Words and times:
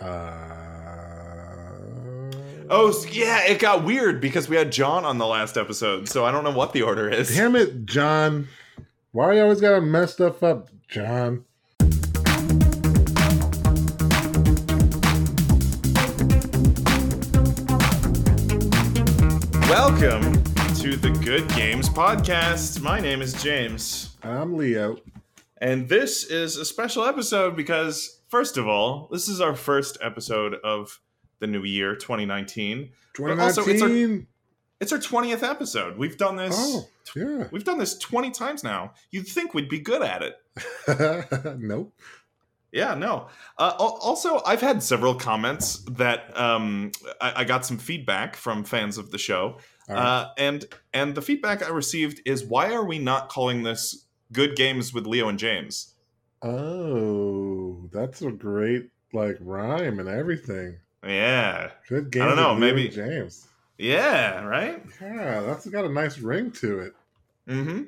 Uh, 0.00 0.34
Oh 2.70 2.92
yeah, 3.10 3.46
it 3.46 3.58
got 3.60 3.82
weird 3.84 4.20
because 4.20 4.46
we 4.48 4.54
had 4.56 4.70
John 4.70 5.06
on 5.06 5.16
the 5.16 5.26
last 5.26 5.56
episode, 5.56 6.06
so 6.06 6.26
I 6.26 6.30
don't 6.30 6.44
know 6.44 6.50
what 6.52 6.74
the 6.74 6.82
order 6.82 7.08
is. 7.08 7.34
damn 7.34 7.56
it, 7.56 7.86
John! 7.86 8.48
Why 9.12 9.24
are 9.24 9.34
you 9.34 9.42
always 9.42 9.60
gotta 9.60 9.80
mess 9.80 10.12
stuff 10.12 10.42
up, 10.42 10.68
John? 10.86 11.44
Welcome 19.68 20.32
to 20.80 20.96
the 20.96 21.10
Good 21.24 21.48
Games 21.50 21.88
Podcast. 21.88 22.80
My 22.80 22.98
name 23.00 23.22
is 23.22 23.40
James, 23.42 24.16
I'm 24.22 24.56
Leo. 24.56 24.96
And 25.60 25.88
this 25.88 26.24
is 26.24 26.56
a 26.56 26.64
special 26.64 27.04
episode 27.04 27.56
because, 27.56 28.20
first 28.28 28.56
of 28.56 28.66
all, 28.66 29.08
this 29.10 29.28
is 29.28 29.40
our 29.40 29.54
first 29.54 29.98
episode 30.00 30.54
of 30.64 31.00
the 31.40 31.46
new 31.46 31.64
year, 31.64 31.94
2019. 31.94 32.90
But 33.18 33.38
also, 33.38 33.62
it's 33.62 33.82
our- 33.82 33.88
2019. 33.88 34.26
It's 34.80 34.92
our 34.92 34.98
20th 34.98 35.42
episode. 35.42 35.98
We've 35.98 36.16
done 36.16 36.36
this. 36.36 36.54
Oh, 36.56 36.88
yeah. 37.16 37.48
We've 37.50 37.64
done 37.64 37.78
this 37.78 37.98
20 37.98 38.30
times 38.30 38.62
now. 38.62 38.92
You'd 39.10 39.26
think 39.26 39.52
we'd 39.52 39.68
be 39.68 39.80
good 39.80 40.02
at 40.02 40.22
it. 40.22 41.58
nope. 41.58 41.92
Yeah, 42.70 42.94
no. 42.94 43.28
Uh, 43.56 43.74
also, 43.78 44.42
I've 44.46 44.60
had 44.60 44.82
several 44.82 45.14
comments 45.14 45.78
that 45.92 46.38
um, 46.38 46.92
I, 47.20 47.40
I 47.40 47.44
got 47.44 47.64
some 47.64 47.78
feedback 47.78 48.36
from 48.36 48.62
fans 48.62 48.98
of 48.98 49.10
the 49.10 49.16
show, 49.18 49.56
right. 49.88 49.98
uh, 49.98 50.30
and 50.36 50.66
and 50.92 51.14
the 51.14 51.22
feedback 51.22 51.64
I 51.64 51.70
received 51.70 52.20
is 52.26 52.44
why 52.44 52.74
are 52.74 52.84
we 52.84 52.98
not 52.98 53.30
calling 53.30 53.62
this 53.62 54.04
"Good 54.32 54.56
Games 54.56 54.92
with 54.94 55.06
Leo 55.06 55.28
and 55.28 55.38
James"? 55.38 55.94
oh, 56.42 57.88
that's 57.92 58.22
a 58.22 58.30
great 58.30 58.90
like 59.12 59.36
rhyme 59.40 59.98
and 59.98 60.08
everything. 60.08 60.76
Yeah, 61.04 61.70
Good 61.88 62.10
game. 62.10 62.22
I 62.22 62.26
don't 62.26 62.36
know, 62.36 62.54
with 62.54 62.62
Leo 62.62 62.74
maybe- 62.74 62.86
and 62.86 62.94
James. 62.94 63.48
yeah, 63.78 64.42
right. 64.44 64.82
Yeah, 65.00 65.40
that's 65.42 65.66
got 65.66 65.84
a 65.84 65.88
nice 65.88 66.18
ring 66.18 66.50
to 66.52 66.80
it. 66.80 66.94
Mm-hmm. 67.48 67.82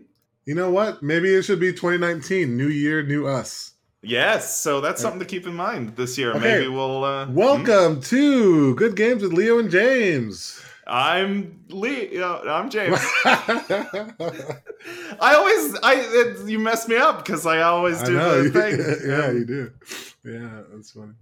You 0.46 0.54
know 0.54 0.70
what? 0.70 1.02
Maybe 1.02 1.34
it 1.34 1.42
should 1.42 1.60
be 1.60 1.72
2019. 1.72 2.56
New 2.56 2.68
year, 2.68 3.02
new 3.02 3.26
us. 3.26 3.74
Yes, 4.02 4.56
so 4.56 4.80
that's 4.80 5.02
something 5.02 5.20
to 5.20 5.26
keep 5.26 5.46
in 5.46 5.54
mind 5.54 5.94
this 5.96 6.16
year. 6.16 6.30
Okay. 6.30 6.40
Maybe 6.40 6.68
we'll. 6.68 7.04
Uh, 7.04 7.26
hmm? 7.26 7.34
Welcome 7.34 8.00
to 8.02 8.74
Good 8.76 8.96
Games 8.96 9.22
with 9.22 9.32
Leo 9.34 9.58
and 9.58 9.70
James. 9.70 10.64
I'm 10.90 11.64
Leo. 11.68 12.42
I'm 12.48 12.68
James. 12.68 12.98
I 13.24 14.14
always, 15.20 15.78
I 15.82 15.94
it, 15.96 16.48
you 16.48 16.58
mess 16.58 16.88
me 16.88 16.96
up 16.96 17.24
because 17.24 17.46
I 17.46 17.60
always 17.62 18.02
do 18.02 18.14
know. 18.14 18.48
the 18.48 18.50
thing. 18.50 19.08
yeah, 19.08 19.26
Um, 19.26 19.36
you 19.36 19.44
do. 19.44 19.72
Yeah, 20.24 20.62
that's 20.72 20.90
funny. 20.90 21.12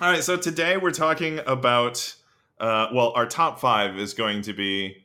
All 0.00 0.10
right, 0.10 0.22
so 0.22 0.36
today 0.36 0.76
we're 0.76 0.92
talking 0.92 1.40
about, 1.46 2.14
uh, 2.60 2.88
well, 2.94 3.12
our 3.16 3.26
top 3.26 3.58
five 3.58 3.98
is 3.98 4.14
going 4.14 4.42
to 4.42 4.52
be 4.52 4.98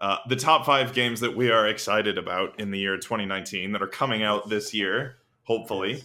uh, 0.00 0.16
the 0.28 0.36
top 0.36 0.66
five 0.66 0.92
games 0.92 1.20
that 1.20 1.36
we 1.36 1.50
are 1.50 1.68
excited 1.68 2.18
about 2.18 2.58
in 2.58 2.72
the 2.72 2.78
year 2.78 2.96
2019 2.96 3.70
that 3.72 3.82
are 3.82 3.86
coming 3.86 4.24
out 4.24 4.48
this 4.48 4.74
year, 4.74 5.16
hopefully. 5.44 6.02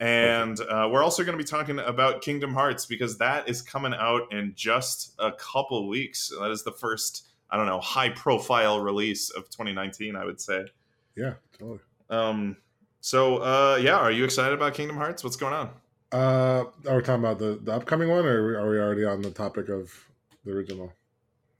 And 0.00 0.60
uh, 0.60 0.88
we're 0.90 1.02
also 1.02 1.24
going 1.24 1.36
to 1.36 1.42
be 1.42 1.48
talking 1.48 1.78
about 1.78 2.22
Kingdom 2.22 2.52
Hearts 2.52 2.86
because 2.86 3.18
that 3.18 3.48
is 3.48 3.62
coming 3.62 3.94
out 3.94 4.32
in 4.32 4.52
just 4.54 5.14
a 5.18 5.32
couple 5.32 5.88
weeks. 5.88 6.30
That 6.38 6.50
is 6.50 6.64
the 6.64 6.72
first, 6.72 7.28
I 7.50 7.56
don't 7.56 7.66
know, 7.66 7.80
high 7.80 8.10
profile 8.10 8.80
release 8.80 9.30
of 9.30 9.44
2019, 9.50 10.14
I 10.16 10.24
would 10.24 10.40
say. 10.40 10.66
Yeah, 11.16 11.34
totally. 11.58 11.78
Um, 12.10 12.56
so, 13.00 13.38
uh, 13.38 13.78
yeah, 13.80 13.96
are 13.96 14.10
you 14.10 14.24
excited 14.24 14.52
about 14.52 14.74
Kingdom 14.74 14.96
Hearts? 14.96 15.24
What's 15.24 15.36
going 15.36 15.54
on? 15.54 15.70
Uh, 16.12 16.64
are 16.88 16.96
we 16.96 17.02
talking 17.02 17.24
about 17.24 17.38
the, 17.38 17.58
the 17.62 17.72
upcoming 17.72 18.08
one, 18.08 18.24
or 18.26 18.58
are 18.58 18.70
we, 18.70 18.78
already 18.78 19.04
on 19.04 19.22
the 19.22 19.30
topic 19.30 19.68
of 19.68 19.92
the 20.44 20.52
original? 20.52 20.92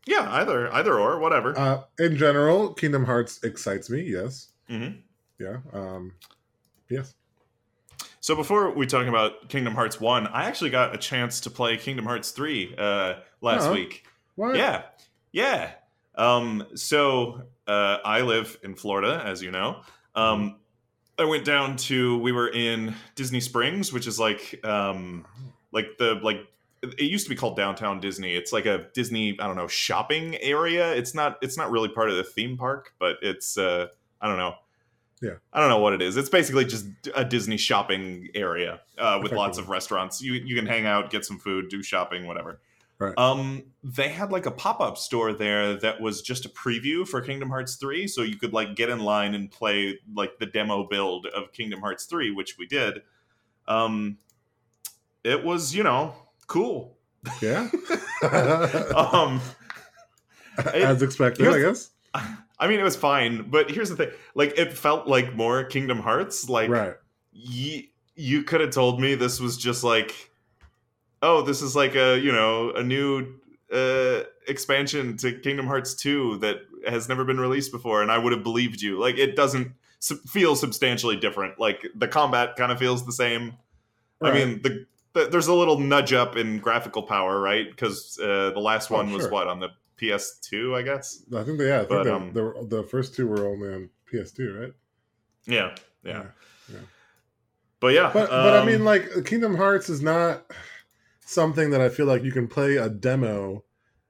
Yeah, 0.06 0.28
either, 0.30 0.72
either 0.72 0.98
or, 0.98 1.18
whatever. 1.18 1.58
Uh, 1.58 1.82
in 1.98 2.16
general, 2.16 2.74
Kingdom 2.74 3.04
Hearts 3.04 3.42
excites 3.42 3.90
me. 3.90 4.02
Yes. 4.02 4.52
Mhm. 4.70 4.98
Yeah. 5.38 5.58
Um, 5.72 6.12
yes. 6.88 7.14
So 8.26 8.34
before 8.34 8.72
we 8.72 8.86
talk 8.86 9.06
about 9.06 9.48
Kingdom 9.48 9.72
Hearts 9.72 10.00
1, 10.00 10.26
I 10.26 10.46
actually 10.46 10.70
got 10.70 10.92
a 10.92 10.98
chance 10.98 11.38
to 11.42 11.48
play 11.48 11.76
Kingdom 11.76 12.06
Hearts 12.06 12.32
3 12.32 12.74
uh, 12.76 13.14
last 13.40 13.68
Oh. 13.68 13.72
week. 13.72 14.04
What? 14.34 14.56
Yeah. 14.56 14.82
Yeah. 15.30 15.70
Um, 16.16 16.66
so 16.74 17.42
uh, 17.68 17.98
I 18.04 18.22
live 18.22 18.58
in 18.64 18.74
Florida, 18.74 19.22
as 19.24 19.44
you 19.44 19.52
know. 19.52 19.82
Um, 20.16 20.56
I 21.16 21.24
went 21.24 21.44
down 21.44 21.76
to 21.76 22.18
we 22.18 22.32
were 22.32 22.48
in 22.48 22.96
Disney 23.14 23.38
Springs, 23.38 23.92
which 23.92 24.08
is 24.08 24.18
like 24.18 24.58
um, 24.66 25.24
like 25.70 25.96
the 25.98 26.14
like 26.14 26.48
it 26.82 27.02
used 27.02 27.26
to 27.26 27.30
be 27.30 27.36
called 27.36 27.56
downtown 27.56 28.00
Disney. 28.00 28.34
It's 28.34 28.52
like 28.52 28.66
a 28.66 28.88
Disney, 28.92 29.38
I 29.38 29.46
don't 29.46 29.54
know, 29.54 29.68
shopping 29.68 30.34
area. 30.38 30.92
It's 30.96 31.14
not 31.14 31.38
it's 31.42 31.56
not 31.56 31.70
really 31.70 31.90
part 31.90 32.10
of 32.10 32.16
the 32.16 32.24
theme 32.24 32.56
park, 32.56 32.92
but 32.98 33.18
it's 33.22 33.56
uh 33.56 33.86
I 34.20 34.26
don't 34.26 34.38
know. 34.38 34.56
Yeah. 35.22 35.34
I 35.52 35.60
don't 35.60 35.70
know 35.70 35.78
what 35.78 35.94
it 35.94 36.02
is. 36.02 36.16
It's 36.16 36.28
basically 36.28 36.66
just 36.66 36.86
a 37.14 37.24
Disney 37.24 37.56
shopping 37.56 38.28
area 38.34 38.80
uh, 38.98 39.18
with 39.22 39.32
lots 39.32 39.56
of 39.58 39.68
restaurants. 39.68 40.20
You 40.20 40.34
you 40.34 40.54
can 40.54 40.66
hang 40.66 40.86
out, 40.86 41.10
get 41.10 41.24
some 41.24 41.38
food, 41.38 41.68
do 41.68 41.82
shopping, 41.82 42.26
whatever. 42.26 42.60
Right. 42.98 43.14
Um, 43.18 43.64
they 43.82 44.08
had 44.08 44.32
like 44.32 44.46
a 44.46 44.50
pop 44.50 44.80
up 44.80 44.96
store 44.96 45.32
there 45.32 45.76
that 45.76 46.00
was 46.00 46.22
just 46.22 46.46
a 46.46 46.48
preview 46.48 47.06
for 47.06 47.20
Kingdom 47.20 47.50
Hearts 47.50 47.76
three, 47.76 48.06
so 48.06 48.22
you 48.22 48.36
could 48.36 48.52
like 48.52 48.74
get 48.74 48.88
in 48.88 49.00
line 49.00 49.34
and 49.34 49.50
play 49.50 49.98
like 50.14 50.38
the 50.38 50.46
demo 50.46 50.84
build 50.84 51.26
of 51.26 51.52
Kingdom 51.52 51.80
Hearts 51.80 52.04
three, 52.04 52.30
which 52.30 52.56
we 52.58 52.66
did. 52.66 53.00
Um, 53.68 54.18
it 55.24 55.44
was 55.44 55.74
you 55.74 55.82
know 55.82 56.14
cool. 56.46 56.96
Yeah. 57.40 57.68
Um, 58.94 59.42
As 60.72 61.02
expected, 61.02 61.46
I 61.48 61.60
guess. 61.60 61.90
I 62.58 62.68
mean 62.68 62.80
it 62.80 62.84
was 62.84 62.96
fine, 62.96 63.50
but 63.50 63.70
here's 63.70 63.90
the 63.90 63.96
thing: 63.96 64.10
like 64.34 64.58
it 64.58 64.72
felt 64.72 65.06
like 65.06 65.34
more 65.34 65.64
Kingdom 65.64 65.98
Hearts. 66.00 66.48
Like 66.48 66.70
right. 66.70 66.94
ye- 67.32 67.90
you 68.14 68.42
could 68.42 68.60
have 68.62 68.70
told 68.70 69.00
me 69.00 69.14
this 69.14 69.38
was 69.40 69.56
just 69.58 69.84
like 69.84 70.30
oh 71.22 71.42
this 71.42 71.60
is 71.62 71.74
like 71.76 71.94
a 71.94 72.18
you 72.18 72.32
know 72.32 72.70
a 72.72 72.82
new 72.82 73.26
uh 73.72 74.20
expansion 74.48 75.16
to 75.16 75.32
kingdom 75.40 75.66
hearts 75.66 75.94
2 75.94 76.38
that 76.38 76.56
has 76.88 77.08
never 77.08 77.24
been 77.24 77.40
released 77.40 77.72
before 77.72 78.00
and 78.02 78.12
i 78.12 78.16
would 78.18 78.32
have 78.32 78.42
believed 78.42 78.80
you 78.80 78.98
like 78.98 79.16
it 79.18 79.34
doesn't 79.34 79.72
sub- 79.98 80.20
feel 80.20 80.54
substantially 80.54 81.16
different 81.16 81.58
like 81.58 81.84
the 81.94 82.06
combat 82.06 82.54
kind 82.56 82.70
of 82.70 82.78
feels 82.78 83.04
the 83.06 83.12
same 83.12 83.54
i 84.22 84.32
mean 84.32 84.60
the, 84.62 84.86
the 85.14 85.26
there's 85.26 85.48
a 85.48 85.54
little 85.54 85.78
nudge 85.78 86.12
up 86.12 86.36
in 86.36 86.58
graphical 86.58 87.02
power 87.02 87.40
right 87.40 87.68
because 87.70 88.18
uh, 88.22 88.50
the 88.54 88.60
last 88.60 88.90
Oh, 88.90 88.96
one 88.96 89.10
was 89.12 89.22
sure. 89.22 89.30
what 89.32 89.48
on 89.48 89.58
the 89.60 89.70
ps2 89.96 90.74
i 90.74 90.82
guess 90.82 91.22
I 91.34 91.42
think 91.44 91.58
they, 91.58 91.68
yeah, 91.68 91.76
I 91.82 91.84
think 91.84 91.88
but, 91.90 92.04
the, 92.04 92.14
um, 92.14 92.32
the 92.32 92.66
the 92.68 92.82
first 92.84 93.14
two 93.14 93.26
were 93.26 93.46
only 93.46 93.72
on 93.72 93.90
PS2, 94.10 94.48
right? 94.60 94.72
yeah 95.46 95.74
yeah, 96.04 96.26
Yeah. 96.68 96.78
but 97.80 97.88
yeah 97.88 98.10
But 98.12 98.28
but 98.30 98.54
I 98.54 98.58
um, 98.58 98.66
mean, 98.66 98.84
like 98.84 99.08
Kingdom 99.24 99.56
Hearts 99.56 99.88
is 99.88 100.02
not 100.02 100.44
something 101.24 101.70
that 101.70 101.80
I 101.80 101.88
feel 101.88 102.06
like 102.06 102.22
you 102.24 102.32
can 102.32 102.48
play 102.48 102.76
a 102.76 102.88
demo 102.88 103.64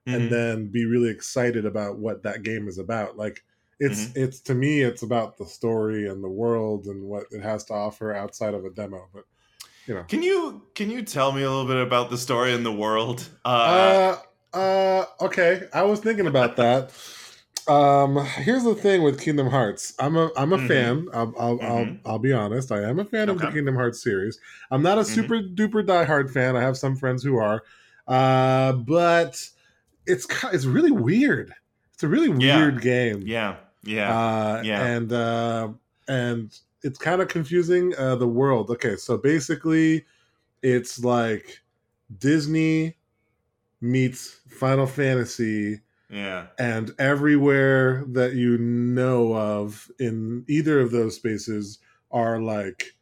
mhm. 0.07 0.15
and 0.15 0.29
then 0.31 0.67
be 0.71 0.85
really 0.85 1.09
excited 1.09 1.65
about 1.65 1.97
what 1.99 2.23
that 2.23 2.43
game 2.43 2.67
is 2.67 2.77
about. 2.77 3.17
Like 3.17 3.43
it's 3.79 4.09
Mm-hmm. 4.09 4.23
it's 4.23 4.39
to 4.41 4.55
me, 4.55 4.81
it's 4.81 5.03
about 5.03 5.37
the 5.37 5.45
story 5.45 6.07
and 6.09 6.23
the 6.23 6.29
world 6.29 6.85
and 6.87 7.03
what 7.03 7.25
it 7.31 7.41
has 7.41 7.63
to 7.65 7.73
offer 7.73 8.13
outside 8.13 8.53
of 8.53 8.65
a 8.65 8.69
demo. 8.71 9.07
But 9.13 9.25
you 9.87 9.95
know, 9.95 10.05
Can 10.07 10.21
you 10.23 10.63
can 10.75 10.89
you 10.89 11.03
tell 11.03 11.31
me 11.31 11.43
a 11.43 11.49
little 11.49 11.65
bit 11.67 11.77
about 11.77 12.09
the 12.09 12.17
story 12.17 12.53
and 12.53 12.65
the 12.65 12.71
world? 12.71 13.29
Uh, 13.45 13.47
uh, 13.49 14.17
uh, 14.57 15.05
okay, 15.21 15.63
I 15.73 15.83
was 15.83 15.99
thinking 15.99 16.27
about 16.27 16.55
that. 16.57 16.91
Um, 17.67 18.17
here's 18.25 18.63
the 18.63 18.75
thing 18.75 19.03
with 19.03 19.19
Kingdom 19.19 19.47
Hearts. 19.49 19.93
I'm 19.99 20.15
a 20.15 20.31
I'm 20.37 20.53
a 20.53 20.57
Mhm. 20.57 20.67
fan. 20.67 21.07
I'll 21.13 21.33
I'll, 21.37 21.61
I'll 21.61 21.85
Mhm. 21.85 21.99
I'll 22.05 22.19
be 22.19 22.31
honest. 22.31 22.71
I 22.71 22.81
am 22.83 22.99
a 22.99 23.05
fan 23.05 23.27
of 23.29 23.39
the 23.39 23.47
Kingdom 23.51 23.75
Hearts 23.75 24.01
series. 24.01 24.39
I'm 24.71 24.81
not 24.81 24.97
a 24.97 25.01
Mhm. 25.01 25.05
super 25.05 25.35
duper 25.41 25.85
diehard 25.85 26.31
fan. 26.31 26.55
I 26.55 26.61
have 26.61 26.77
some 26.77 26.95
friends 26.95 27.23
who 27.23 27.37
are, 27.37 27.63
uh, 28.07 28.71
but 28.73 29.49
it's 30.05 30.27
it's 30.53 30.65
really 30.65 30.91
weird. 30.91 31.53
It's 31.93 32.03
a 32.03 32.07
really 32.07 32.29
Yeah. 32.29 32.57
weird 32.57 32.81
game. 32.81 33.21
yeah, 33.25 33.57
yeah, 33.83 34.13
Uh, 34.13 34.61
Yeah. 34.63 34.83
And 34.85 35.11
uh, 35.11 35.69
and 36.07 36.57
it's 36.83 36.99
kind 36.99 37.21
of 37.21 37.27
confusing. 37.27 37.93
Uh, 37.97 38.15
the 38.15 38.27
world. 38.27 38.69
Okay, 38.71 38.95
so 38.95 39.17
basically, 39.17 40.05
it's 40.61 41.03
like 41.03 41.61
Disney 42.17 42.96
meets 43.81 44.39
Final 44.49 44.87
Fantasy, 44.87 45.81
yeah. 46.09 46.47
and 46.57 46.91
everywhere 46.99 48.03
that 48.07 48.33
you 48.33 48.57
know 48.57 49.33
of 49.35 49.89
in 49.99 50.45
either 50.47 50.79
of 50.79 50.91
those 50.91 51.15
spaces 51.15 51.79
are 52.11 52.39
like 52.41 52.93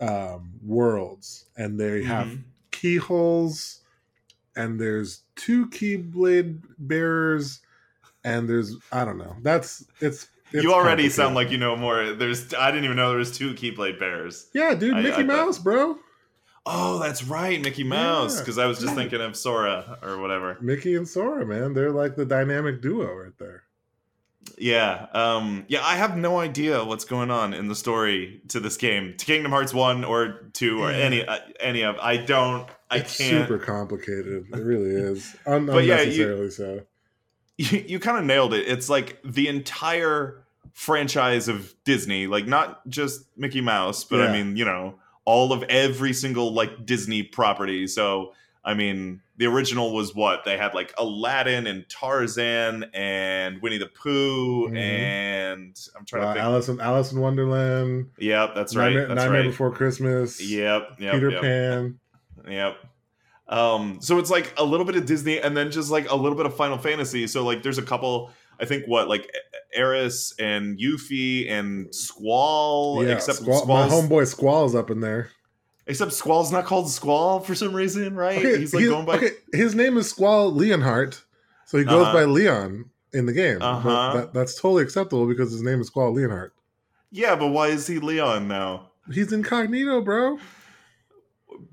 um, 0.00 0.52
worlds, 0.64 1.46
and 1.56 1.78
they 1.78 2.02
have 2.04 2.26
Mhm. 2.28 2.42
keyholes, 2.70 3.80
and 4.56 4.80
there's 4.80 5.22
two 5.36 5.66
keyblade 5.68 6.60
bearers, 6.78 7.60
and 8.24 8.48
there's 8.48 8.76
I 8.92 9.04
don't 9.04 9.18
know. 9.18 9.36
That's 9.42 9.84
it's. 10.00 10.28
it's 10.52 10.62
you 10.64 10.72
already 10.72 11.08
sound 11.08 11.34
like 11.34 11.50
you 11.50 11.58
know 11.58 11.76
more. 11.76 12.12
There's 12.12 12.54
I 12.54 12.70
didn't 12.70 12.84
even 12.84 12.96
know 12.96 13.10
there 13.10 13.18
was 13.18 13.36
two 13.36 13.52
Keyblade 13.54 13.98
bears. 13.98 14.48
Yeah, 14.54 14.74
dude, 14.74 14.94
I- 14.94 15.02
Mickey 15.02 15.12
I 15.12 15.16
thought- 15.16 15.26
Mouse, 15.26 15.58
bro. 15.58 15.98
Oh, 16.70 16.98
that's 16.98 17.24
right, 17.24 17.60
Mickey 17.60 17.84
Mouse. 17.84 18.34
Yeah. 18.36 18.40
Because 18.42 18.58
I 18.58 18.66
was 18.66 18.78
just 18.78 18.94
thinking 18.94 19.20
of 19.20 19.36
Sora 19.36 19.98
or 20.02 20.18
whatever. 20.18 20.58
Mickey 20.60 20.94
and 20.96 21.08
Sora, 21.08 21.46
man, 21.46 21.72
they're 21.72 21.90
like 21.92 22.14
the 22.16 22.24
dynamic 22.26 22.82
duo 22.82 23.12
right 23.14 23.36
there. 23.38 23.62
Yeah, 24.56 25.06
um, 25.12 25.64
yeah. 25.68 25.84
I 25.84 25.96
have 25.96 26.16
no 26.16 26.38
idea 26.40 26.82
what's 26.84 27.04
going 27.04 27.30
on 27.30 27.52
in 27.54 27.68
the 27.68 27.74
story 27.74 28.40
to 28.48 28.60
this 28.60 28.76
game, 28.76 29.14
to 29.16 29.24
Kingdom 29.26 29.52
Hearts 29.52 29.74
one 29.74 30.04
or 30.04 30.40
two 30.52 30.80
or 30.82 30.90
Yeah. 30.90 30.96
any 30.98 31.26
uh, 31.26 31.38
any 31.60 31.82
of. 31.82 31.96
I 31.98 32.16
don't. 32.16 32.68
I 32.90 32.98
it's 32.98 33.18
can't. 33.18 33.46
super 33.46 33.58
complicated. 33.62 34.46
It 34.52 34.56
really 34.58 34.90
is. 34.90 35.36
Un- 35.46 35.66
But 35.66 35.84
yeah, 35.84 36.00
you- 36.00 36.24
unnecessarily 36.24 36.50
so. 36.50 36.80
you, 37.58 37.84
you 37.86 37.98
kind 38.00 38.18
of 38.18 38.24
nailed 38.24 38.54
it. 38.54 38.66
It's 38.68 38.88
like 38.88 39.18
the 39.24 39.48
entire 39.48 40.44
franchise 40.72 41.48
of 41.48 41.74
Disney, 41.84 42.26
like 42.26 42.46
not 42.46 42.88
just 42.88 43.24
Mickey 43.36 43.60
Mouse, 43.60 44.04
but 44.04 44.20
I 44.20 44.32
mean, 44.32 44.56
you 44.56 44.64
know, 44.64 44.94
all 45.28 45.52
of 45.52 45.62
every 45.64 46.14
single 46.14 46.54
like 46.54 46.86
Disney 46.86 47.22
property. 47.22 47.86
So, 47.86 48.32
I 48.64 48.72
mean, 48.72 49.20
the 49.36 49.44
original 49.44 49.92
was 49.92 50.14
what 50.14 50.44
they 50.46 50.56
had 50.56 50.72
like 50.72 50.94
Aladdin 50.96 51.66
and 51.66 51.86
Tarzan 51.90 52.86
and 52.94 53.60
Winnie 53.60 53.76
the 53.76 53.86
Pooh 53.88 54.70
Mhm. 54.70 54.76
and 54.78 55.80
I'm 55.94 56.06
trying 56.06 56.22
Uh, 56.24 56.26
to 56.28 56.32
think. 56.32 56.44
Alice, 56.44 56.68
in, 56.70 56.80
Alice 56.80 57.12
in 57.12 57.20
Wonderland. 57.20 58.06
yep, 58.18 58.54
that's 58.54 58.74
right. 58.74 58.86
Nightmare, 58.86 59.06
that's 59.08 59.18
Nightmare 59.18 59.40
right. 59.42 59.50
Before 59.50 59.70
Christmas. 59.70 60.40
Yep, 60.40 60.92
yep, 60.98 61.12
Peter 61.12 61.30
yep. 61.30 61.40
Pan. 61.42 61.98
Yep. 62.48 62.76
Um, 63.48 63.98
so 64.00 64.18
it's 64.18 64.30
like 64.30 64.52
a 64.58 64.64
little 64.64 64.86
bit 64.86 64.96
of 64.96 65.04
Disney 65.06 65.40
and 65.40 65.54
then 65.56 65.70
just 65.70 65.90
like 65.90 66.10
a 66.10 66.16
little 66.16 66.36
bit 66.36 66.46
of 66.46 66.56
Final 66.56 66.78
Fantasy. 66.78 67.26
So 67.26 67.44
like 67.44 67.62
there's 67.62 67.78
a 67.78 67.82
couple, 67.82 68.30
I 68.60 68.64
think 68.64 68.84
what 68.86 69.08
like 69.08 69.30
Aeris 69.76 70.34
and 70.38 70.78
Yuffie 70.78 71.50
and 71.50 71.94
Squall, 71.94 73.04
yeah, 73.04 73.12
except 73.14 73.38
Squall, 73.38 73.66
my 73.66 73.88
homeboy 73.88 74.26
Squall's 74.26 74.74
up 74.74 74.90
in 74.90 75.00
there. 75.00 75.30
except 75.86 76.12
Squall's 76.12 76.50
not 76.52 76.64
called 76.64 76.90
Squall 76.90 77.40
for 77.40 77.54
some 77.54 77.74
reason, 77.74 78.14
right? 78.16 78.38
Okay, 78.38 78.58
He's 78.58 78.74
like 78.74 78.80
he's- 78.82 78.92
going 78.92 79.06
by 79.06 79.16
okay, 79.16 79.30
his 79.52 79.74
name 79.74 79.96
is 79.96 80.08
Squall 80.10 80.52
Leonhart, 80.52 81.22
so 81.66 81.78
he 81.78 81.84
goes 81.84 82.02
Uh-huh. 82.06 82.12
by 82.12 82.24
Leon 82.24 82.90
in 83.12 83.26
the 83.26 83.32
game. 83.32 83.62
Uh-huh. 83.62 84.12
That, 84.14 84.34
that's 84.34 84.54
totally 84.60 84.82
acceptable 84.82 85.26
because 85.26 85.50
his 85.52 85.62
name 85.62 85.80
is 85.80 85.86
Squall 85.86 86.14
Leonhart. 86.14 86.50
Yeah, 87.10 87.36
but 87.36 87.48
why 87.48 87.68
is 87.68 87.86
he 87.86 87.98
Leon 88.00 88.48
now? 88.48 88.90
He's 89.10 89.32
incognito, 89.32 90.02
bro. 90.02 90.38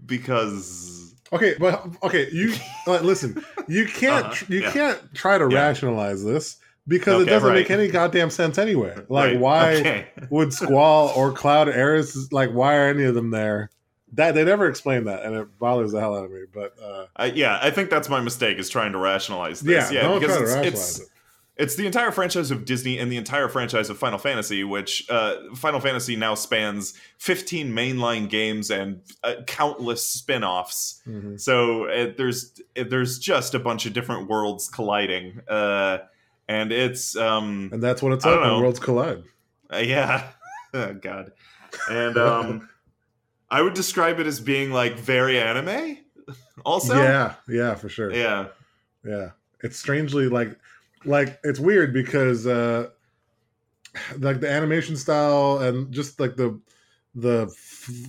Because 0.05 1.13
Okay, 1.33 1.55
but 1.59 1.85
okay, 2.03 2.29
you 2.31 2.53
uh, 2.87 2.99
listen. 2.99 3.43
You 3.67 3.85
can't 3.85 4.27
Uh-huh, 4.27 4.45
you 4.47 4.61
yeah. 4.61 4.71
can't 4.71 5.13
try 5.15 5.37
to 5.37 5.47
Yeah. 5.49 5.57
rationalize 5.67 6.23
this 6.23 6.57
because 6.87 7.23
it 7.23 7.25
doesn't 7.25 7.49
right. 7.49 7.55
make 7.55 7.71
any 7.71 7.87
goddamn 7.87 8.29
sense 8.29 8.57
anyway. 8.57 8.95
Like, 9.09 9.31
right, 9.31 9.39
why 9.39 9.75
okay. 9.75 10.07
would 10.29 10.53
Squall 10.53 11.09
or 11.15 11.31
Cloud 11.31 11.69
Aeris 11.69 12.31
like 12.31 12.51
why 12.51 12.75
are 12.75 12.89
any 12.89 13.03
of 13.03 13.15
them 13.15 13.31
there? 13.31 13.69
That 14.13 14.33
they 14.33 14.43
never 14.43 14.67
explain 14.67 15.05
that, 15.05 15.23
and 15.23 15.35
it 15.35 15.59
bothers 15.59 15.91
the 15.91 15.99
hell 15.99 16.15
out 16.15 16.25
of 16.25 16.31
me. 16.31 16.43
But 16.53 16.75
uh, 16.81 17.07
I, 17.15 17.25
yeah, 17.25 17.59
I 17.61 17.69
think 17.69 17.89
that's 17.89 18.07
my 18.09 18.21
mistake 18.21 18.57
is 18.57 18.69
trying 18.69 18.93
to 18.93 18.97
rationalize 18.97 19.59
this. 19.59 19.91
yeah, 19.91 20.01
Yeah, 20.01 20.07
don't 20.07 20.19
because 20.19 20.35
it's, 20.37 20.51
rationalize 20.53 20.73
it's 20.73 20.99
it. 20.99 21.07
It's 21.57 21.75
the 21.75 21.85
entire 21.85 22.11
franchise 22.11 22.51
of 22.51 22.65
Disney 22.65 22.97
and 22.97 23.09
the 23.09 23.15
entire 23.15 23.47
franchise 23.47 23.89
of 23.89 23.97
Final 23.97 24.19
Fantasy, 24.19 24.65
which 24.65 25.09
uh, 25.09 25.35
Final 25.55 25.79
Fantasy 25.79 26.17
now 26.17 26.35
spans 26.35 26.95
15 27.19 27.71
mainline 27.71 28.29
games 28.29 28.69
and 28.69 29.01
uh, 29.23 29.35
countless 29.47 30.05
spin-offs. 30.05 31.01
Mhm. 31.07 31.39
So 31.39 31.85
uh, 31.85 32.11
there's 32.17 32.59
there's 32.75 33.19
just 33.19 33.53
a 33.53 33.59
bunch 33.59 33.85
of 33.85 33.93
different 33.93 34.27
worlds 34.27 34.67
colliding, 34.67 35.39
uh, 35.47 35.99
and 36.47 36.71
it's 36.71 37.15
um, 37.15 37.69
And 37.71 37.81
that's 37.81 38.01
when 38.01 38.13
it's 38.13 38.25
up 38.25 38.41
when 38.41 38.61
worlds 38.61 38.79
collide. 38.79 39.23
uh, 39.73 39.77
yeah, 39.77 40.29
oh, 40.73 40.93
God, 40.93 41.31
and 41.89 42.17
um, 42.17 42.69
I 43.49 43.61
would 43.61 43.73
describe 43.73 44.19
it 44.19 44.27
as 44.27 44.39
being 44.39 44.71
like 44.71 44.97
very 44.97 45.39
anime. 45.39 45.99
Also, 46.65 46.95
yeah, 46.95 47.35
yeah, 47.47 47.75
for 47.75 47.89
sure. 47.89 48.11
yeah, 48.11 48.47
Yeah. 49.03 49.31
It's 49.61 49.77
strangely 49.77 50.27
like 50.29 50.57
like 51.03 51.39
it's 51.43 51.59
weird 51.59 51.93
because 51.93 52.47
uh 52.47 52.87
like 54.17 54.39
the 54.39 54.49
animation 54.49 54.97
style 54.97 55.59
and 55.59 55.91
just 55.93 56.19
like 56.19 56.35
the 56.35 56.59
the 57.13 57.47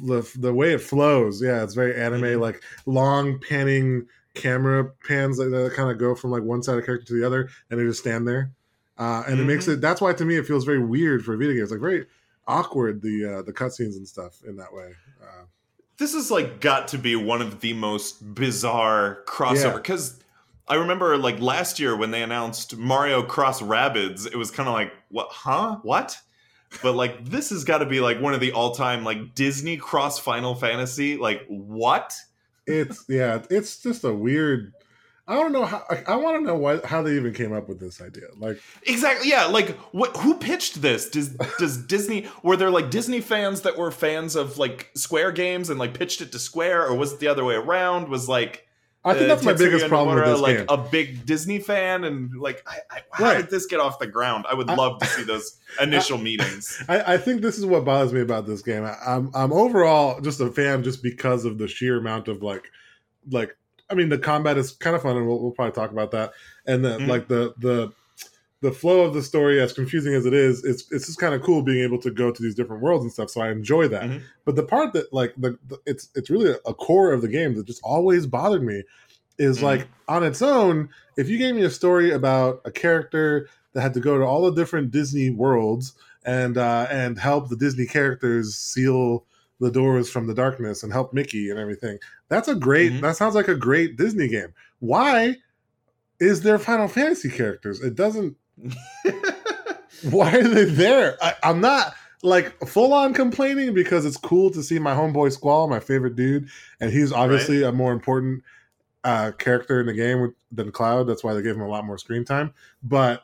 the, 0.04 0.28
the 0.38 0.54
way 0.54 0.72
it 0.72 0.80
flows, 0.80 1.42
yeah, 1.42 1.62
it's 1.62 1.74
very 1.74 1.94
anime 2.00 2.22
Mhm. 2.22 2.40
like 2.40 2.62
long 2.86 3.38
panning 3.40 4.06
camera 4.36 4.84
pans 5.08 5.38
that, 5.38 5.46
that 5.50 5.72
kind 5.74 5.90
of 5.90 5.98
go 5.98 6.14
from 6.14 6.30
like 6.30 6.42
one 6.42 6.62
side 6.62 6.78
of 6.78 6.84
character 6.84 7.06
to 7.08 7.14
the 7.20 7.26
other 7.26 7.48
and 7.70 7.80
they 7.80 7.84
just 7.84 8.00
stand 8.00 8.28
there. 8.28 8.52
Uh 8.98 9.22
and 9.26 9.40
it 9.40 9.44
makes 9.44 9.66
Mhm. 9.66 9.74
it 9.74 9.80
that's 9.80 10.00
why 10.00 10.12
to 10.12 10.24
me 10.24 10.36
it 10.36 10.46
feels 10.46 10.64
very 10.64 10.78
weird 10.78 11.24
for 11.24 11.34
a 11.34 11.36
video 11.36 11.54
game. 11.54 11.62
It's 11.62 11.72
like 11.72 11.80
very 11.80 12.06
awkward 12.46 13.02
the 13.02 13.24
uh 13.38 13.42
the 13.42 13.52
cutscenes 13.52 13.96
and 13.96 14.06
stuff 14.06 14.42
in 14.46 14.56
that 14.56 14.72
way. 14.72 14.92
Uh, 15.22 15.44
this 15.98 16.14
has 16.14 16.30
like 16.30 16.60
got 16.60 16.88
to 16.88 16.98
be 16.98 17.16
one 17.16 17.40
of 17.42 17.60
the 17.60 17.72
most 17.72 18.34
bizarre 18.34 19.18
crossover 19.26 19.62
Yeah. 19.64 19.76
because 19.76 20.20
I 20.68 20.74
remember 20.76 21.16
like 21.16 21.40
last 21.40 21.78
year 21.78 21.96
when 21.96 22.10
they 22.10 22.22
announced 22.22 22.76
Mario 22.76 23.22
Cross 23.22 23.62
Rabbids, 23.62 24.26
it 24.26 24.36
was 24.36 24.50
kind 24.50 24.68
of 24.68 24.74
like, 24.74 24.92
what, 25.10 25.28
huh, 25.30 25.76
what? 25.82 26.18
But 26.82 26.94
like 26.96 27.24
this 27.24 27.50
has 27.50 27.62
got 27.64 27.78
to 27.78 27.86
be 27.86 28.00
like 28.00 28.20
one 28.20 28.34
of 28.34 28.40
the 28.40 28.52
all-time 28.52 29.04
like 29.04 29.34
Disney 29.34 29.76
cross 29.76 30.18
Final 30.18 30.54
Fantasy. 30.56 31.16
Like 31.16 31.44
what? 31.48 32.14
It's 32.66 33.04
yeah, 33.08 33.42
it's 33.50 33.82
just 33.82 34.04
a 34.04 34.12
weird 34.12 34.72
I 35.28 35.34
don't 35.34 35.52
know 35.52 35.64
how 35.64 35.84
I, 35.90 36.04
I 36.06 36.16
want 36.16 36.36
to 36.36 36.42
know 36.42 36.54
why 36.54 36.80
how 36.84 37.02
they 37.02 37.16
even 37.16 37.32
came 37.32 37.52
up 37.52 37.68
with 37.68 37.80
this 37.80 38.00
idea. 38.00 38.28
Like 38.36 38.60
Exactly. 38.86 39.28
Yeah. 39.28 39.46
Like, 39.46 39.70
what? 39.92 40.16
Who 40.18 40.36
pitched 40.36 40.82
this? 40.82 41.10
Does 41.10 41.30
Does 41.58 41.76
Disney? 41.86 42.28
Were 42.44 42.56
there 42.56 42.70
like 42.70 42.90
Disney 42.90 43.20
fans 43.20 43.62
that 43.62 43.76
were 43.76 43.90
fans 43.90 44.36
of 44.36 44.56
like 44.58 44.90
Square 44.94 45.32
games 45.32 45.68
and 45.68 45.80
like 45.80 45.94
pitched 45.94 46.20
it 46.20 46.30
to 46.32 46.38
Square, 46.38 46.86
or 46.86 46.94
was 46.94 47.12
it 47.12 47.20
the 47.20 47.26
other 47.26 47.44
way 47.44 47.56
around? 47.56 48.08
Was 48.08 48.28
like 48.28 48.68
I 49.06 49.12
think 49.14 49.24
uh, 49.24 49.34
that's 49.34 49.44
my 49.44 49.52
biggest 49.52 49.86
problem 49.88 50.16
with 50.16 50.24
this 50.26 50.40
like 50.40 50.56
game. 50.58 50.66
a 50.68 50.76
big 50.76 51.24
Disney 51.24 51.58
fan, 51.60 52.04
and 52.04 52.30
like, 52.38 52.62
I, 52.66 52.78
I, 52.90 53.00
how 53.12 53.24
Right. 53.24 53.36
did 53.38 53.50
this 53.50 53.66
get 53.66 53.80
off 53.80 53.98
the 53.98 54.06
ground? 54.06 54.44
I 54.50 54.54
would 54.54 54.66
love 54.68 54.98
to 55.00 55.06
see 55.06 55.22
those 55.32 55.58
initial 55.80 56.18
meetings. 56.18 56.82
I, 56.88 57.14
I 57.14 57.16
think 57.18 57.40
this 57.40 57.56
is 57.56 57.64
what 57.64 57.84
bothers 57.84 58.12
me 58.12 58.20
about 58.20 58.46
this 58.46 58.62
game. 58.62 58.84
I, 58.84 58.96
I'm 59.06 59.30
I'm 59.34 59.52
overall 59.52 60.20
just 60.20 60.40
a 60.40 60.50
fan 60.50 60.82
just 60.82 61.02
because 61.02 61.44
of 61.44 61.56
the 61.58 61.68
sheer 61.68 61.98
amount 61.98 62.28
of 62.28 62.42
like 62.42 62.68
like 63.30 63.56
I 63.88 63.94
mean 63.94 64.08
the 64.08 64.18
combat 64.18 64.58
is 64.58 64.72
kind 64.72 64.96
of 64.96 65.02
fun 65.02 65.16
and 65.16 65.26
we'll, 65.26 65.40
we'll 65.40 65.52
probably 65.52 65.72
talk 65.72 65.92
about 65.92 66.10
that 66.10 66.32
and 66.66 66.84
the 66.84 66.98
Mhm. 66.98 67.06
like 67.06 67.28
the 67.28 67.54
the 67.58 67.92
the 68.66 68.72
flow 68.72 68.98
of 69.02 69.14
the 69.14 69.22
story 69.22 69.60
as 69.60 69.72
confusing 69.72 70.12
as 70.14 70.24
it 70.26 70.34
is 70.34 70.64
it's 70.64 70.82
it's 70.90 71.06
just 71.06 71.18
kind 71.18 71.34
of 71.34 71.40
cool 71.42 71.62
being 71.62 71.82
able 71.84 71.98
to 72.06 72.10
go 72.10 72.30
to 72.30 72.42
these 72.42 72.54
different 72.54 72.82
worlds 72.82 73.04
and 73.04 73.12
stuff 73.12 73.30
so 73.30 73.40
I 73.40 73.50
enjoy 73.50 73.88
that. 73.88 74.04
Mhm. 74.10 74.20
But 74.44 74.56
the 74.56 74.62
part 74.64 74.92
that 74.94 75.12
like 75.12 75.32
the, 75.36 75.58
the 75.68 75.78
it's 75.86 76.08
it's 76.14 76.30
really 76.30 76.50
a 76.66 76.74
core 76.74 77.12
of 77.12 77.20
the 77.22 77.28
game 77.28 77.54
that 77.54 77.66
just 77.66 77.80
always 77.84 78.26
bothered 78.26 78.62
me 78.62 78.82
is 79.38 79.58
Mhm. 79.58 79.62
like 79.62 79.88
on 80.08 80.22
its 80.24 80.42
own 80.42 80.88
if 81.16 81.28
you 81.28 81.38
gave 81.38 81.54
me 81.54 81.62
a 81.62 81.70
story 81.70 82.10
about 82.10 82.60
a 82.64 82.70
character 82.70 83.48
that 83.72 83.80
had 83.82 83.94
to 83.94 84.00
go 84.00 84.18
to 84.18 84.24
all 84.24 84.42
the 84.50 84.56
different 84.60 84.90
Disney 84.90 85.30
worlds 85.30 85.94
and 86.24 86.58
uh, 86.58 86.86
and 86.90 87.18
help 87.18 87.48
the 87.48 87.56
Disney 87.56 87.86
characters 87.86 88.54
seal 88.56 89.24
the 89.60 89.70
doors 89.70 90.10
from 90.10 90.26
the 90.26 90.34
darkness 90.34 90.82
and 90.82 90.92
help 90.92 91.14
Mickey 91.14 91.50
and 91.50 91.58
everything. 91.58 91.98
That's 92.28 92.48
a 92.48 92.54
great. 92.54 92.92
Mhm. 92.92 93.00
That 93.02 93.16
sounds 93.16 93.34
like 93.34 93.48
a 93.48 93.54
great 93.54 93.96
Disney 93.96 94.28
game. 94.28 94.52
Why 94.80 95.36
is 96.18 96.42
there 96.42 96.58
Final 96.58 96.88
Fantasy 96.88 97.28
characters? 97.30 97.80
It 97.82 97.94
doesn't. 97.94 98.36
Why 100.10 100.36
are 100.36 100.48
they 100.48 100.64
there? 100.64 101.16
I, 101.22 101.34
I'm 101.42 101.60
not 101.60 101.94
like 102.22 102.58
full 102.66 102.92
on 102.92 103.14
complaining 103.14 103.74
because 103.74 104.04
it's 104.04 104.16
cool 104.16 104.50
to 104.50 104.62
see 104.62 104.78
my 104.78 104.94
homeboy 104.94 105.32
Squall, 105.32 105.68
my 105.68 105.80
favorite 105.80 106.16
dude, 106.16 106.48
and 106.80 106.90
he's 106.90 107.12
obviously 107.12 107.62
a 107.62 107.72
more 107.72 107.92
important 107.92 108.42
uh, 109.04 109.32
character 109.38 109.80
in 109.80 109.86
the 109.86 109.92
game 109.94 110.34
than 110.50 110.72
Cloud. 110.72 111.06
That's 111.06 111.22
why 111.22 111.34
they 111.34 111.42
gave 111.42 111.54
him 111.54 111.62
a 111.62 111.68
lot 111.68 111.84
more 111.84 111.98
screen 111.98 112.24
time. 112.24 112.52
But 112.82 113.22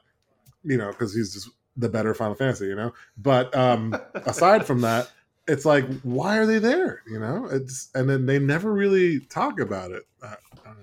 you 0.65 0.77
know, 0.77 0.89
because 0.89 1.15
he's 1.15 1.35
just 1.35 1.51
the 1.77 1.89
better 1.89 2.15
Final 2.15 2.35
Fantasy, 2.35 2.67
you 2.67 2.77
know. 2.77 2.93
But 3.17 3.55
um, 3.57 3.97
aside 4.15 4.65
from 4.67 4.83
that, 4.83 5.11
it's 5.49 5.65
like, 5.65 5.85
why 6.03 6.37
are 6.37 6.47
they 6.47 6.59
there? 6.59 7.03
You 7.11 7.19
know, 7.19 7.49
it's 7.51 7.91
and 7.95 8.09
then 8.09 8.27
they 8.27 8.39
never 8.39 8.73
really 8.73 9.21
talk 9.21 9.59
about 9.61 9.91
it 9.91 10.05
uh, 10.23 10.35
uh, 10.67 10.75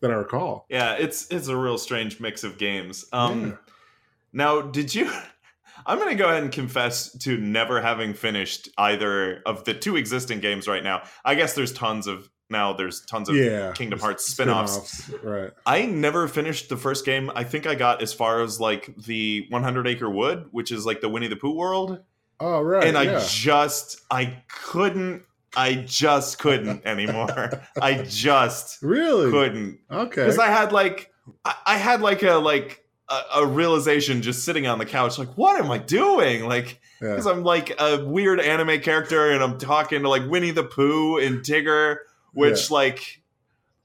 that 0.00 0.10
I 0.10 0.14
recall. 0.14 0.66
yeah, 0.68 0.94
it's 0.94 1.30
it's 1.30 1.48
a 1.48 1.56
real 1.56 1.78
strange 1.78 2.20
mix 2.20 2.44
of 2.44 2.58
games. 2.58 3.04
Um, 3.12 3.50
Yeah. 3.50 3.56
Now, 4.36 4.60
did 4.60 4.94
you? 4.94 5.10
I'm 5.86 5.98
going 5.98 6.10
to 6.10 6.16
go 6.16 6.28
ahead 6.28 6.42
and 6.42 6.50
confess 6.52 7.12
to 7.18 7.36
never 7.38 7.80
having 7.80 8.12
finished 8.12 8.68
either 8.76 9.40
of 9.46 9.64
the 9.64 9.72
two 9.72 9.96
existing 9.96 10.40
games 10.40 10.66
right 10.68 10.82
now. 10.82 11.02
I 11.24 11.36
guess 11.36 11.54
there's 11.54 11.72
tons 11.72 12.06
of 12.08 12.28
now. 12.50 12.72
There's 12.72 13.02
tons 13.02 13.28
of 13.28 13.36
yeah, 13.36 13.72
Kingdom 13.72 14.00
Hearts 14.00 14.26
spin-offs. 14.26 14.72
spin-offs, 15.04 15.24
right? 15.24 15.50
I 15.64 15.86
never 15.86 16.26
finished 16.28 16.68
the 16.68 16.76
first 16.76 17.04
game. 17.06 17.30
I 17.36 17.44
think 17.44 17.66
I 17.66 17.76
got 17.76 18.02
as 18.02 18.12
far 18.12 18.42
as 18.42 18.58
like 18.60 18.94
the 18.96 19.46
100 19.50 19.86
Acre 19.86 20.10
Wood, 20.10 20.46
which 20.50 20.72
is 20.72 20.84
like 20.84 21.00
the 21.00 21.08
Winnie 21.08 21.28
the 21.28 21.36
Pooh 21.36 21.54
world, 21.54 22.00
Oh, 22.40 22.60
right. 22.60 22.84
and 22.84 22.98
I 22.98 23.04
yeah. 23.04 23.24
just 23.28 24.00
I 24.10 24.42
couldn't. 24.48 25.22
I 25.56 25.74
just 25.74 26.38
couldn't 26.38 26.84
anymore. 26.86 27.62
I 27.80 28.02
just 28.02 28.82
really 28.82 29.30
couldn't 29.30 29.78
okay. 29.90 30.08
because 30.22 30.38
I 30.38 30.48
had 30.48 30.72
like 30.72 31.12
I, 31.44 31.54
I 31.64 31.76
had 31.78 32.00
like 32.02 32.22
a 32.24 32.34
like 32.34 32.82
a, 33.08 33.20
a 33.36 33.46
realization 33.46 34.22
just 34.22 34.44
sitting 34.44 34.66
on 34.66 34.78
the 34.78 34.86
couch, 34.86 35.18
like 35.18 35.36
what 35.36 35.60
am 35.62 35.70
I 35.70 35.78
doing? 35.78 36.46
Like 36.46 36.80
yeah. 37.00 37.10
because 37.10 37.26
I'm 37.26 37.44
like 37.44 37.74
a 37.80 38.04
weird 38.04 38.40
anime 38.40 38.80
character 38.80 39.30
and 39.30 39.42
I'm 39.42 39.58
talking 39.58 40.02
to 40.02 40.08
like 40.08 40.28
Winnie 40.28 40.50
the 40.50 40.64
Pooh 40.64 41.18
and 41.18 41.40
Tigger 41.40 41.98
which 42.36 42.70
like 42.70 43.22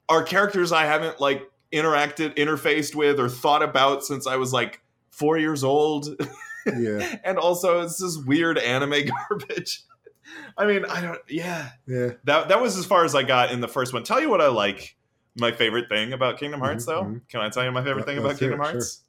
are 0.08 0.22
characters 0.22 0.72
I 0.72 0.84
haven't 0.84 1.20
like 1.20 1.50
interacted, 1.72 2.36
interfaced 2.36 2.94
with, 2.94 3.18
or 3.18 3.28
thought 3.28 3.62
about 3.62 4.04
since 4.04 4.26
I 4.26 4.36
was 4.36 4.52
like 4.52 4.82
four 5.10 5.38
years 5.38 5.64
old. 5.64 6.08
Yeah, 6.64 7.16
and 7.24 7.38
also 7.38 7.80
it's 7.80 7.98
this 7.98 8.16
weird 8.16 8.56
anime 8.56 8.94
garbage. 9.28 9.82
I 10.56 10.64
mean, 10.64 10.84
I 10.84 11.00
don't. 11.00 11.18
Yeah, 11.28 11.70
yeah. 11.88 12.10
that 12.22 12.50
that 12.50 12.62
was 12.62 12.76
as 12.76 12.86
far 12.86 13.04
as 13.04 13.16
I 13.16 13.24
got 13.24 13.50
in 13.50 13.60
the 13.60 13.66
first 13.66 13.92
one. 13.92 14.04
Tell 14.04 14.20
you 14.20 14.30
what 14.30 14.40
I 14.40 14.46
like. 14.46 14.94
My 15.36 15.50
favorite 15.50 15.88
thing 15.88 16.12
about 16.12 16.38
Kingdom 16.38 16.60
Hearts, 16.60 16.84
Mhm, 16.84 16.86
though. 16.86 17.20
Can 17.28 17.40
I 17.40 17.48
tell 17.48 17.64
you 17.64 17.72
my 17.72 17.82
favorite 17.82 18.06
thing 18.06 18.16
about 18.16 18.38
Kingdom 18.38 18.60
it, 18.60 18.64
Hearts? 18.64 19.02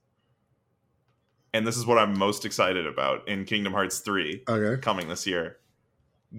And 1.54 1.68
this 1.68 1.78
is 1.78 1.86
what 1.86 1.98
I'm 2.00 2.18
most 2.18 2.46
excited 2.46 2.88
about 2.88 3.28
in 3.28 3.46
Kingdom 3.46 3.74
Hearts 3.74 4.00
3 4.00 4.44
Okay. 4.48 4.82
coming 4.82 5.08
this 5.08 5.28
year. 5.28 5.58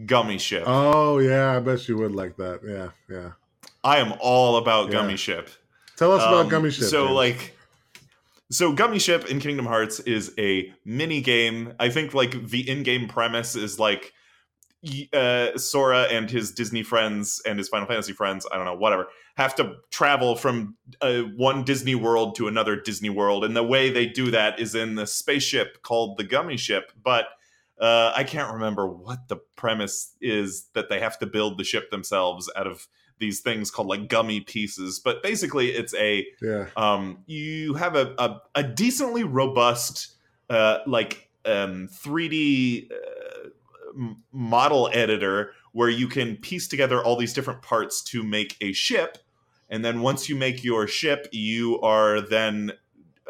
Gummy 0.07 0.39
Ship. 0.39 0.65
Oh 0.67 1.19
yeah, 1.19 1.57
I 1.57 1.61
bet 1.61 1.87
you 1.89 1.97
would 1.99 2.13
like 2.15 2.37
that. 2.39 2.61
Yeah, 2.67 2.89
yeah. 3.09 3.33
I 3.85 3.99
am 3.99 4.15
all 4.21 4.57
about 4.57 4.87
Yeah. 4.87 4.93
Gummy 4.95 5.17
Ship. 5.17 5.49
Tell 5.97 6.11
us 6.13 6.23
about 6.23 6.47
Um, 6.47 6.49
Gummy 6.49 6.71
Ship. 6.71 6.85
So 6.89 7.05
James. 7.05 7.15
like 7.15 7.57
so 8.51 8.73
Gummy 8.73 8.99
Ship 8.99 9.25
in 9.27 9.39
Kingdom 9.39 9.67
Hearts 9.67 10.01
is 10.01 10.33
a 10.39 10.73
mini 10.85 11.21
game. 11.21 11.75
I 11.79 11.91
think 11.91 12.13
like 12.13 12.49
the 12.49 12.69
in-game 12.69 13.07
premise 13.09 13.55
is 13.55 13.79
like 13.79 14.13
uh, 15.13 15.57
Sora 15.57 16.03
and 16.03 16.31
his 16.31 16.53
Disney 16.53 16.83
friends 16.83 17.41
and 17.47 17.59
his 17.59 17.69
Final 17.69 17.87
Fantasy 17.87 18.13
friends, 18.13 18.47
I 18.51 18.57
don't 18.57 18.65
know, 18.65 18.77
whatever, 18.77 19.09
have 19.37 19.55
to 19.57 19.77
travel 19.91 20.37
from 20.37 20.77
uh, 21.01 21.21
one 21.37 21.65
Disney 21.65 21.95
world 21.95 22.37
to 22.37 22.49
another 22.49 22.77
Disney 22.77 23.11
world. 23.11 23.45
And 23.45 23.57
the 23.57 23.65
way 23.65 23.91
they 23.91 24.07
do 24.07 24.31
that 24.31 24.61
is 24.61 24.75
in 24.75 24.95
the 24.95 25.07
spaceship 25.07 25.83
called 25.83 26.19
the 26.19 26.25
Gummy 26.25 26.57
Ship. 26.57 26.93
But 27.03 27.27
uh, 27.81 28.13
I 28.15 28.25
can't 28.25 28.53
remember 28.53 28.87
what 28.87 29.29
the 29.29 29.37
premise 29.57 30.15
is 30.21 30.67
that 30.75 30.89
they 30.89 31.01
have 31.01 31.19
to 31.19 31.27
build 31.27 31.59
the 31.59 31.65
ship 31.65 31.91
themselves 31.91 32.51
out 32.57 32.67
of 32.67 32.87
these 33.19 33.41
things 33.41 33.71
called 33.71 33.89
like 33.89 34.09
gummy 34.09 34.41
pieces. 34.41 35.01
But 35.01 35.23
basically, 35.23 35.69
it's 35.69 35.95
a 35.95 36.27
yeah, 36.41 36.67
um, 36.77 37.19
you 37.27 37.75
have 37.75 37.97
a, 37.97 38.15
a, 38.19 38.41
a 38.55 38.63
decently 38.63 39.25
robust 39.25 40.15
uh, 40.51 40.79
like 40.87 41.29
um, 41.45 41.89
3d 41.89 42.91
uh, 42.91 42.95
m- 42.95 42.99
model 44.33 44.91
editor 44.93 45.53
where 45.73 45.89
you 45.89 46.09
can 46.09 46.37
piece 46.37 46.69
together 46.69 47.03
all 47.03 47.17
these 47.17 47.33
different 47.33 47.63
parts 47.63 48.03
to 48.03 48.23
make 48.23 48.57
a 48.61 48.73
ship 48.73 49.19
and 49.71 49.85
then 49.85 50.01
once 50.01 50.29
you 50.29 50.37
make 50.37 50.63
your 50.65 50.87
ship 50.87 51.29
you 51.33 51.81
are 51.81 52.21
then 52.21 52.73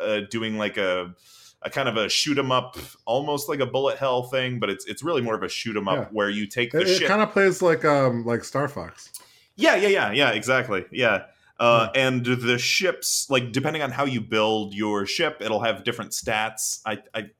uh, 0.00 0.21
doing 0.30 0.59
like 0.59 0.76
a 0.76 1.14
a 1.62 1.71
kind 1.71 1.88
of 1.88 1.97
a 1.97 2.11
shoot 2.11 2.37
'em 2.38 2.52
up, 2.52 2.76
almost 3.06 3.49
like 3.49 3.59
a 3.61 3.64
bullet 3.64 3.97
hell 3.97 4.25
thing, 4.25 4.59
but 4.61 4.68
it's 4.68 4.85
it's 4.85 5.02
really 5.02 5.23
more 5.23 5.35
of 5.35 5.42
a 5.42 5.49
shoot 5.49 5.75
'em 5.76 5.88
up 5.88 5.97
Yeah. 5.97 6.04
where 6.12 6.28
you 6.28 6.47
take 6.47 6.73
the 6.73 6.80
it, 6.83 6.88
ship. 6.88 7.02
It 7.02 7.09
kind 7.09 7.23
of 7.23 7.30
plays 7.33 7.62
like 7.62 7.87
um 7.87 8.25
like 8.26 8.44
Star 8.44 8.68
Fox. 8.68 9.11
Yeah, 9.56 9.76
yeah, 9.76 9.88
yeah, 9.88 10.12
yeah, 10.12 10.30
exactly. 10.33 10.85
Yeah. 10.92 11.25
Uh, 11.59 11.88
and 11.94 12.26
the 12.26 12.59
ships, 12.59 13.30
like 13.30 13.50
depending 13.52 13.80
on 13.80 13.92
how 13.92 14.04
you 14.04 14.21
build 14.21 14.75
your 14.75 15.06
ship, 15.06 15.38
it'll 15.40 15.61
have 15.62 15.85
different 15.85 16.11
stats. 16.11 16.80
I, 16.85 16.99
I, 17.14 17.30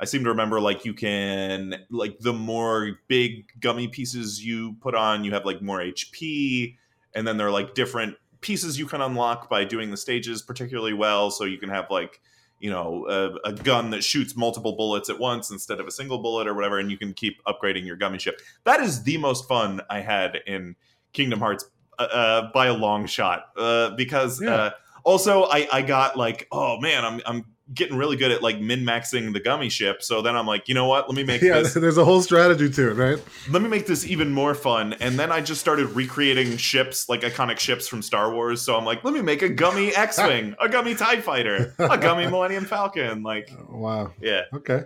I 0.00 0.06
seem 0.06 0.24
to 0.24 0.30
remember 0.30 0.60
like 0.60 0.84
you 0.86 0.94
can 0.94 1.74
like 1.90 2.18
the 2.20 2.32
more 2.32 2.98
big 3.06 3.46
gummy 3.60 3.86
pieces 3.86 4.44
you 4.44 4.74
put 4.80 4.94
on, 4.94 5.24
you 5.24 5.32
have 5.32 5.44
like 5.44 5.60
more 5.60 5.78
HP, 5.80 6.76
and 7.14 7.26
then 7.28 7.36
there 7.36 7.46
are 7.46 7.52
like 7.52 7.74
different 7.74 8.16
pieces 8.40 8.78
you 8.78 8.86
can 8.86 9.02
unlock 9.02 9.50
by 9.50 9.64
doing 9.64 9.90
the 9.90 9.96
stages 9.98 10.40
particularly 10.40 10.94
well. 10.94 11.30
So 11.30 11.44
you 11.44 11.58
can 11.58 11.68
have 11.68 11.86
like 11.90 12.20
you 12.60 12.70
know 12.70 13.06
a, 13.44 13.48
a 13.50 13.52
gun 13.52 13.90
that 13.90 14.02
shoots 14.02 14.34
multiple 14.36 14.72
bullets 14.76 15.10
at 15.10 15.18
once 15.18 15.50
instead 15.50 15.80
of 15.80 15.86
a 15.86 15.90
single 15.90 16.18
bullet 16.18 16.46
or 16.48 16.54
whatever, 16.54 16.78
and 16.78 16.90
you 16.90 16.96
can 16.96 17.12
keep 17.12 17.42
upgrading 17.44 17.84
your 17.84 17.96
gummy 17.96 18.18
ship. 18.18 18.40
That 18.64 18.80
is 18.80 19.02
the 19.02 19.18
most 19.18 19.46
fun 19.48 19.82
I 19.90 20.00
had 20.00 20.38
in 20.46 20.76
Kingdom 21.12 21.40
Hearts 21.40 21.66
uh, 21.98 22.02
uh, 22.02 22.52
by 22.52 22.66
a 22.68 22.74
long 22.74 23.06
shot 23.06 23.50
uh, 23.58 23.90
because 23.96 24.40
Yeah. 24.40 24.54
uh, 24.54 24.70
also 25.04 25.44
I, 25.44 25.68
I 25.72 25.82
got 25.82 26.16
like 26.16 26.46
oh 26.52 26.78
man 26.80 27.04
I'm 27.04 27.20
I'm 27.26 27.44
getting 27.72 27.96
really 27.96 28.16
good 28.16 28.30
at 28.32 28.42
like 28.42 28.60
min 28.60 28.80
maxing 28.80 29.32
the 29.32 29.40
gummy 29.40 29.68
ship 29.68 30.02
so 30.02 30.22
then 30.22 30.34
I'm 30.36 30.46
like 30.46 30.68
you 30.68 30.74
know 30.74 30.86
what 30.86 31.08
let 31.08 31.16
me 31.16 31.22
make 31.22 31.40
yeah, 31.40 31.60
this 31.60 31.74
there's 31.84 31.98
a 31.98 32.04
whole 32.04 32.20
strategy 32.22 32.68
to 32.68 32.90
it, 32.90 32.94
right? 32.94 33.22
let 33.50 33.62
me 33.62 33.68
make 33.68 33.86
this 33.86 34.06
even 34.06 34.32
more 34.32 34.54
fun 34.54 34.94
and 34.94 35.18
then 35.18 35.30
I 35.30 35.40
just 35.40 35.60
started 35.60 35.86
recreating 35.90 36.56
ships 36.56 37.08
like 37.08 37.20
iconic 37.20 37.58
ships 37.58 37.86
from 37.86 38.02
Star 38.02 38.32
Wars 38.32 38.60
so 38.60 38.76
I'm 38.76 38.84
like 38.84 39.04
let 39.04 39.14
me 39.14 39.22
make 39.22 39.42
a 39.42 39.48
gummy 39.48 39.94
X-wing 39.94 40.54
a 40.60 40.68
gummy 40.68 40.94
Tie 40.94 41.20
Fighter 41.20 41.74
a 41.78 41.96
gummy 41.96 42.26
Millennium 42.26 42.64
Falcon 42.64 43.22
like 43.22 43.50
Wow. 43.68 44.12
yeah 44.20 44.42
Okay. 44.52 44.82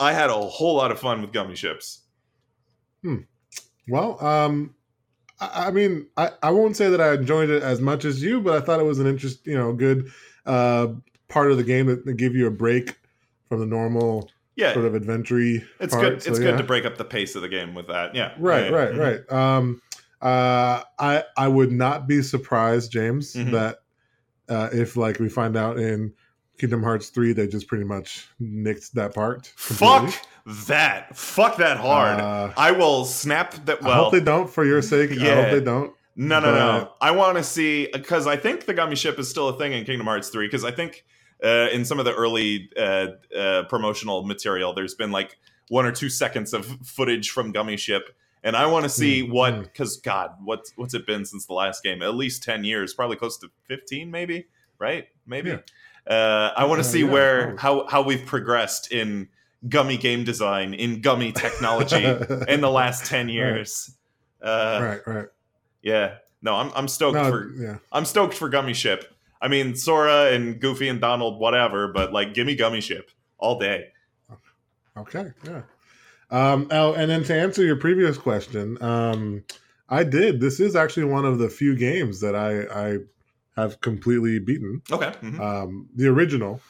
I 0.00 0.12
had 0.12 0.30
a 0.30 0.34
whole 0.34 0.74
lot 0.74 0.90
of 0.90 0.98
fun 0.98 1.20
with 1.20 1.32
gummy 1.32 1.54
ships 1.54 2.00
Hmm. 3.02 3.16
Well, 3.88 4.24
um, 4.24 4.74
I, 5.40 5.66
I 5.66 5.70
mean, 5.72 6.06
I, 6.16 6.30
I 6.42 6.50
won't 6.52 6.76
say 6.76 6.88
that 6.88 7.00
I 7.00 7.14
enjoyed 7.14 7.50
it 7.50 7.62
as 7.62 7.80
much 7.80 8.04
as 8.04 8.22
you, 8.22 8.40
but 8.40 8.54
I 8.54 8.64
thought 8.64 8.78
it 8.78 8.84
was 8.84 9.00
an 9.00 9.08
interest, 9.08 9.44
you 9.44 9.56
know, 9.56 9.72
good 9.72 10.10
uh, 10.46 10.88
part 11.32 11.50
of 11.50 11.56
the 11.56 11.64
game 11.64 11.86
that, 11.86 12.04
that 12.04 12.14
give 12.14 12.34
you 12.34 12.46
a 12.46 12.50
break 12.50 12.98
from 13.48 13.58
the 13.60 13.66
normal 13.66 14.30
yeah 14.54 14.74
sort 14.74 14.84
of 14.84 14.94
adventure 14.94 15.38
it's 15.40 15.94
part, 15.94 16.02
good 16.02 16.22
so 16.22 16.30
it's 16.30 16.38
yeah. 16.38 16.50
good 16.50 16.58
to 16.58 16.64
break 16.64 16.84
up 16.84 16.98
the 16.98 17.04
pace 17.04 17.34
of 17.34 17.40
the 17.42 17.48
game 17.48 17.74
with 17.74 17.86
that 17.88 18.14
yeah 18.14 18.34
Right, 18.38 18.70
Yeah, 18.70 18.76
right, 18.76 18.92
mhm. 18.92 18.98
right. 18.98 19.32
Um, 19.32 19.80
uh, 20.20 20.82
I 20.98 21.24
I 21.36 21.48
would 21.48 21.72
not 21.72 22.06
be 22.06 22.22
surprised, 22.22 22.92
James, 22.92 23.34
Mhm. 23.34 23.50
that 23.52 23.78
uh, 24.48 24.68
if 24.72 24.96
like 24.96 25.18
we 25.18 25.28
find 25.28 25.56
out 25.56 25.78
in 25.78 26.12
Kingdom 26.58 26.82
Hearts 26.82 27.08
three, 27.08 27.32
they 27.32 27.46
just 27.48 27.66
pretty 27.66 27.84
much 27.84 28.28
nicked 28.38 28.94
that 28.94 29.14
part. 29.14 29.52
completely. 29.66 30.10
Fuck 30.12 30.26
that. 30.66 31.16
Fuck 31.16 31.56
that 31.56 31.78
hard. 31.78 32.20
Uh, 32.20 32.52
I 32.56 32.70
will 32.72 33.04
snap 33.04 33.54
that. 33.64 33.82
I 33.82 33.86
Well, 33.88 34.04
hope 34.04 34.12
they 34.12 34.20
don't 34.20 34.48
for 34.50 34.64
your 34.64 34.82
sake. 34.82 35.10
I 35.10 35.14
Yeah. 35.14 35.34
hope 35.42 35.50
they 35.50 35.60
don't. 35.64 35.92
no, 36.14 36.38
no, 36.40 36.52
no. 36.54 36.92
I 37.00 37.10
want 37.12 37.38
to 37.38 37.42
see 37.42 37.88
because 37.92 38.26
I 38.28 38.36
think 38.36 38.66
the 38.66 38.74
gummy 38.74 38.94
ship 38.96 39.18
is 39.18 39.28
still 39.30 39.48
a 39.48 39.56
thing 39.58 39.72
in 39.72 39.84
Kingdom 39.84 40.06
Hearts 40.06 40.28
three. 40.28 40.46
Because 40.46 40.62
I 40.64 40.70
think 40.70 41.04
uh, 41.42 41.68
in 41.72 41.84
some 41.84 41.98
of 41.98 42.04
the 42.04 42.14
early 42.14 42.70
uh, 42.76 43.08
uh, 43.36 43.62
promotional 43.64 44.24
material, 44.24 44.72
there's 44.72 44.94
been 44.94 45.10
like 45.10 45.38
one 45.68 45.86
or 45.86 45.92
two 45.92 46.08
seconds 46.08 46.52
of 46.52 46.64
footage 46.84 47.30
from 47.30 47.52
gummy 47.52 47.76
ship. 47.76 48.14
And 48.44 48.56
I 48.56 48.66
want 48.66 48.84
to 48.84 48.88
see 48.88 49.22
Mm, 49.22 49.30
what, 49.30 49.62
because 49.62 49.98
God, 49.98 50.32
what's 50.42 50.72
what's 50.76 50.94
it 50.94 51.06
been 51.06 51.24
since 51.24 51.46
the 51.46 51.52
last 51.54 51.82
game? 51.82 52.02
At 52.02 52.14
least 52.14 52.42
ten 52.42 52.64
years, 52.64 52.92
probably 52.92 53.16
close 53.16 53.38
to 53.38 53.48
fifteen, 53.68 54.10
maybe. 54.10 54.46
Right? 54.78 55.06
Maybe. 55.26 55.50
Yeah. 55.50 55.58
Uh, 56.12 56.52
I 56.56 56.64
want 56.64 56.82
to 56.82 56.88
Uh, 56.88 56.90
see 56.90 57.00
yeah, 57.04 57.12
where 57.12 57.56
how 57.56 57.86
how 57.86 58.02
we've 58.02 58.26
progressed 58.26 58.90
in 58.90 59.28
gummy 59.68 59.96
game 59.96 60.24
design, 60.24 60.74
in 60.74 61.00
gummy 61.00 61.30
technology 61.30 62.04
in 62.48 62.60
the 62.60 62.70
last 62.70 63.06
10 63.06 63.28
years. 63.28 63.94
Uh, 64.42 64.80
right, 64.82 65.00
right. 65.06 65.28
Yeah. 65.82 66.16
No, 66.42 66.56
I'm, 66.56 66.72
I'm 66.74 66.88
stoked 66.88 67.14
No, 67.14 67.30
for 67.30 67.52
yeah. 67.56 67.78
I'm 67.92 68.04
stoked 68.04 68.34
for 68.34 68.48
Gummy 68.48 68.74
Ship. 68.74 69.11
I 69.42 69.48
mean, 69.48 69.74
Sora 69.74 70.30
and 70.32 70.60
Goofy 70.60 70.88
and 70.88 71.00
Donald, 71.00 71.38
whatever, 71.40 71.88
but 71.88 72.12
like, 72.12 72.32
give 72.32 72.46
me 72.46 72.54
Gummy 72.54 72.80
Ship 72.80 73.10
all 73.38 73.58
day. 73.58 73.88
Okay, 74.96 75.32
yeah. 75.44 75.62
Um, 76.30 76.68
oh, 76.70 76.94
and 76.94 77.10
then 77.10 77.24
to 77.24 77.34
answer 77.34 77.64
your 77.64 77.76
previous 77.76 78.16
question, 78.16 78.80
um, 78.82 79.42
I 79.88 80.04
did. 80.04 80.40
This 80.40 80.60
is 80.60 80.76
actually 80.76 81.04
one 81.06 81.24
of 81.24 81.38
the 81.38 81.48
few 81.50 81.76
games 81.76 82.20
that 82.20 82.34
I, 82.36 82.62
I 82.94 82.98
have 83.56 83.80
completely 83.80 84.38
beaten. 84.38 84.80
Okay. 84.90 85.12
mhm. 85.22 85.40
Um, 85.40 85.88
the 85.94 86.06
original, 86.08 86.60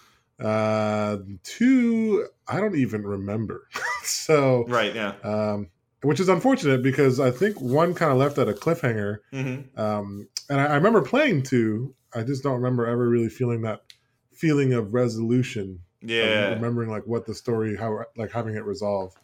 uh, 0.40 1.18
two, 1.44 2.26
I 2.48 2.58
don't 2.60 2.74
even 2.76 3.02
remember. 3.06 3.68
so, 4.02 4.64
right. 4.66 4.94
Yeah. 4.94 5.14
um, 5.22 5.68
which 6.02 6.18
is 6.20 6.28
unfortunate 6.28 6.82
because 6.82 7.20
I 7.20 7.30
think 7.30 7.60
one 7.60 7.94
kind 7.94 8.10
of 8.10 8.18
left 8.18 8.38
at 8.38 8.48
a 8.48 8.52
cliffhanger. 8.52 9.18
hmm 9.30 9.60
Um, 9.80 10.28
and 10.48 10.60
I, 10.60 10.66
I 10.66 10.74
remember 10.76 11.02
playing 11.02 11.42
two. 11.44 11.94
I 12.14 12.22
just 12.22 12.42
don't 12.42 12.54
remember 12.54 12.86
ever 12.86 13.08
really 13.08 13.28
feeling 13.28 13.62
that 13.62 13.82
feeling 14.32 14.72
of 14.72 14.92
resolution 14.94 15.80
of 16.02 16.08
Yeah. 16.10 16.54
remembering 16.54 16.90
like 16.90 17.06
what 17.06 17.26
the 17.26 17.34
story 17.34 17.76
how 17.76 18.04
like 18.16 18.32
having 18.32 18.56
it 18.56 18.64
resolved 18.64 19.16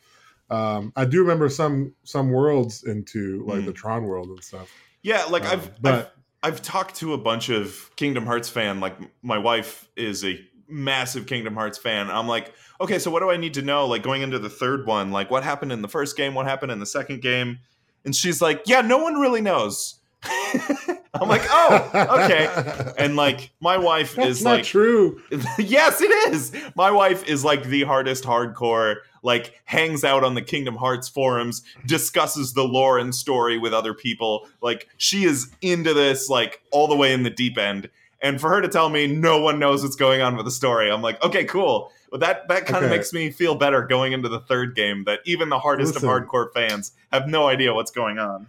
um 0.50 0.92
i 0.94 1.04
do 1.04 1.20
remember 1.20 1.48
some 1.48 1.92
some 2.04 2.30
worlds 2.30 2.84
into 2.84 3.42
like 3.46 3.62
Mm. 3.62 3.66
the 3.66 3.72
tron 3.72 4.04
world 4.04 4.28
and 4.28 4.42
stuff 4.44 4.72
Yeah. 5.02 5.24
Like, 5.24 5.44
Um, 5.44 5.50
I've, 5.52 5.70
I've, 5.84 6.06
I've 6.42 6.62
talked 6.62 6.94
to 6.96 7.14
a 7.14 7.18
bunch 7.18 7.48
of 7.50 7.90
Kingdom 7.96 8.26
Hearts 8.26 8.48
fan. 8.48 8.80
Like, 8.80 8.96
my 9.22 9.38
wife 9.38 9.88
is 9.96 10.24
a 10.24 10.38
massive 10.68 11.26
Kingdom 11.26 11.54
Hearts 11.54 11.78
fan. 11.78 12.10
I'm 12.10 12.26
like, 12.28 12.52
okay, 12.80 12.98
so 12.98 13.10
what 13.10 13.20
do 13.20 13.30
I 13.30 13.36
need 13.36 13.54
to 13.54 13.62
know? 13.62 13.86
Like, 13.86 14.02
going 14.02 14.22
into 14.22 14.38
the 14.38 14.50
third 14.50 14.86
one, 14.86 15.10
like, 15.12 15.30
what 15.30 15.42
happened 15.44 15.72
in 15.72 15.82
the 15.82 15.88
first 15.88 16.16
game? 16.16 16.34
What 16.34 16.46
happened 16.46 16.72
in 16.72 16.78
the 16.80 16.86
second 16.86 17.22
game? 17.22 17.58
And 18.04 18.14
she's 18.14 18.40
like, 18.42 18.62
yeah, 18.66 18.80
no 18.82 18.98
one 18.98 19.14
really 19.14 19.40
knows. 19.40 20.00
I'm 21.20 21.28
like, 21.28 21.42
oh, 21.50 21.90
okay. 22.24 22.92
And 22.98 23.16
like, 23.16 23.50
my 23.60 23.76
wife 23.78 24.14
that's 24.14 24.28
is 24.38 24.44
not 24.44 24.56
like, 24.58 24.64
true 24.64 25.20
yes, 25.58 26.00
it 26.00 26.32
is. 26.32 26.52
My 26.74 26.90
wife 26.90 27.26
is 27.28 27.44
like 27.44 27.64
the 27.64 27.82
hardest 27.84 28.24
hardcore, 28.24 28.96
like 29.22 29.60
hangs 29.64 30.04
out 30.04 30.24
on 30.24 30.34
the 30.34 30.42
Kingdom 30.42 30.76
Hearts 30.76 31.08
forums, 31.08 31.62
discusses 31.86 32.52
the 32.52 32.64
lore 32.64 32.98
and 32.98 33.14
story 33.14 33.58
with 33.58 33.72
other 33.74 33.94
people. 33.94 34.48
Like 34.60 34.88
she 34.96 35.24
is 35.24 35.50
into 35.60 35.94
this 35.94 36.28
like 36.28 36.62
all 36.70 36.86
the 36.88 36.96
way 36.96 37.12
in 37.12 37.22
the 37.22 37.30
deep 37.30 37.58
end. 37.58 37.90
And 38.20 38.40
for 38.40 38.48
her 38.50 38.60
to 38.60 38.68
tell 38.68 38.88
me 38.88 39.06
no 39.06 39.40
one 39.40 39.58
knows 39.58 39.82
what's 39.82 39.94
going 39.96 40.20
on 40.22 40.36
with 40.36 40.44
the 40.44 40.50
story, 40.50 40.90
I'm 40.90 41.02
like, 41.02 41.22
okay, 41.22 41.44
cool. 41.44 41.92
But 42.10 42.20
that 42.20 42.48
that 42.48 42.64
kind 42.66 42.84
of 42.84 42.90
Okay. 42.90 42.96
makes 42.96 43.12
me 43.12 43.30
feel 43.30 43.54
better 43.54 43.82
going 43.82 44.12
into 44.12 44.28
the 44.30 44.40
third 44.40 44.74
game 44.74 45.04
that 45.04 45.20
even 45.26 45.50
the 45.50 45.58
hardest 45.58 45.94
Listen. 45.94 46.08
of 46.08 46.14
hardcore 46.22 46.52
fans 46.54 46.92
have 47.12 47.28
no 47.28 47.46
idea 47.48 47.74
what's 47.74 47.90
going 47.90 48.18
on. 48.18 48.46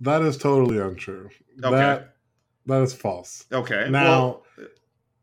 That 0.00 0.22
is 0.22 0.36
totally 0.36 0.78
untrue. 0.78 1.30
Okay. 1.62 1.76
That 1.76 2.14
that 2.66 2.82
is 2.82 2.92
false. 2.92 3.44
Okay. 3.52 3.88
Now, 3.90 4.08
well, 4.08 4.42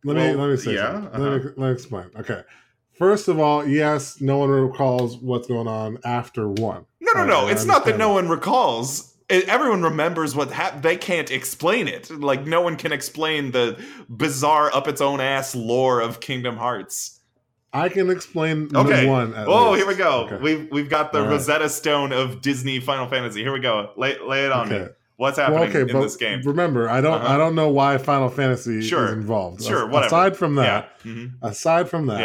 let 0.03 0.15
me 0.15 0.35
well, 0.35 0.47
let 0.47 0.51
me 0.51 0.57
say 0.57 0.75
yeah, 0.75 0.93
something. 0.93 1.21
Let, 1.21 1.29
me, 1.29 1.35
uh-huh. 1.37 1.49
let 1.57 1.67
me 1.67 1.71
explain. 1.71 2.09
Okay. 2.17 2.41
First 2.97 3.27
of 3.27 3.39
all, 3.39 3.67
yes, 3.67 4.21
no 4.21 4.39
one 4.39 4.49
recalls 4.49 5.17
what's 5.17 5.47
going 5.47 5.67
on 5.67 5.99
after 6.03 6.49
one. 6.49 6.85
no, 6.99 7.13
no, 7.13 7.25
no. 7.25 7.47
I 7.47 7.51
it's 7.51 7.65
not 7.65 7.85
that 7.85 7.97
no 7.97 8.11
one 8.11 8.27
recalls. 8.27 9.13
Everyone 9.29 9.83
remembers 9.83 10.35
what 10.35 10.51
happened. 10.51 10.83
They 10.83 10.97
can't 10.97 11.29
explain 11.29 11.87
it. 11.87 12.09
Like 12.09 12.47
no 12.47 12.61
one 12.61 12.75
can 12.75 12.91
explain 12.91 13.51
the 13.51 13.79
bizarre, 14.09 14.73
up 14.73 14.87
its 14.87 15.01
own 15.01 15.21
ass 15.21 15.53
lore 15.53 15.99
of 15.99 16.21
Kingdom 16.21 16.57
Hearts. 16.57 17.16
I 17.73 17.89
can 17.89 18.09
explain 18.09 18.69
Okay. 18.73 19.05
one. 19.07 19.33
Oh, 19.35 19.71
least. 19.71 19.77
here 19.79 19.87
we 19.87 19.95
go. 19.95 20.25
Okay. 20.25 20.37
We've 20.37 20.67
we've 20.71 20.89
got 20.89 21.11
the 21.11 21.21
right. 21.21 21.31
Rosetta 21.31 21.69
Stone 21.69 22.13
of 22.13 22.41
Disney 22.41 22.79
Final 22.79 23.07
Fantasy. 23.07 23.41
Here 23.41 23.51
we 23.53 23.59
go. 23.59 23.91
Lay 23.97 24.17
lay 24.19 24.45
it 24.45 24.51
on 24.51 24.69
me. 24.69 24.85
What's 25.17 25.37
happening 25.37 25.59
Well, 25.61 25.69
okay, 25.69 25.81
in 25.81 25.87
but 25.87 26.01
this 26.01 26.15
game? 26.15 26.41
remember, 26.43 26.87
I 26.87 27.01
don't, 27.01 27.13
Uh-huh. 27.21 27.33
I 27.33 27.37
don't 27.37 27.55
know 27.55 27.69
why 27.69 27.97
Final 27.97 28.29
Fantasy 28.29 28.81
Sure. 28.83 29.07
is 29.07 29.13
involved. 29.13 29.63
Sure, 29.63 29.85
As- 29.87 29.91
whatever. 29.91 30.05
Aside 30.05 30.37
from 30.37 30.55
that, 30.55 30.91
yeah. 31.03 31.11
Mhm. 31.11 31.31
aside 31.41 31.89
from 31.89 32.05
that, 32.05 32.19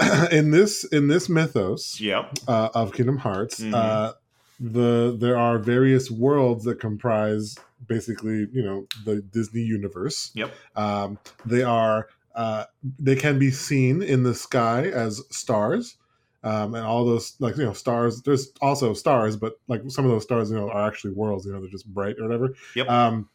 Yeah. 0.00 0.26
in 0.30 0.50
this 0.50 0.84
in 0.84 1.08
this 1.08 1.28
mythos 1.30 1.98
Yep. 2.00 2.38
uh, 2.48 2.68
of 2.74 2.92
Kingdom 2.92 3.16
Hearts, 3.18 3.60
Mhm. 3.60 3.74
uh, 3.74 4.12
the 4.60 5.16
there 5.18 5.38
are 5.38 5.58
various 5.58 6.10
worlds 6.10 6.64
that 6.64 6.78
comprise 6.80 7.56
basically, 7.88 8.46
you 8.52 8.62
know, 8.62 8.86
the 9.06 9.22
Disney 9.22 9.60
universe. 9.62 10.32
Yep. 10.34 10.52
Um, 10.76 11.18
they 11.46 11.62
are 11.62 12.08
uh, 12.36 12.64
they 12.98 13.16
can 13.16 13.38
be 13.38 13.50
seen 13.50 14.02
in 14.02 14.22
the 14.22 14.34
sky 14.34 14.82
as 14.84 15.22
stars. 15.30 15.96
Um, 16.44 16.76
and 16.76 16.86
all 16.86 17.04
those 17.04 17.34
like 17.40 17.56
you 17.56 17.64
know 17.64 17.72
stars 17.72 18.22
there's 18.22 18.52
also 18.62 18.94
stars 18.94 19.36
but 19.36 19.54
like 19.66 19.82
some 19.88 20.04
of 20.04 20.12
those 20.12 20.22
stars 20.22 20.48
you 20.48 20.56
know 20.56 20.70
are 20.70 20.86
actually 20.86 21.12
worlds 21.12 21.44
you 21.44 21.52
know 21.52 21.60
they're 21.60 21.68
just 21.70 21.92
bright 21.92 22.14
or 22.20 22.24
whatever 22.28 22.54
Yep. 22.76 22.88
um, 22.88 23.28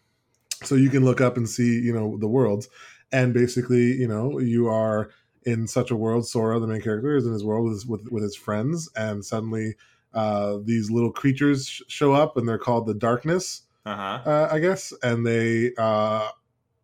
so 0.63 0.75
you 0.75 0.89
can 0.89 1.03
look 1.03 1.19
up 1.19 1.35
and 1.35 1.49
see 1.49 1.79
you 1.81 1.93
know 1.93 2.17
the 2.19 2.27
worlds 2.29 2.69
and 3.11 3.33
basically 3.33 3.93
you 3.99 4.07
know 4.07 4.39
you 4.39 4.67
are 4.69 5.09
in 5.43 5.67
such 5.67 5.91
a 5.91 5.95
world 5.95 6.25
sora 6.27 6.59
the 6.59 6.67
main 6.67 6.79
character 6.81 7.17
is 7.17 7.25
in 7.25 7.33
his 7.33 7.43
world 7.43 7.65
with 7.65 7.73
his, 7.73 7.85
with, 7.85 8.07
with 8.11 8.23
his 8.23 8.35
friends 8.35 8.89
and 8.95 9.25
suddenly 9.25 9.75
uh, 10.13 10.57
these 10.63 10.89
little 10.91 11.11
creatures 11.11 11.67
sh- 11.67 11.81
show 11.89 12.13
up 12.13 12.37
and 12.37 12.47
they're 12.47 12.57
called 12.59 12.85
the 12.85 12.93
darkness 12.93 13.63
Uh 13.85 13.95
huh. 13.95 14.29
uh, 14.29 14.47
I 14.51 14.59
guess, 14.59 14.93
and 15.03 15.25
they 15.25 15.73
uh, 15.77 16.29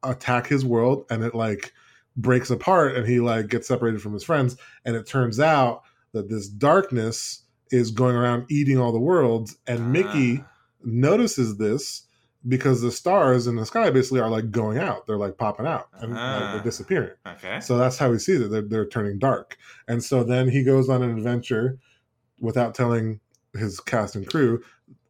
attack 0.04 0.48
his 0.48 0.66
world, 0.66 1.06
and 1.10 1.24
it 1.24 1.36
like 1.36 1.72
breaks 2.18 2.50
apart, 2.50 2.96
and 2.98 3.08
he 3.08 3.20
like 3.20 3.48
gets 3.48 3.68
separated 3.68 4.02
from 4.02 4.14
his 4.14 4.24
friends, 4.24 4.58
and 4.86 4.96
it 4.96 5.08
turns 5.08 5.40
out 5.40 5.84
that 6.14 6.30
this 6.30 6.48
darkness 6.50 7.44
is 7.72 7.92
going 7.92 8.16
around 8.16 8.46
eating 8.50 8.78
all 8.80 8.92
the 8.92 9.00
worlds, 9.00 9.58
and 9.68 9.92
Mickey 9.92 10.40
Ah. 10.42 10.48
notices 10.84 11.58
this 11.58 12.04
because 12.48 12.82
the 12.82 12.92
stars 12.92 13.46
in 13.46 13.56
the 13.58 13.66
sky 13.66 13.90
basically 13.90 14.22
are 14.22 14.30
like 14.30 14.52
going 14.52 14.78
out, 14.78 15.06
they're 15.06 15.18
like 15.18 15.38
popping 15.38 15.66
out, 15.68 15.88
and 16.00 16.12
like, 16.14 16.20
Ah. 16.22 16.52
they're 16.54 16.64
disappearing. 16.64 17.12
Okay. 17.28 17.60
So 17.60 17.78
that's 17.78 17.98
how 17.98 18.12
he 18.14 18.20
sees 18.20 18.40
it. 18.42 18.50
They're, 18.52 18.62
they're 18.62 18.88
turning 18.88 19.20
dark. 19.20 19.58
And 19.88 20.02
so 20.04 20.24
then 20.24 20.48
he 20.50 20.64
goes 20.64 20.88
on 20.90 21.04
an 21.04 21.12
adventure 21.18 21.78
without 22.40 22.74
telling 22.74 23.20
his 23.54 23.80
cast 23.82 24.16
and 24.16 24.26
crew 24.28 24.62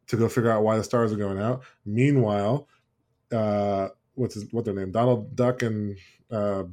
to 0.07 0.17
go 0.17 0.27
figure 0.29 0.49
out 0.49 0.63
why 0.63 0.77
the 0.77 0.83
stars 0.83 1.11
are 1.13 1.17
going 1.17 1.37
out. 1.37 1.61
Meanwhile, 1.85 2.67
uh, 3.31 3.89
what's 4.15 4.33
his, 4.33 4.51
what 4.51 4.65
their 4.65 4.73
name? 4.73 4.91
Donald 4.91 5.35
Duck 5.35 5.61
and 5.61 5.95
uh, 6.31 6.63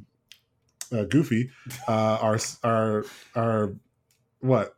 uh, 0.94 1.04
Goofy 1.04 1.50
uh, 1.88 2.18
are 2.20 2.38
are 2.62 3.04
are 3.34 3.74
what? 4.40 4.76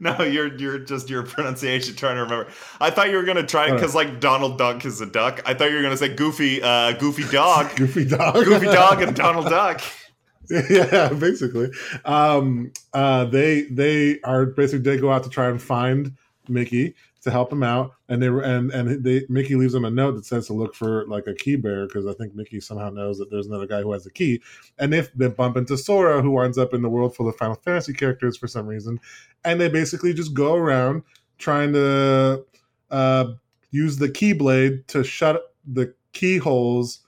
No, 0.00 0.22
you're 0.22 0.54
you're 0.56 0.78
just 0.78 1.08
your 1.08 1.22
pronunciation 1.22 1.94
trying 1.94 2.16
to 2.16 2.22
remember. 2.22 2.50
I 2.80 2.90
thought 2.90 3.10
you 3.10 3.16
were 3.16 3.22
gonna 3.22 3.46
try 3.46 3.70
because 3.72 3.94
like 3.94 4.20
Donald 4.20 4.58
Duck 4.58 4.84
is 4.84 5.00
a 5.00 5.06
duck. 5.06 5.40
I 5.46 5.54
thought 5.54 5.70
you 5.70 5.76
were 5.76 5.82
gonna 5.82 5.96
say 5.96 6.14
Goofy, 6.14 6.62
uh, 6.62 6.92
Goofy 6.92 7.24
Dog, 7.30 7.70
Goofy 7.76 8.04
Dog. 8.04 8.34
Goofy 8.44 8.66
Dog, 8.66 9.02
and 9.02 9.14
Donald 9.16 9.46
Duck. 9.46 9.80
yeah, 10.70 11.08
basically. 11.08 11.70
Um, 12.04 12.72
uh, 12.92 13.24
they 13.24 13.62
they 13.62 14.20
are 14.22 14.46
basically 14.46 14.80
they 14.80 14.98
go 15.00 15.10
out 15.10 15.24
to 15.24 15.30
try 15.30 15.48
and 15.48 15.60
find 15.60 16.12
Mickey 16.48 16.94
to 17.26 17.30
help 17.30 17.52
him 17.52 17.62
out, 17.62 17.92
and 18.08 18.22
they 18.22 18.28
and 18.28 18.70
and 18.70 19.04
they 19.04 19.26
Mickey 19.28 19.56
leaves 19.56 19.74
them 19.74 19.84
a 19.84 19.90
note 19.90 20.12
that 20.12 20.24
says 20.24 20.46
to 20.46 20.54
look 20.54 20.74
for 20.74 21.06
like 21.08 21.26
a 21.26 21.34
key 21.34 21.56
bearer 21.56 21.86
because 21.86 22.06
I 22.06 22.14
think 22.14 22.34
Mickey 22.34 22.60
somehow 22.60 22.88
knows 22.88 23.18
that 23.18 23.30
there's 23.30 23.46
another 23.46 23.66
guy 23.66 23.82
who 23.82 23.92
has 23.92 24.06
a 24.06 24.10
key, 24.10 24.40
and 24.78 24.92
they 24.92 25.06
they 25.14 25.28
bump 25.28 25.56
into 25.56 25.76
Sora 25.76 26.22
who 26.22 26.30
winds 26.30 26.56
up 26.56 26.72
in 26.72 26.82
the 26.82 26.88
world 26.88 27.14
full 27.14 27.28
of 27.28 27.36
Final 27.36 27.56
Fantasy 27.56 27.92
characters 27.92 28.36
for 28.36 28.46
some 28.46 28.66
reason, 28.66 28.98
and 29.44 29.60
they 29.60 29.68
basically 29.68 30.14
just 30.14 30.32
go 30.32 30.54
around 30.54 31.02
trying 31.38 31.72
to 31.72 32.44
uh, 32.90 33.26
use 33.70 33.98
the 33.98 34.08
Keyblade 34.08 34.86
to 34.86 35.04
shut 35.04 35.54
the 35.66 35.92
keyholes 36.12 37.00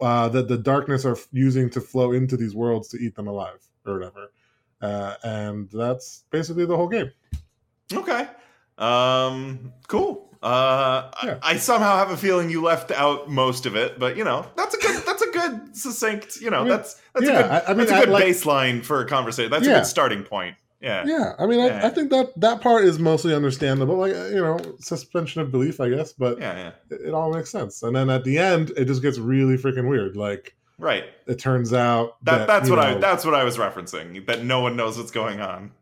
uh, 0.00 0.28
that 0.30 0.48
the 0.48 0.58
darkness 0.58 1.04
are 1.04 1.16
using 1.32 1.70
to 1.70 1.80
flow 1.80 2.12
into 2.12 2.36
these 2.36 2.54
worlds 2.54 2.88
to 2.88 2.98
eat 2.98 3.14
them 3.14 3.28
alive 3.28 3.68
or 3.84 3.94
whatever. 3.94 4.32
Uh, 4.80 5.14
and 5.22 5.70
that's 5.70 6.24
basically 6.30 6.66
the 6.66 6.76
whole 6.76 6.88
game. 6.88 7.10
Okay. 7.92 8.26
Um. 8.78 9.72
Cool. 9.88 10.22
Uh, 10.42 11.10
Yeah. 11.24 11.38
I, 11.42 11.52
I 11.52 11.56
somehow 11.56 11.96
have 11.96 12.10
a 12.10 12.16
feeling 12.16 12.50
you 12.50 12.62
left 12.62 12.90
out 12.92 13.28
most 13.30 13.66
of 13.66 13.74
it, 13.74 13.98
but 13.98 14.16
you 14.16 14.24
know 14.24 14.46
that's 14.56 14.74
a 14.74 14.78
good 14.78 15.02
that's 15.06 15.22
a 15.22 15.30
good 15.32 15.76
succinct. 15.76 16.36
You 16.40 16.50
know 16.50 16.58
I 16.58 16.60
mean, 16.60 16.68
that's 16.68 17.00
that's 17.14 17.26
yeah, 17.26 17.38
a 17.38 17.42
good 17.42 17.50
I- 17.50 17.64
I 17.64 17.68
mean, 17.68 17.78
that's 17.78 17.90
a 17.90 18.04
good 18.04 18.08
like- 18.10 18.24
baseline 18.24 18.84
for 18.84 19.00
a 19.00 19.06
conversation. 19.06 19.50
That's 19.50 19.66
a 19.66 19.70
good 19.70 19.86
starting 19.86 20.22
point. 20.24 20.56
Yeah. 20.80 21.04
Yeah, 21.06 21.32
I 21.38 21.46
mean, 21.46 21.58
I, 21.58 21.66
Yeah. 21.68 21.86
I 21.86 21.88
think 21.88 22.10
that 22.10 22.38
that 22.38 22.60
part 22.60 22.84
is 22.84 22.98
mostly 22.98 23.34
understandable. 23.34 23.96
Like 23.96 24.12
you 24.12 24.42
know, 24.42 24.58
suspension 24.78 25.40
of 25.40 25.50
belief, 25.50 25.80
I 25.80 25.88
guess, 25.88 26.12
but 26.12 26.38
Yeah. 26.38 26.54
Yeah. 26.56 26.70
it, 26.96 27.06
it 27.08 27.14
all 27.14 27.32
makes 27.32 27.50
sense. 27.50 27.82
And 27.82 27.96
then 27.96 28.10
at 28.10 28.22
the 28.24 28.38
end, 28.38 28.70
it 28.76 28.84
just 28.84 29.00
gets 29.02 29.18
really 29.18 29.56
freaking 29.56 29.88
weird. 29.88 30.16
Like 30.16 30.54
Right. 30.78 31.04
it 31.26 31.38
turns 31.38 31.72
out 31.72 32.22
That, 32.24 32.40
that, 32.40 32.46
that's 32.46 32.68
what 32.70 32.78
I 32.78 32.94
that's 32.98 33.24
what 33.24 33.34
I 33.34 33.42
was 33.42 33.56
referencing. 33.56 34.26
That 34.26 34.44
no 34.44 34.60
one 34.60 34.76
knows 34.76 34.98
what's 34.98 35.10
going 35.10 35.40
on. 35.40 35.72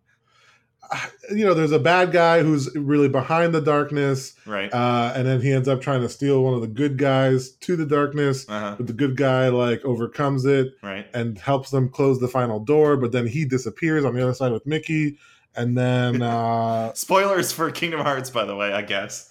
You 1.31 1.45
know, 1.45 1.55
there's 1.55 1.73
a 1.73 1.79
bad 1.79 2.13
guy 2.13 2.43
who's 2.43 2.75
really 2.77 3.09
behind 3.09 3.55
the 3.55 3.61
darkness, 3.61 4.35
Right. 4.47 4.73
uh, 4.73 5.13
and 5.17 5.27
then 5.27 5.41
he 5.41 5.53
ends 5.53 5.69
up 5.69 5.81
trying 5.81 6.01
to 6.03 6.09
steal 6.09 6.43
one 6.43 6.55
of 6.55 6.61
the 6.61 6.67
good 6.67 6.99
guys 6.99 7.51
to 7.61 7.77
the 7.77 7.87
darkness. 7.87 8.47
Uh-huh. 8.49 8.75
But 8.77 8.87
the 8.87 8.93
good 8.93 9.17
guy 9.17 9.49
like 9.49 9.85
overcomes 9.85 10.45
it 10.45 10.75
Right. 10.83 11.07
and 11.15 11.39
helps 11.39 11.71
them 11.71 11.89
close 11.89 12.21
the 12.21 12.29
final 12.29 12.61
door. 12.61 12.97
But 12.97 13.13
then 13.13 13.27
he 13.27 13.45
disappears 13.45 14.05
on 14.05 14.15
the 14.15 14.23
other 14.23 14.35
side 14.35 14.53
with 14.53 14.67
Mickey, 14.67 15.19
and 15.57 15.77
then 15.77 16.23
uh, 16.23 16.93
Spoilers 16.95 17.53
for 17.53 17.71
Kingdom 17.71 18.01
Hearts, 18.01 18.31
by 18.31 18.45
the 18.45 18.57
way. 18.57 18.73
I 18.73 18.83
guess. 18.83 19.31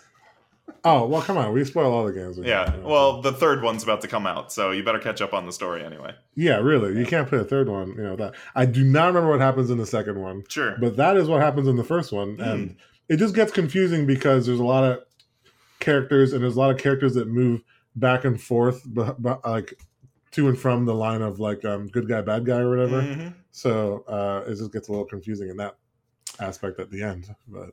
Oh 0.86 1.06
well, 1.08 1.22
come 1.22 1.38
on, 1.38 1.52
we 1.54 1.64
spoil 1.66 1.92
all 1.94 2.06
the 2.06 2.14
games. 2.14 2.38
we 2.38 2.48
Yeah. 2.48 2.72
have. 2.72 2.84
Well, 2.84 3.22
the 3.22 3.32
third 3.34 3.62
one's 3.64 3.84
about 3.84 4.02
to 4.02 4.08
come 4.08 4.26
out, 4.28 4.52
so 4.52 4.72
you 4.72 4.84
better 4.84 5.00
catch 5.00 5.22
up 5.22 5.34
on 5.34 5.46
the 5.46 5.52
story 5.52 5.84
anyway. 5.84 6.14
yeah, 6.36 6.58
really, 6.58 6.98
you 6.98 7.06
can't 7.06 7.28
play 7.28 7.40
a 7.40 7.44
third 7.44 7.70
one. 7.70 7.90
You 7.98 8.04
know 8.04 8.16
that. 8.16 8.34
I 8.56 8.66
do 8.66 8.84
not 8.84 9.08
remember 9.08 9.30
what 9.30 9.40
happens 9.42 9.70
in 9.70 9.78
the 9.78 9.86
second 9.86 10.20
one, 10.22 10.44
Sure. 10.48 10.76
but 10.80 10.96
that 10.98 11.18
is 11.18 11.28
what 11.28 11.42
happens 11.42 11.68
in 11.68 11.76
the 11.76 11.84
first 11.84 12.12
one, 12.12 12.38
Mm. 12.38 12.52
and 12.52 12.76
it 13.10 13.18
just 13.18 13.36
gets 13.36 13.52
confusing 13.52 14.06
because 14.06 14.46
there's 14.46 14.60
a 14.60 14.64
lot 14.64 14.84
of 14.84 15.00
characters, 15.80 16.34
and 16.34 16.44
there's 16.44 16.56
a 16.56 16.60
lot 16.60 16.72
of 16.72 16.78
characters 16.78 17.14
that 17.16 17.28
move 17.28 17.62
back 17.96 18.26
and 18.26 18.42
forth, 18.42 18.82
but, 18.86 19.22
but 19.22 19.46
like 19.46 19.74
to 20.32 20.48
and 20.48 20.58
from 20.58 20.86
the 20.86 20.96
line 20.96 21.22
of 21.22 21.40
like 21.40 21.64
um, 21.66 21.88
good 21.88 22.08
guy, 22.08 22.22
bad 22.22 22.46
guy, 22.46 22.58
or 22.60 22.70
whatever. 22.70 23.02
Mhm. 23.04 23.34
So 23.52 24.04
uh, 24.08 24.44
it 24.50 24.56
just 24.56 24.74
gets 24.74 24.88
a 24.88 24.92
little 24.92 25.06
confusing 25.06 25.50
in 25.50 25.58
that 25.58 25.76
aspect 26.40 26.80
at 26.80 26.90
the 26.90 27.04
end. 27.04 27.36
But 27.48 27.70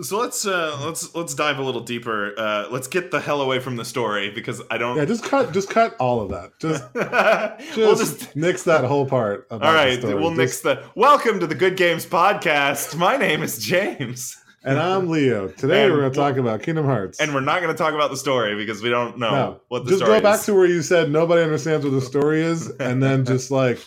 So 0.00 0.18
let's 0.18 0.46
uh, 0.46 0.78
let's 0.84 1.14
let's 1.14 1.34
dive 1.34 1.58
a 1.58 1.62
little 1.62 1.82
deeper. 1.82 2.34
Uh, 2.36 2.66
let's 2.70 2.88
get 2.88 3.10
the 3.10 3.20
hell 3.20 3.42
away 3.42 3.60
from 3.60 3.76
the 3.76 3.84
story 3.84 4.30
because 4.30 4.62
I 4.70 4.78
don't. 4.78 4.96
yeah, 4.96 5.04
just 5.04 5.22
cut, 5.22 5.52
just 5.52 5.68
cut 5.68 5.94
all 6.00 6.20
of 6.22 6.30
that. 6.30 6.58
Just, 6.58 6.82
just, 6.94 7.76
we'll 7.76 7.94
just. 7.96 8.34
nix 8.34 8.62
that 8.64 8.84
whole 8.84 9.06
part. 9.06 9.46
About 9.50 9.76
All 9.76 9.84
the 9.84 9.98
story. 10.00 10.14
we'll 10.14 10.30
Just- 10.34 10.38
nix 10.38 10.60
the. 10.60 10.82
Welcome 10.96 11.40
to 11.40 11.46
the 11.46 11.54
Good 11.54 11.76
Games 11.76 12.06
podcast. 12.06 12.96
My 12.96 13.16
name 13.18 13.42
is 13.42 13.58
James, 13.58 14.36
And 14.64 14.78
I'm 14.78 15.08
Leo. 15.10 15.48
Today 15.48 15.84
And 15.84 15.92
we're 15.92 16.00
going 16.00 16.12
to 16.12 16.18
talk 16.18 16.36
about 16.36 16.62
Kingdom 16.62 16.86
Hearts. 16.86 17.20
and 17.20 17.34
we're 17.34 17.40
not 17.40 17.60
going 17.60 17.72
to 17.72 17.78
talk 17.78 17.92
about 17.92 18.10
the 18.10 18.16
story 18.16 18.56
because 18.56 18.82
we 18.82 18.88
don't 18.88 19.18
know 19.18 19.30
no, 19.30 19.60
what 19.68 19.84
the 19.84 19.90
just 19.90 20.02
story 20.02 20.16
is. 20.16 20.22
Just 20.22 20.22
go 20.22 20.30
back 20.30 20.38
is. 20.40 20.46
to 20.46 20.54
where 20.54 20.66
you 20.66 20.82
said 20.82 21.10
nobody 21.10 21.42
understands 21.42 21.84
what 21.84 21.92
the 21.92 22.00
story 22.00 22.40
is, 22.42 22.70
and 22.80 23.02
then 23.02 23.26
just 23.26 23.50
like 23.50 23.78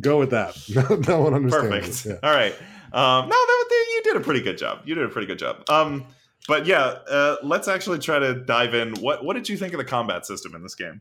go 0.00 0.18
with 0.20 0.30
that. 0.30 0.56
No, 1.08 1.20
one 1.20 1.34
understands. 1.34 2.04
Perfect. 2.04 2.06
It. 2.06 2.20
All 2.26 2.32
right. 2.32 2.54
Um, 2.92 3.28
no, 3.28 3.34
that, 3.34 3.86
you 3.94 4.02
did 4.04 4.16
a 4.16 4.20
pretty 4.20 4.40
good 4.40 4.58
job. 4.58 4.80
You 4.84 4.94
did 4.94 5.04
a 5.04 5.08
pretty 5.08 5.26
good 5.26 5.38
job. 5.38 5.68
Um, 5.68 6.06
but 6.48 6.66
yeah, 6.66 6.98
uh, 7.08 7.36
let's 7.42 7.68
actually 7.68 7.98
try 7.98 8.18
to 8.18 8.34
dive 8.34 8.74
in. 8.74 8.94
What 8.96 9.24
What 9.24 9.34
did 9.34 9.48
you 9.48 9.56
think 9.56 9.72
of 9.72 9.78
the 9.78 9.84
combat 9.84 10.26
system 10.26 10.54
in 10.54 10.62
this 10.62 10.74
game? 10.74 11.00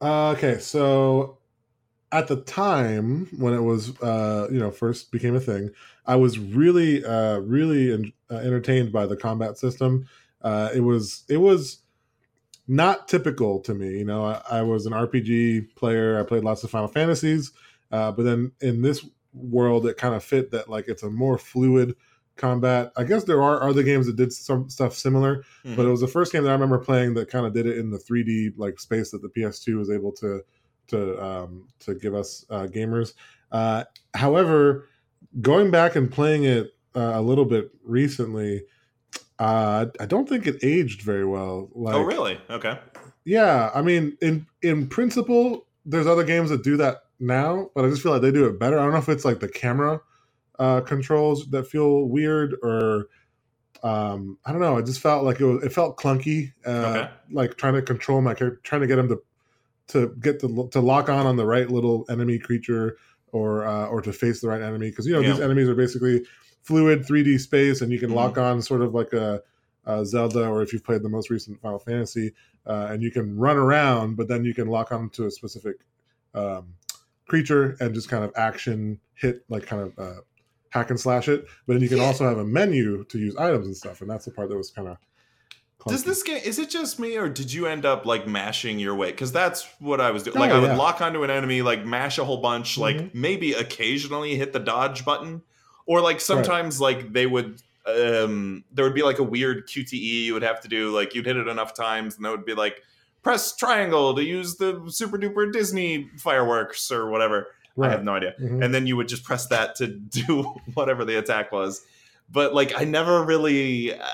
Uh, 0.00 0.30
okay, 0.30 0.58
so 0.58 1.38
at 2.12 2.28
the 2.28 2.36
time 2.36 3.26
when 3.36 3.52
it 3.52 3.60
was, 3.60 4.00
uh, 4.00 4.48
you 4.50 4.58
know, 4.58 4.70
first 4.70 5.10
became 5.10 5.34
a 5.34 5.40
thing, 5.40 5.70
I 6.06 6.16
was 6.16 6.38
really, 6.38 7.04
uh, 7.04 7.38
really 7.38 7.92
en- 7.92 8.12
uh, 8.30 8.36
entertained 8.36 8.92
by 8.92 9.06
the 9.06 9.16
combat 9.16 9.58
system. 9.58 10.08
Uh, 10.40 10.70
it 10.74 10.80
was, 10.80 11.24
it 11.28 11.36
was 11.36 11.80
not 12.66 13.08
typical 13.08 13.60
to 13.60 13.74
me. 13.74 13.98
You 13.98 14.04
know, 14.04 14.24
I, 14.24 14.42
I 14.50 14.62
was 14.62 14.86
an 14.86 14.92
RPG 14.92 15.74
player. 15.74 16.18
I 16.18 16.22
played 16.22 16.44
lots 16.44 16.64
of 16.64 16.70
Final 16.70 16.88
Fantasies, 16.88 17.52
uh, 17.90 18.12
but 18.12 18.22
then 18.22 18.52
in 18.60 18.82
this 18.82 19.04
world, 19.32 19.86
it 19.86 19.96
kind 19.96 20.14
of 20.14 20.24
fit 20.24 20.50
that 20.52 20.68
like 20.68 20.88
it's 20.88 21.02
a 21.02 21.10
more 21.10 21.38
fluid 21.38 21.94
combat. 22.36 22.92
I 22.96 23.04
guess 23.04 23.24
there 23.24 23.42
are 23.42 23.62
other 23.68 23.82
games 23.82 24.06
that 24.06 24.16
did 24.16 24.32
some 24.32 24.70
stuff 24.70 24.94
similar, 24.94 25.42
Mhm. 25.64 25.76
but 25.76 25.86
it 25.86 25.90
was 25.90 26.00
the 26.00 26.06
first 26.08 26.32
game 26.32 26.44
that 26.44 26.50
I 26.50 26.52
remember 26.52 26.78
playing 26.78 27.14
that 27.14 27.28
kind 27.30 27.44
of 27.46 27.52
did 27.52 27.66
it 27.66 27.78
in 27.78 27.90
the 27.90 27.98
3D 27.98 28.52
like 28.56 28.78
space 28.78 29.10
that 29.10 29.22
the 29.22 29.28
PS2 29.28 29.76
was 29.76 29.90
able 29.90 30.12
to 30.12 30.42
to 30.88 31.22
um, 31.22 31.68
to 31.80 31.94
give 31.94 32.14
us 32.14 32.46
uh, 32.48 32.66
gamers. 32.66 33.12
Uh, 33.52 33.84
however, 34.14 34.86
going 35.40 35.70
back 35.70 35.96
and 35.96 36.10
playing 36.10 36.44
it 36.44 36.70
uh, 36.96 37.12
a 37.14 37.20
little 37.20 37.44
bit 37.44 37.70
recently, 37.84 38.64
uh, 39.38 39.86
I 40.00 40.06
don't 40.06 40.28
think 40.28 40.46
it 40.46 40.62
aged 40.64 41.02
very 41.02 41.24
well. 41.26 41.70
Like, 41.74 41.94
oh, 41.94 42.02
really? 42.02 42.40
Okay. 42.50 42.78
yeah, 43.24 43.70
I 43.74 43.82
mean, 43.82 44.16
in 44.22 44.46
in 44.62 44.86
principle, 44.88 45.66
there's 45.84 46.06
other 46.06 46.24
games 46.24 46.50
that 46.50 46.62
do 46.62 46.76
that 46.78 47.02
now, 47.20 47.70
but 47.74 47.84
I 47.84 47.90
just 47.90 48.02
feel 48.02 48.12
like 48.12 48.22
they 48.22 48.32
do 48.32 48.46
it 48.46 48.58
better. 48.58 48.78
I 48.78 48.82
don't 48.84 48.92
know 48.92 48.98
if 48.98 49.08
it's 49.08 49.24
like 49.24 49.40
the 49.40 49.48
camera 49.48 50.00
uh, 50.58 50.80
controls 50.82 51.46
that 51.50 51.66
feel 51.66 52.04
weird, 52.04 52.56
or 52.62 53.08
um, 53.82 54.38
I 54.44 54.52
don't 54.52 54.60
know. 54.60 54.76
It 54.78 54.86
just 54.86 55.00
felt 55.00 55.24
like 55.24 55.40
it 55.40 55.44
was. 55.46 55.62
It 55.64 55.72
felt 55.72 55.96
clunky, 55.96 56.52
uh, 56.66 56.86
Okay. 56.86 57.08
like 57.30 57.56
trying 57.56 57.74
to 57.74 57.82
control 57.82 58.20
my 58.20 58.34
character, 58.34 58.60
trying 58.62 58.80
to 58.82 58.86
get 58.86 58.98
him 58.98 59.08
to 59.08 59.22
to 59.88 60.14
get 60.20 60.40
the 60.40 60.68
to 60.72 60.80
lock 60.80 61.08
on 61.08 61.26
on 61.26 61.36
the 61.36 61.46
right 61.46 61.70
little 61.70 62.04
enemy 62.10 62.38
creature, 62.38 62.98
or 63.32 63.66
uh, 63.66 63.86
or 63.86 64.00
to 64.02 64.12
face 64.12 64.40
the 64.40 64.48
right 64.48 64.60
enemy, 64.62 64.90
because 64.90 65.06
you 65.06 65.12
know 65.12 65.22
these 65.22 65.40
enemies 65.40 65.68
are 65.68 65.74
basically 65.74 66.24
fluid 66.62 67.04
3D 67.06 67.38
space, 67.38 67.80
and 67.80 67.92
you 67.92 67.98
can 67.98 68.10
Mhm. 68.10 68.14
lock 68.14 68.36
on 68.38 68.60
sort 68.60 68.82
of 68.82 68.94
like 68.94 69.12
a, 69.12 69.42
a 69.86 70.04
Zelda, 70.04 70.46
or 70.48 70.62
if 70.62 70.72
you've 70.72 70.84
played 70.84 71.02
the 71.02 71.08
most 71.08 71.30
recent 71.30 71.60
Final 71.62 71.78
Fantasy, 71.78 72.32
uh, 72.66 72.88
and 72.90 73.02
you 73.02 73.10
can 73.10 73.36
run 73.38 73.56
around, 73.56 74.16
but 74.16 74.28
then 74.28 74.44
you 74.44 74.52
can 74.54 74.66
lock 74.66 74.92
on 74.92 75.08
to 75.10 75.26
a 75.26 75.30
specific 75.30 75.76
um, 76.34 76.74
creature 77.28 77.76
and 77.80 77.94
just 77.94 78.08
kind 78.08 78.24
of 78.24 78.32
action 78.36 78.98
hit, 79.14 79.44
like 79.48 79.66
kind 79.66 79.82
of 79.82 79.98
uh, 79.98 80.20
hack 80.70 80.90
and 80.90 80.98
slash 80.98 81.28
it. 81.28 81.46
But 81.66 81.74
then 81.74 81.82
you 81.82 81.88
can 81.88 81.98
Yeah. 81.98 82.04
also 82.04 82.26
have 82.28 82.38
a 82.38 82.44
menu 82.44 83.04
to 83.04 83.18
use 83.18 83.36
items 83.36 83.66
and 83.66 83.76
stuff, 83.76 84.00
and 84.00 84.10
that's 84.10 84.24
the 84.24 84.32
part 84.32 84.48
that 84.48 84.56
was 84.56 84.70
kind 84.70 84.88
of. 84.88 84.96
Does 85.86 86.02
this 86.04 86.22
game 86.24 86.40
is 86.44 86.58
it 86.58 86.68
just 86.70 86.98
me 86.98 87.16
or 87.16 87.28
did 87.28 87.52
you 87.52 87.66
end 87.66 87.86
up 87.86 88.04
like 88.04 88.26
mashing 88.26 88.78
your 88.80 88.94
way? 88.96 89.10
Because 89.12 89.30
that's 89.30 89.66
what 89.78 90.00
I 90.00 90.10
was 90.10 90.24
doing. 90.24 90.36
Oh, 90.36 90.40
like 90.40 90.50
I 90.50 90.58
would 90.58 90.66
yeah. 90.70 90.76
lock 90.76 91.00
onto 91.00 91.22
an 91.22 91.30
enemy, 91.30 91.62
like 91.62 91.86
mash 91.86 92.18
a 92.18 92.24
whole 92.24 92.38
bunch, 92.42 92.76
like 92.76 92.96
Mhm. 92.96 93.14
maybe 93.14 93.52
occasionally 93.52 94.34
hit 94.34 94.52
the 94.52 94.58
dodge 94.58 95.04
button, 95.04 95.40
or 95.86 96.00
like 96.00 96.20
sometimes 96.20 96.80
like 96.80 97.12
they 97.12 97.26
would. 97.26 97.62
Um, 97.86 98.64
there 98.70 98.84
would 98.84 98.92
be 98.92 99.02
like 99.02 99.18
a 99.18 99.22
weird 99.22 99.66
QTE 99.66 100.24
you 100.24 100.34
would 100.34 100.42
have 100.42 100.60
to 100.60 100.68
do. 100.68 100.90
Like 100.94 101.14
you'd 101.14 101.24
hit 101.24 101.36
it 101.38 101.48
enough 101.48 101.72
times, 101.74 102.16
and 102.16 102.24
that 102.24 102.30
would 102.32 102.44
be 102.44 102.54
like 102.54 102.82
press 103.22 103.54
triangle 103.56 104.14
to 104.14 104.22
use 104.24 104.56
the 104.56 104.82
super 104.88 105.18
duper 105.18 105.52
Disney 105.52 106.08
fireworks 106.18 106.90
or 106.90 107.10
whatever. 107.10 107.48
I 107.80 107.90
have 107.90 108.02
no 108.02 108.14
idea. 108.14 108.34
Mhm. 108.40 108.64
And 108.64 108.74
then 108.74 108.86
you 108.88 108.96
would 108.96 109.06
just 109.08 109.22
press 109.22 109.46
that 109.48 109.76
to 109.76 109.86
do 110.26 110.42
whatever 110.74 111.04
the 111.04 111.18
attack 111.18 111.52
was. 111.52 111.84
But 112.30 112.52
like 112.54 112.72
I 112.76 112.84
never 112.84 113.24
really 113.24 113.94
uh, 113.94 114.04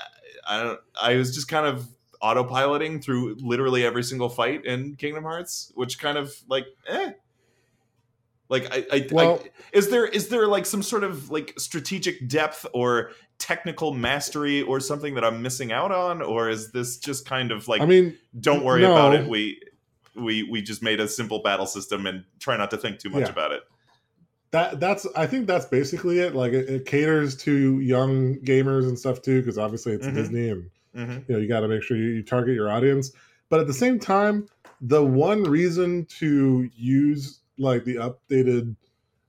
I 0.47 0.63
don't 0.63 0.79
I 1.01 1.15
was 1.15 1.33
just 1.33 1.47
kind 1.47 1.65
of 1.65 1.87
autopiloting 2.21 3.03
through 3.03 3.35
literally 3.39 3.85
every 3.85 4.03
single 4.03 4.29
fight 4.29 4.65
in 4.65 4.95
Kingdom 4.95 5.23
Hearts, 5.23 5.71
which 5.75 5.99
kind 5.99 6.17
of 6.17 6.33
like 6.47 6.65
eh. 6.87 7.11
Like 8.47 8.71
I, 8.71 8.85
I, 8.91 9.07
Well- 9.11 9.41
I 9.43 9.49
is 9.73 9.89
there 9.89 10.05
is 10.05 10.29
there 10.29 10.47
like 10.47 10.65
some 10.67 10.83
sort 10.83 11.03
of 11.03 11.31
like 11.31 11.53
strategic 11.57 12.27
depth 12.27 12.65
or 12.73 13.11
technical 13.37 13.93
mastery 13.93 14.61
or 14.61 14.79
something 14.79 15.13
that 15.15 15.23
I'm 15.23 15.41
missing 15.41 15.71
out 15.71 15.91
on 15.91 16.21
or 16.21 16.49
is 16.49 16.71
this 16.71 16.97
just 16.97 17.27
kind 17.27 17.51
of 17.51 17.67
like 17.67 17.81
I 17.81 17.85
mean, 17.85 18.17
don't 18.39 18.63
worry 18.63 18.81
no. 18.81 18.91
about 18.91 19.13
it 19.13 19.27
we 19.29 19.59
we 20.15 20.43
we 20.43 20.61
just 20.61 20.81
made 20.81 20.99
a 20.99 21.07
simple 21.07 21.41
battle 21.43 21.65
system 21.65 22.05
and 22.05 22.23
try 22.39 22.55
not 22.57 22.71
to 22.71 22.77
think 22.77 22.99
too 22.99 23.09
much 23.09 23.23
Yeah. 23.23 23.31
about 23.31 23.51
it 23.51 23.63
that 24.51 24.79
that's 24.79 25.05
I 25.17 25.27
think 25.27 25.47
that's 25.47 25.65
basically 25.65 26.19
it. 26.19 26.33
Like 26.33 26.53
it, 26.53 26.69
it 26.69 26.85
caters 26.85 27.35
to 27.37 27.79
young 27.81 28.35
gamers 28.39 28.87
and 28.87 28.97
stuff 28.97 29.21
too, 29.21 29.41
because 29.41 29.57
obviously 29.57 29.91
it's 29.93 30.07
Mhm. 30.07 30.13
Disney 30.13 30.49
and 30.49 30.69
hmm 30.93 31.11
you 31.27 31.35
know 31.35 31.37
you 31.39 31.47
got 31.49 31.59
to 31.59 31.67
make 31.67 31.83
sure 31.83 31.97
you, 31.97 32.05
you 32.05 32.23
target 32.23 32.55
your 32.55 32.69
audience 32.71 33.11
but 33.49 33.59
at 33.59 33.67
the 33.67 33.73
same 33.73 33.99
time 33.99 34.47
the 34.79 35.03
one 35.03 35.43
reason 35.43 36.05
to 36.05 36.69
use 36.75 37.41
like 37.57 37.83
the 37.83 37.95
updated 37.95 38.75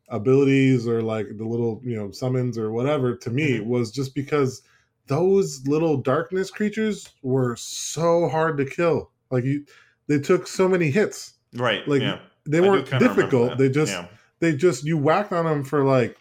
abilities 0.08 0.86
or 0.86 1.02
like 1.02 1.26
the 1.36 1.44
little 1.44 1.80
you 1.84 1.96
know 1.96 2.10
summons 2.10 2.56
or 2.56 2.70
whatever 2.72 3.16
to 3.16 3.30
me 3.30 3.58
Mhm. 3.58 3.66
was 3.66 3.90
just 3.90 4.14
because 4.14 4.62
those 5.08 5.66
little 5.66 5.96
darkness 5.96 6.50
creatures 6.50 7.08
were 7.22 7.56
so 7.56 8.28
hard 8.28 8.56
to 8.58 8.64
kill. 8.64 9.10
Like 9.30 9.44
you 9.44 9.64
they 10.08 10.18
took 10.20 10.46
so 10.46 10.68
many 10.68 10.90
hits. 10.90 11.34
Right 11.54 11.86
Like, 11.88 12.02
yeah. 12.02 12.20
they 12.46 12.60
weren't 12.60 12.88
difficult. 12.90 13.58
they 13.58 13.68
just 13.68 13.92
yeah. 13.92 14.06
they 14.40 14.54
just 14.54 14.84
you 14.84 14.96
whacked 14.98 15.32
on 15.32 15.44
them 15.44 15.64
for 15.64 15.84
like 15.84 16.16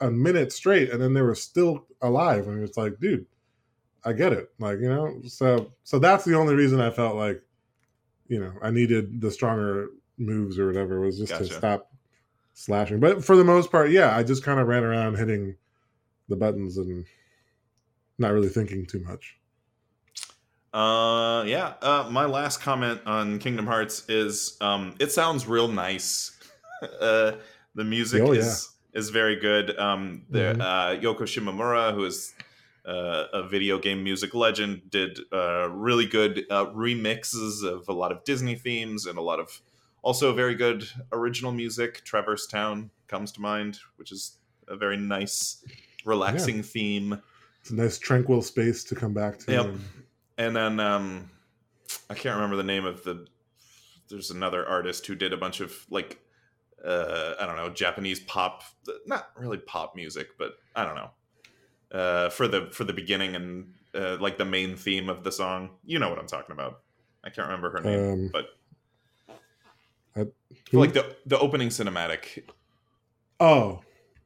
a 0.00 0.10
minute 0.10 0.52
straight 0.52 0.90
and 0.90 1.00
then 1.00 1.12
they 1.14 1.22
were 1.22 1.34
still 1.34 1.86
alive 2.02 2.46
and 2.48 2.62
it's 2.62 2.76
like 2.78 2.98
dude 3.00 3.26
i 4.04 4.12
get 4.14 4.32
it. 4.32 4.50
Like 4.58 4.80
you 4.80 4.88
know 4.88 5.20
so 5.26 5.70
so 5.84 5.98
that's 5.98 6.24
the 6.24 6.34
only 6.34 6.54
reason 6.54 6.80
i 6.80 6.90
felt 6.90 7.16
like 7.16 7.42
you 8.28 8.40
know 8.40 8.52
i 8.62 8.70
needed 8.70 9.20
the 9.20 9.30
stronger 9.30 9.88
moves 10.18 10.58
or 10.58 10.66
whatever 10.66 11.00
was 11.00 11.18
just 11.18 11.32
to 11.36 11.44
stop 11.58 11.89
slashing 12.52 13.00
but 13.00 13.24
for 13.24 13.36
the 13.36 13.44
most 13.44 13.70
part 13.70 13.90
yeah 13.90 14.16
i 14.16 14.22
just 14.22 14.44
kind 14.44 14.60
of 14.60 14.66
ran 14.68 14.84
around 14.84 15.16
hitting 15.16 15.56
the 16.28 16.36
buttons 16.36 16.76
and 16.78 17.06
not 18.18 18.32
really 18.32 18.48
thinking 18.48 18.86
too 18.86 19.00
much 19.00 19.38
Uh, 20.72 21.42
yeah. 21.46 21.74
Uh, 21.82 22.08
my 22.10 22.24
last 22.26 22.60
comment 22.60 23.00
on 23.06 23.38
Kingdom 23.38 23.66
Hearts 23.66 24.08
is 24.08 24.56
um, 24.60 24.94
it 25.00 25.10
sounds 25.10 25.46
real 25.46 25.68
nice. 25.68 26.38
uh, 27.00 27.32
the 27.74 27.84
music 27.84 28.22
Oh, 28.22 28.32
is 28.32 28.68
is 28.92 29.10
very 29.10 29.36
good. 29.36 29.76
Um, 29.78 30.26
the 30.30 30.54
Mhm. 30.54 30.60
uh, 30.60 31.00
Yoko 31.00 31.22
Shimomura, 31.22 31.92
who 31.94 32.04
is 32.04 32.34
uh, 32.84 33.26
a 33.32 33.42
video 33.48 33.78
game 33.78 34.02
music 34.04 34.34
legend, 34.34 34.82
did 34.90 35.18
uh, 35.32 35.68
really 35.70 36.06
good 36.06 36.46
uh, 36.50 36.66
remixes 36.66 37.64
of 37.64 37.88
a 37.88 37.92
lot 37.92 38.12
of 38.12 38.22
Disney 38.24 38.54
themes 38.54 39.06
and 39.06 39.18
a 39.18 39.22
lot 39.22 39.40
of 39.40 39.60
also 40.02 40.32
very 40.32 40.54
good 40.54 40.86
original 41.12 41.52
music. 41.52 42.02
Traverse 42.04 42.46
Town 42.46 42.90
comes 43.08 43.32
to 43.32 43.40
mind, 43.40 43.78
which 43.96 44.12
is 44.12 44.36
a 44.68 44.76
very 44.76 44.96
nice, 44.96 45.64
relaxing 46.04 46.62
theme. 46.62 47.20
it's 47.60 47.70
a 47.70 47.74
nice 47.74 47.98
tranquil 47.98 48.40
space 48.42 48.84
to 48.84 48.94
come 48.94 49.12
back 49.12 49.38
to 49.40 49.52
Yep. 49.52 49.64
and- 49.66 49.80
and 50.38 50.56
then 50.56 50.80
um 50.80 51.28
i 52.08 52.14
can't 52.14 52.34
remember 52.36 52.56
the 52.56 52.62
name 52.62 52.86
of 52.86 53.02
the 53.04 53.26
there's 54.08 54.30
another 54.30 54.66
artist 54.66 55.06
who 55.06 55.14
did 55.14 55.34
a 55.34 55.36
bunch 55.36 55.60
of 55.60 55.74
like 55.90 56.18
uh 56.82 57.34
i 57.38 57.44
don't 57.44 57.56
know 57.56 57.68
japanese 57.68 58.20
pop 58.20 58.62
not 59.06 59.28
really 59.36 59.58
pop 59.58 59.94
music 59.94 60.28
but 60.38 60.52
i 60.74 60.84
don't 60.84 60.94
know 60.94 61.10
uh 61.92 62.30
for 62.30 62.48
the 62.48 62.68
for 62.72 62.84
the 62.84 62.92
beginning 62.94 63.34
and 63.36 63.74
uh, 63.94 64.16
like 64.20 64.38
the 64.38 64.44
main 64.44 64.74
theme 64.76 65.10
of 65.10 65.22
the 65.24 65.32
song 65.32 65.68
you 65.84 65.98
know 65.98 66.08
what 66.08 66.18
i'm 66.18 66.26
talking 66.28 66.52
about 66.52 66.80
i 67.24 67.28
can't 67.28 67.46
remember 67.48 67.70
her 67.70 67.80
name 67.82 68.12
Um, 68.12 68.30
but 68.32 68.46
I- 70.16 70.26
for, 70.70 70.78
like 70.78 70.92
the 70.92 71.16
the 71.26 71.38
opening 71.38 71.68
cinematic. 71.68 72.42
Oh. 73.38 73.80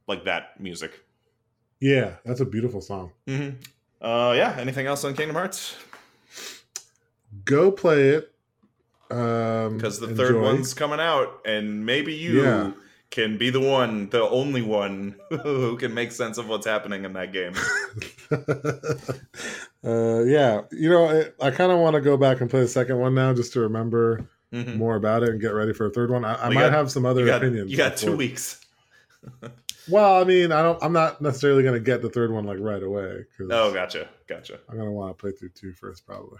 Like 0.07 0.25
that 0.25 0.61
music. 0.61 1.05
Yeah 1.81 2.17
that's 2.25 2.41
a 2.41 2.45
beautiful 2.45 2.81
song. 2.81 3.13
Mm-hmm. 3.27 3.57
uh 4.05 4.33
yeah 4.33 4.57
anything 4.59 4.87
else 4.87 5.05
on 5.05 5.15
kingdom 5.15 5.37
hearts? 5.37 5.77
Go 7.45 7.71
play 7.73 8.11
it 8.11 8.31
um 9.11 9.77
because 9.77 10.01
the 10.01 10.09
enjoy. 10.09 10.17
third 10.25 10.41
one's 10.41 10.73
coming 10.75 11.01
out 11.01 11.41
and 11.45 11.85
maybe 11.85 12.15
you 12.15 12.43
Yeah. 12.43 12.73
can 13.11 13.37
be 13.39 13.51
the 13.51 13.61
one 13.61 14.09
the 14.11 14.23
only 14.23 14.63
one 14.63 15.17
who 15.43 15.77
can 15.77 15.93
make 15.95 16.11
sense 16.13 16.39
of 16.39 16.49
what's 16.49 16.67
happening 16.67 17.05
in 17.05 17.13
that 17.15 17.33
game. 17.33 17.55
Uh 19.85 20.23
yeah 20.25 20.63
you 20.73 20.89
know 20.89 21.05
i, 21.41 21.47
I 21.47 21.51
kind 21.51 21.71
of 21.71 21.79
want 21.79 21.93
to 21.95 22.01
go 22.01 22.17
back 22.17 22.41
and 22.41 22.49
play 22.49 22.61
the 22.61 22.69
second 22.69 22.99
one 23.01 23.15
now 23.15 23.35
just 23.35 23.53
to 23.53 23.61
remember 23.61 24.27
Mhm. 24.55 24.77
more 24.77 24.95
about 24.97 25.23
it 25.25 25.31
and 25.31 25.41
get 25.41 25.49
ready 25.53 25.73
for 25.73 25.87
a 25.87 25.91
third 25.91 26.11
one. 26.11 26.25
I, 26.25 26.35
I 26.47 26.49
might 26.49 26.55
got- 26.63 26.73
have 26.73 26.91
some 26.91 27.05
other 27.05 27.21
you 27.23 27.27
got, 27.27 27.43
opinions 27.43 27.71
you 27.71 27.77
got 27.77 27.97
two 27.97 28.17
weeks. 28.17 28.61
Well 29.89 30.15
i 30.21 30.25
mean 30.25 30.51
i 30.51 30.63
don't 30.63 30.83
i'm 30.83 30.95
not 30.95 31.21
necessarily 31.21 31.63
going 31.63 31.75
to 31.75 31.81
get 31.81 32.01
the 32.01 32.09
third 32.09 32.31
one 32.33 32.45
like 32.45 32.59
right 32.59 32.83
away 32.83 33.25
because 33.31 33.51
oh 33.53 33.71
gotcha 33.73 34.09
gotcha. 34.27 34.59
I'm 34.69 34.77
going 34.77 34.89
to 34.89 34.93
want 34.93 35.11
to 35.17 35.21
play 35.21 35.33
through 35.33 35.51
two 35.51 35.73
first 35.75 36.07
probably. 36.07 36.39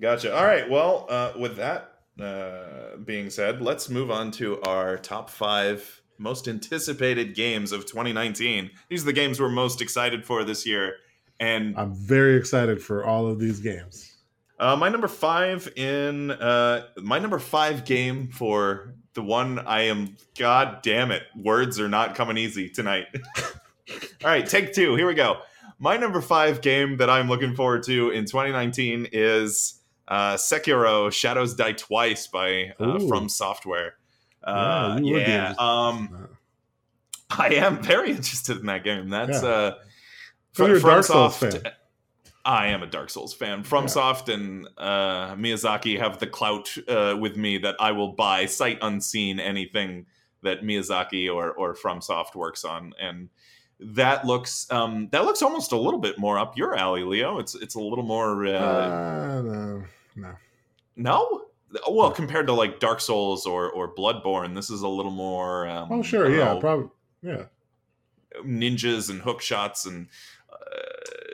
Gotcha. 0.00 0.34
All 0.36 0.44
right 0.44 0.68
well 0.68 1.06
uh, 1.08 1.32
with 1.38 1.56
that 1.56 1.94
uh, 2.20 2.96
being 3.04 3.30
said 3.30 3.62
let's 3.62 3.88
move 3.88 4.10
on 4.10 4.30
to 4.32 4.60
our 4.62 4.98
top 4.98 5.30
five 5.30 6.02
most 6.18 6.46
anticipated 6.48 7.34
games 7.34 7.72
of 7.72 7.86
2019 7.86 8.70
these 8.90 9.02
are 9.02 9.06
the 9.06 9.12
games 9.14 9.40
we're 9.40 9.48
most 9.48 9.80
excited 9.80 10.22
for 10.24 10.44
this 10.44 10.66
year 10.66 10.96
and 11.38 11.74
i'm 11.78 11.94
very 11.94 12.36
excited 12.36 12.82
for 12.82 13.02
all 13.06 13.26
of 13.26 13.38
these 13.38 13.60
games 13.60 14.09
Uh, 14.60 14.76
my 14.76 14.90
number 14.90 15.08
five 15.08 15.72
in 15.74 16.30
uh, 16.30 16.86
my 16.98 17.18
number 17.18 17.38
five 17.38 17.86
game 17.86 18.28
for 18.28 18.92
the 19.14 19.22
one 19.22 19.58
I 19.58 19.84
am. 19.84 20.18
God 20.38 20.82
damn 20.82 21.10
it! 21.10 21.22
Words 21.34 21.80
are 21.80 21.88
not 21.88 22.14
coming 22.14 22.36
easy 22.36 22.68
tonight. 22.68 23.06
All 23.88 23.96
right, 24.22 24.46
take 24.46 24.74
two. 24.74 24.96
Here 24.96 25.06
we 25.06 25.14
go. 25.14 25.38
My 25.78 25.96
number 25.96 26.20
five 26.20 26.60
game 26.60 26.98
that 26.98 27.08
I'm 27.08 27.26
looking 27.26 27.54
forward 27.54 27.84
to 27.84 28.10
in 28.10 28.26
2019 28.26 29.08
is 29.12 29.80
uh, 30.08 30.34
Sekiro: 30.34 31.10
Shadows 31.10 31.54
Die 31.54 31.72
Twice 31.72 32.26
by 32.26 32.74
uh, 32.78 32.98
From 33.08 33.30
Software. 33.30 33.94
Uh, 34.44 35.00
you 35.02 35.18
yeah, 35.18 35.54
um, 35.58 36.28
I 37.30 37.54
am 37.54 37.82
very 37.82 38.10
interested 38.10 38.58
in 38.58 38.66
that 38.66 38.84
game. 38.84 39.08
That's 39.08 39.42
Yeah. 39.42 39.48
uh 39.48 39.74
So 40.52 40.66
you're 40.66 40.76
a 40.76 40.80
Dark 40.82 41.04
Souls 41.04 41.36
fan. 41.38 41.62
I 42.44 42.68
am 42.68 42.82
a 42.82 42.86
Dark 42.86 43.10
Souls 43.10 43.34
fan. 43.34 43.64
FromSoft 43.64 44.28
yeah. 44.28 44.34
and 44.34 44.68
uh, 44.78 45.34
Miyazaki 45.34 45.98
have 45.98 46.18
the 46.18 46.26
clout 46.26 46.74
uh, 46.88 47.16
with 47.18 47.36
me 47.36 47.58
that 47.58 47.76
I 47.78 47.92
will 47.92 48.12
buy 48.12 48.46
sight 48.46 48.78
unseen 48.80 49.38
anything 49.38 50.06
that 50.42 50.62
Miyazaki 50.62 51.32
or 51.32 51.52
or 51.52 51.74
FromSoft 51.74 52.34
works 52.34 52.64
on, 52.64 52.94
and 53.00 53.28
that 53.78 54.24
looks 54.24 54.70
um, 54.70 55.08
that 55.12 55.24
looks 55.24 55.42
almost 55.42 55.72
a 55.72 55.76
little 55.76 56.00
bit 56.00 56.18
more 56.18 56.38
up 56.38 56.56
your 56.56 56.74
alley, 56.74 57.04
Leo. 57.04 57.38
It's 57.38 57.54
it's 57.54 57.74
a 57.74 57.80
little 57.80 58.04
more. 58.04 58.46
Uh, 58.46 58.50
uh 58.50 59.42
no, 59.42 59.84
no, 60.16 60.34
no. 60.96 61.42
Well, 61.88 62.10
compared 62.10 62.46
to 62.48 62.52
like 62.52 62.80
Dark 62.80 63.00
Souls 63.00 63.46
or 63.46 63.70
or 63.70 63.94
Bloodborne, 63.94 64.54
this 64.54 64.70
is 64.70 64.82
a 64.82 64.88
little 64.88 65.12
more. 65.12 65.68
Um, 65.68 65.88
oh 65.90 66.02
sure, 66.02 66.30
yeah, 66.34 66.58
probably, 66.58 66.88
yeah. 67.22 67.44
Ninjas 68.44 69.10
and 69.10 69.20
hook 69.20 69.40
shots 69.40 69.86
and 69.86 70.08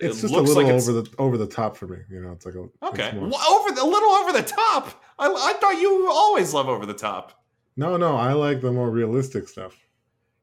it's 0.00 0.18
it 0.18 0.20
just 0.22 0.34
a 0.34 0.40
little 0.40 0.54
like 0.54 0.72
over 0.72 0.92
the 0.92 1.14
over 1.18 1.38
the 1.38 1.46
top 1.46 1.76
for 1.76 1.86
me. 1.86 1.98
You 2.10 2.20
know, 2.20 2.32
it's 2.32 2.46
like 2.46 2.54
a 2.54 2.68
okay 2.86 3.10
over 3.16 3.72
the, 3.72 3.82
a 3.82 3.84
little 3.84 4.10
over 4.10 4.32
the 4.32 4.42
top. 4.42 5.02
I, 5.18 5.26
I 5.26 5.54
thought 5.54 5.80
you 5.80 6.08
always 6.10 6.52
love 6.52 6.68
over 6.68 6.86
the 6.86 6.94
top. 6.94 7.42
No, 7.76 7.96
no, 7.96 8.16
I 8.16 8.32
like 8.32 8.60
the 8.60 8.72
more 8.72 8.90
realistic 8.90 9.48
stuff. 9.48 9.76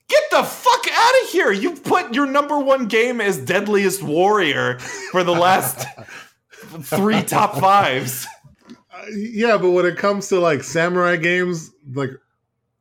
Get 0.08 0.24
the 0.32 0.44
fuck 0.44 0.88
out 0.92 1.24
of 1.24 1.30
here! 1.30 1.52
You've 1.52 1.84
put 1.84 2.14
your 2.14 2.26
number 2.26 2.60
one 2.60 2.88
game 2.88 3.22
as 3.22 3.38
Deadliest 3.38 4.04
Warrior 4.04 4.80
for 5.12 5.24
the 5.24 5.32
last 5.32 5.88
three 6.82 7.24
top 7.24 7.60
fives. 7.60 8.28
Uh, 8.70 9.06
yeah, 9.16 9.58
but 9.58 9.72
when 9.72 9.86
it 9.86 9.98
comes 9.98 10.28
to 10.30 10.40
like 10.40 10.64
samurai 10.64 11.16
games, 11.16 11.72
like 11.94 12.12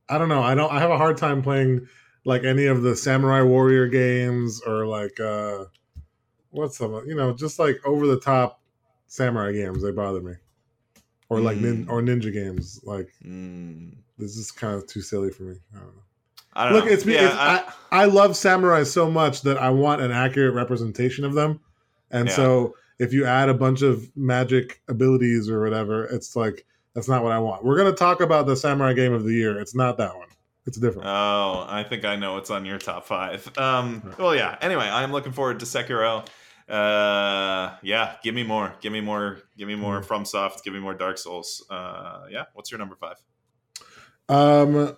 I 0.09 0.19
don't 0.19 0.29
know, 0.29 0.43
I 0.43 0.55
don't. 0.55 0.71
I 0.71 0.81
have 0.81 0.91
a 0.91 0.99
hard 0.99 1.17
time 1.17 1.43
playing 1.43 1.87
like 2.25 2.45
any 2.45 2.67
of 2.67 2.83
the 2.83 2.97
samurai 2.97 3.43
warrior 3.43 3.89
games 3.89 4.61
or 4.63 4.87
like 4.87 5.19
uh 5.19 5.65
what's 6.53 6.79
some 6.79 7.03
you 7.07 7.15
know 7.15 7.33
just 7.33 7.59
like 7.59 7.81
over 7.85 8.07
the 8.07 8.21
top 8.21 8.61
samurai 9.09 9.53
games 9.53 9.83
they 9.83 9.91
bother 9.91 10.21
me 10.21 10.35
or 11.29 11.41
like 11.41 11.57
mm. 11.57 11.63
nin, 11.63 11.89
or 11.89 12.01
ninja 12.01 12.33
games 12.33 12.81
like 12.85 13.09
mm. 13.25 13.93
this 14.19 14.37
is 14.37 14.51
kind 14.51 14.75
of 14.75 14.87
too 14.87 15.03
silly 15.03 15.31
for 15.31 15.43
me 15.45 15.57
i 15.75 15.79
don't 15.79 15.97
know 15.97 16.03
I 16.55 16.65
don't 16.65 16.75
Look, 16.75 16.85
know. 16.85 16.91
it's 16.91 17.07
me. 17.07 17.15
Yeah, 17.15 17.29
it's, 17.29 17.35
I, 17.35 17.57
I, 17.91 18.03
I, 18.03 18.05
love 18.05 18.37
samurai 18.37 18.83
so 18.83 19.11
much 19.11 19.41
that 19.41 19.57
I 19.57 19.71
want 19.71 20.03
an 20.03 20.11
accurate 20.11 20.55
representation 20.55 21.25
of 21.25 21.33
them, 21.33 21.61
and 22.11 22.29
yeah. 22.29 22.35
so 22.35 22.75
if 22.99 23.13
you 23.13 23.25
add 23.25 23.49
a 23.49 23.55
bunch 23.55 23.83
of 23.83 24.15
magic 24.17 24.83
abilities 24.89 25.49
or 25.49 25.63
whatever, 25.63 26.05
it's 26.05 26.37
like 26.37 26.67
that's 26.95 27.09
not 27.09 27.23
what 27.23 27.33
I 27.33 27.39
want. 27.39 27.65
We're 27.65 27.77
gonna 27.77 27.93
talk 27.93 28.21
about 28.21 28.47
the 28.47 28.55
samurai 28.55 28.93
game 28.93 29.15
of 29.15 29.25
the 29.25 29.33
year. 29.33 29.59
It's 29.59 29.75
not 29.75 29.97
that 29.99 30.15
one. 30.15 30.29
It's 30.67 30.79
different. 30.79 31.09
Oh, 31.09 31.67
I 31.69 31.85
think 31.89 32.05
I 32.05 32.17
know 32.17 32.35
what's 32.35 32.51
on 32.51 32.65
your 32.65 32.79
top 32.79 33.07
five. 33.07 33.51
Um. 33.59 34.15
Well, 34.19 34.35
yeah. 34.35 34.57
Anyway, 34.61 34.89
I'm 34.89 35.11
looking 35.11 35.33
forward 35.33 35.59
to 35.61 35.67
Sekiro 35.67 36.27
uh 36.69 37.77
yeah 37.83 38.17
give 38.23 38.35
me 38.35 38.43
more 38.43 38.75
give 38.81 38.93
me 38.93 39.01
more 39.01 39.39
give 39.59 39.69
me 39.69 39.75
more 39.75 40.03
from 40.03 40.25
soft, 40.25 40.65
give 40.65 40.73
me 40.73 40.81
more 40.81 40.95
dark 40.95 41.19
souls. 41.19 41.65
Uh 41.71 42.23
yeah 42.31 42.45
what's 42.55 42.71
your 42.71 42.79
number 42.79 42.97
five? 42.97 43.17
Um 44.29 44.97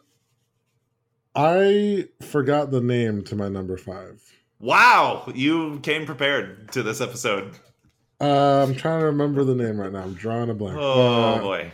i 1.34 2.06
forgot 2.22 2.70
the 2.70 2.80
name 2.80 3.24
to 3.24 3.34
my 3.34 3.48
number 3.48 3.76
five. 3.76 4.22
Wow 4.60 5.30
you 5.34 5.80
came 5.80 6.06
prepared 6.06 6.70
to 6.72 6.82
this 6.82 7.00
episode. 7.00 7.58
Uh, 8.20 8.64
i'm 8.66 8.74
trying 8.74 9.00
to 9.00 9.06
remember 9.06 9.42
the 9.44 9.54
name 9.54 9.80
right 9.80 9.92
now. 9.92 10.02
I'm 10.02 10.14
drawing 10.14 10.50
a 10.50 10.54
blank. 10.54 10.78
Oh 10.78 11.34
uh, 11.34 11.40
boy. 11.40 11.72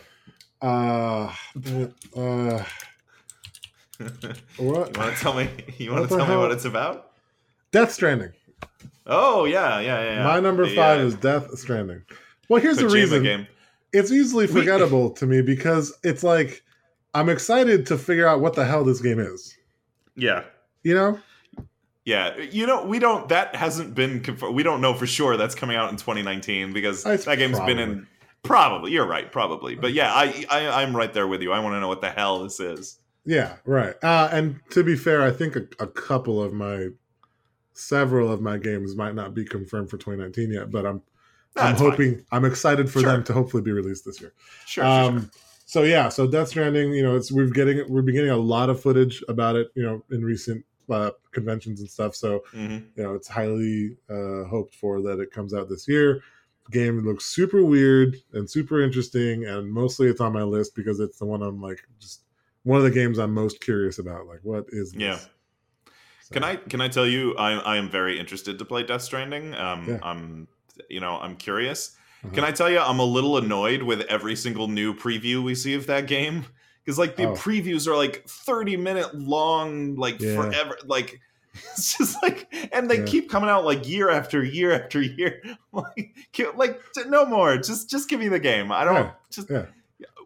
uh 0.63 1.35
uh 2.17 2.65
what? 4.57 4.97
You 4.97 5.01
want 5.01 5.17
to 5.17 5.17
tell 5.21 5.35
me 5.35 5.51
you 5.79 5.93
want 5.93 6.09
to 6.09 6.17
tell 6.17 6.25
hell? 6.25 6.37
me 6.37 6.41
what 6.41 6.53
it's 6.53 6.65
about? 6.65 7.11
Death 7.73 7.93
stranding 7.93 8.33
Oh 9.07 9.45
yeah, 9.45 9.81
yeah, 9.81 10.15
yeah. 10.15 10.25
My 10.25 10.41
number 10.41 10.67
the, 10.67 10.77
five 10.77 11.01
uh, 11.01 11.05
is 11.05 11.15
Death 11.17 11.59
Stranding. 11.59 12.03
Well, 12.49 12.61
here's 12.61 12.79
the 12.79 12.89
reason. 12.89 13.23
Game. 13.23 13.47
It's 13.93 14.13
easily 14.13 14.47
forgettable 14.47 15.11
to 15.11 15.27
me 15.27 15.43
because 15.43 15.93
it's 16.05 16.23
like 16.23 16.63
I'm 17.15 17.29
excited 17.29 17.87
to 17.87 17.99
figure 17.99 18.27
out 18.27 18.41
what 18.41 18.55
the 18.55 18.65
hell 18.65 18.85
this 18.85 19.01
game 19.01 19.19
is. 19.19 19.57
Yeah. 20.17 20.45
You 20.83 20.95
know. 20.95 21.21
Yeah, 22.05 22.37
you 22.39 22.67
know, 22.67 22.85
we 22.85 22.99
don't. 22.99 23.29
That 23.29 23.55
hasn't 23.55 23.95
been. 23.95 24.21
Confirmed. 24.21 24.55
We 24.55 24.63
don't 24.63 24.81
know 24.81 24.95
for 24.95 25.07
sure 25.07 25.37
that's 25.37 25.55
coming 25.55 25.77
out 25.77 25.91
in 25.91 25.97
2019 25.97 26.73
because 26.73 27.05
it's 27.05 27.27
that 27.27 27.37
game's 27.37 27.59
probably. 27.59 27.75
been 27.75 27.83
in. 27.91 28.07
Probably, 28.43 28.93
you're 28.93 29.07
right. 29.07 29.31
Probably, 29.31 29.75
but 29.75 29.93
yeah, 29.93 30.13
I, 30.15 30.47
I 30.51 30.83
I'm 30.83 30.97
right 30.97 31.13
there 31.13 31.29
with 31.29 31.43
you. 31.43 31.53
I 31.53 31.61
want 31.61 31.75
to 31.75 31.81
know 31.81 31.89
what 31.89 32.01
the 32.01 32.11
hell 32.11 32.43
this 32.43 32.59
is. 32.59 32.99
Yeah, 33.27 33.57
right. 33.67 33.95
Uh, 34.03 34.31
and 34.33 34.59
to 34.71 34.83
be 34.83 34.97
fair, 34.97 35.23
I 35.23 35.31
think 35.31 35.57
a, 35.57 35.67
a 35.79 35.87
couple 35.87 36.43
of 36.43 36.55
my 36.55 36.89
several 37.81 38.31
of 38.31 38.41
my 38.41 38.59
games 38.59 38.95
might 38.97 39.15
not 39.15 39.35
be 39.35 39.45
confirmed 39.45 39.91
for 39.91 39.97
2019 39.97 40.53
yet, 40.53 40.71
but 40.71 40.87
I'm 40.87 41.03
I'm 41.57 41.77
hoping 41.77 42.17
fine. 42.17 42.27
I'm 42.33 42.45
excited 42.45 42.91
for 42.91 43.01
sure. 43.01 43.11
them 43.11 43.25
to 43.25 43.33
hopefully 43.33 43.63
be 43.63 43.73
released 43.73 44.05
this 44.05 44.21
year. 44.21 44.33
Sure, 44.67 44.85
um, 44.85 45.21
sure, 45.21 45.31
So 45.67 45.83
yeah, 45.83 46.09
so 46.09 46.27
Death 46.27 46.49
Stranding, 46.49 46.93
you 46.93 47.03
know, 47.03 47.17
it's 47.17 47.33
we're 47.33 47.49
getting 47.49 47.85
we're 47.89 48.03
been 48.03 48.15
getting 48.15 48.31
a 48.31 48.37
lot 48.37 48.71
of 48.71 48.81
footage 48.81 49.23
about 49.29 49.57
it, 49.57 49.69
you 49.75 49.83
know, 49.83 50.03
in 50.11 50.25
recent 50.25 50.65
uh, 50.89 51.11
conventions 51.33 51.81
and 51.81 51.91
stuff. 51.91 52.15
So 52.15 52.45
mm-hmm. 52.55 52.79
you 52.97 53.03
know, 53.03 53.15
it's 53.15 53.29
highly 53.29 53.97
uh, 54.09 54.45
hoped 54.45 54.75
for 54.75 55.01
that 55.03 55.21
it 55.21 55.33
comes 55.33 55.55
out 55.55 55.69
this 55.69 55.89
year. 55.89 56.23
game 56.71 57.05
looks 57.05 57.27
super 57.27 57.65
weird 57.65 58.17
and 58.33 58.49
super 58.49 58.81
interesting, 58.81 59.47
and 59.47 59.73
mostly 59.73 60.09
it's 60.09 60.21
on 60.21 60.33
my 60.33 60.43
list 60.43 60.75
because 60.77 61.01
it's 61.01 61.19
the 61.19 61.27
one 61.27 61.43
I'm 61.43 61.61
like 61.61 61.81
just 61.99 62.23
one 62.63 62.79
of 62.79 62.85
the 62.85 62.91
games 62.91 63.19
I'm 63.19 63.35
most 63.35 63.61
curious 63.61 63.99
about. 63.99 64.27
Like, 64.27 64.41
what 64.43 64.67
is 64.69 64.93
this? 64.93 65.01
Yeah. 65.01 65.19
Can 66.33 66.45
I 66.45 66.57
can 66.57 66.81
I 66.81 66.89
tell 66.89 67.07
you 67.07 67.35
I 67.37 67.53
I 67.53 67.77
am 67.77 67.91
very 67.91 68.19
interested 68.19 68.59
to 68.59 68.65
play 68.65 68.85
Death 68.85 69.03
Stranding. 69.03 69.55
Um, 69.55 69.87
yeah. 69.89 69.99
I'm 70.03 70.49
you 70.89 71.01
know 71.01 71.19
I'm 71.21 71.37
curious. 71.37 71.97
Uh-huh. 72.23 72.35
Can 72.35 72.45
I 72.45 72.53
tell 72.53 72.71
you 72.71 72.79
I'm 72.79 72.99
a 72.99 73.05
little 73.05 73.37
annoyed 73.37 73.83
with 73.83 74.03
every 74.03 74.37
single 74.37 74.69
new 74.69 74.95
preview 74.95 75.43
we 75.43 75.55
see 75.55 75.75
of 75.75 75.87
that 75.87 76.07
game 76.07 76.47
because 76.85 76.99
like 76.99 77.17
the 77.17 77.31
oh. 77.31 77.35
previews 77.35 77.87
are 77.87 77.97
like 77.97 78.27
30 78.29 78.77
minute 78.77 79.15
long, 79.15 79.97
like 79.97 80.21
yeah. 80.21 80.35
forever, 80.35 80.77
like. 80.85 81.21
It's 81.73 81.99
just 81.99 82.23
like, 82.23 82.47
and 82.73 82.89
they 82.89 83.01
yeah. 83.01 83.07
keep 83.07 83.29
coming 83.29 83.51
out 83.51 83.65
like 83.65 83.87
year 83.89 84.09
after 84.09 84.41
year 84.45 84.71
after 84.71 85.03
year. 85.03 85.43
like, 85.73 86.15
like 86.55 86.81
no 87.07 87.27
more. 87.27 87.57
Just, 87.57 87.91
just 87.91 88.09
give 88.09 88.21
me 88.21 88.29
the 88.29 88.39
game. 88.39 88.71
I 88.71 88.85
don't. 88.85 89.11
Just, 89.31 89.51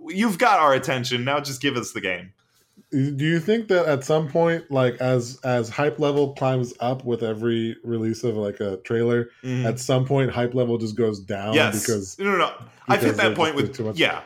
you've 0.06 0.36
got 0.36 0.60
our 0.60 0.74
attention 0.74 1.24
now. 1.24 1.40
Just 1.40 1.62
give 1.62 1.78
us 1.78 1.92
the 1.92 2.02
game 2.02 2.34
do 2.90 3.24
you 3.24 3.40
think 3.40 3.68
that 3.68 3.86
at 3.86 4.04
some 4.04 4.28
point 4.28 4.70
like 4.70 4.94
as 5.00 5.40
as 5.44 5.68
hype 5.68 5.98
level 5.98 6.32
climbs 6.34 6.72
up 6.80 7.04
with 7.04 7.22
every 7.22 7.76
release 7.82 8.24
of 8.24 8.36
like 8.36 8.60
a 8.60 8.76
trailer 8.78 9.30
mm. 9.42 9.64
at 9.64 9.78
some 9.78 10.04
point 10.04 10.30
hype 10.30 10.54
level 10.54 10.78
just 10.78 10.96
goes 10.96 11.20
down 11.20 11.54
yes. 11.54 11.80
because 11.80 12.18
no 12.18 12.24
no 12.26 12.36
no 12.36 12.52
i've 12.88 13.02
hit 13.02 13.16
that 13.16 13.34
point 13.34 13.54
with 13.54 13.80
yeah 13.96 14.22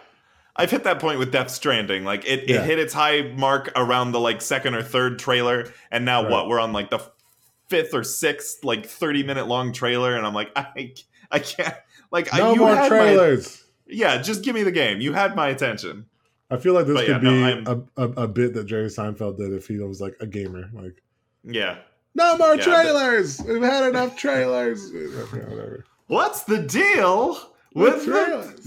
i've 0.56 0.70
hit 0.70 0.84
that 0.84 0.98
point 0.98 1.18
with 1.18 1.32
death 1.32 1.50
stranding 1.50 2.04
like 2.04 2.24
it, 2.26 2.44
it 2.44 2.50
yeah. 2.50 2.62
hit 2.62 2.78
its 2.78 2.92
high 2.92 3.22
mark 3.36 3.70
around 3.74 4.12
the 4.12 4.20
like 4.20 4.42
second 4.42 4.74
or 4.74 4.82
third 4.82 5.18
trailer 5.18 5.72
and 5.90 6.04
now 6.04 6.22
right. 6.22 6.30
what 6.30 6.48
we're 6.48 6.60
on 6.60 6.72
like 6.72 6.90
the 6.90 7.00
fifth 7.68 7.94
or 7.94 8.04
sixth 8.04 8.64
like 8.64 8.86
30 8.86 9.22
minute 9.22 9.46
long 9.46 9.72
trailer 9.72 10.14
and 10.14 10.26
i'm 10.26 10.34
like 10.34 10.50
i 10.56 10.92
i 11.30 11.38
can't 11.38 11.74
like 12.10 12.32
no 12.34 12.52
I, 12.52 12.56
more 12.56 12.88
trailers 12.88 13.64
my, 13.86 13.94
yeah 13.94 14.18
just 14.20 14.44
give 14.44 14.54
me 14.54 14.62
the 14.62 14.72
game 14.72 15.00
you 15.00 15.14
had 15.14 15.34
my 15.34 15.48
attention 15.48 16.06
I 16.50 16.56
feel 16.56 16.72
like 16.72 16.86
this 16.86 17.00
could 17.00 17.08
yeah, 17.08 17.18
be 17.18 17.62
no, 17.62 17.84
a, 17.96 18.02
a, 18.02 18.10
a, 18.22 18.28
bit 18.28 18.54
that 18.54 18.64
Jerry 18.64 18.88
Seinfeld 18.88 19.36
did 19.36 19.52
if 19.52 19.66
he 19.68 19.78
was 19.78 20.00
like 20.00 20.16
a 20.20 20.26
gamer. 20.26 20.70
Like, 20.72 21.02
yeah, 21.44 21.76
no 22.14 22.38
more 22.38 22.56
yeah, 22.56 22.62
trailers. 22.62 23.36
But... 23.36 23.48
We've 23.48 23.62
had 23.62 23.88
enough 23.88 24.16
trailers. 24.16 24.90
What's 26.06 26.44
the 26.44 26.62
deal 26.62 27.38
with 27.74 28.04
trailers? 28.04 28.60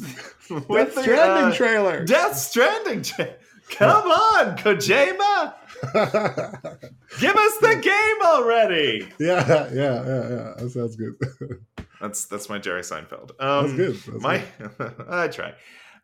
The, 0.48 0.64
with 0.70 0.94
Death 0.94 0.96
the, 0.96 1.02
Stranding 1.02 1.52
uh, 1.52 1.56
trailer. 1.56 2.06
Death 2.06 2.38
Stranding. 2.38 3.02
Tra- 3.02 3.36
Come 3.72 4.08
on, 4.12 4.58
Kojima. 4.58 5.54
Give 7.20 7.36
us 7.36 7.58
the 7.58 7.80
game 7.82 8.28
already. 8.28 9.08
Yeah, 9.18 9.70
yeah, 9.74 9.74
yeah, 9.74 10.30
yeah. 10.30 10.54
That 10.58 10.72
sounds 10.72 10.96
good. 10.96 11.16
that's 12.00 12.26
that's 12.26 12.48
my 12.50 12.60
Jerry 12.60 12.82
Seinfeld. 12.82 13.32
Um, 13.40 13.66
that's 13.66 14.06
good. 14.06 14.14
That's 14.14 14.24
my 14.24 14.44
good. 14.78 15.06
I 15.10 15.28
try. 15.30 15.54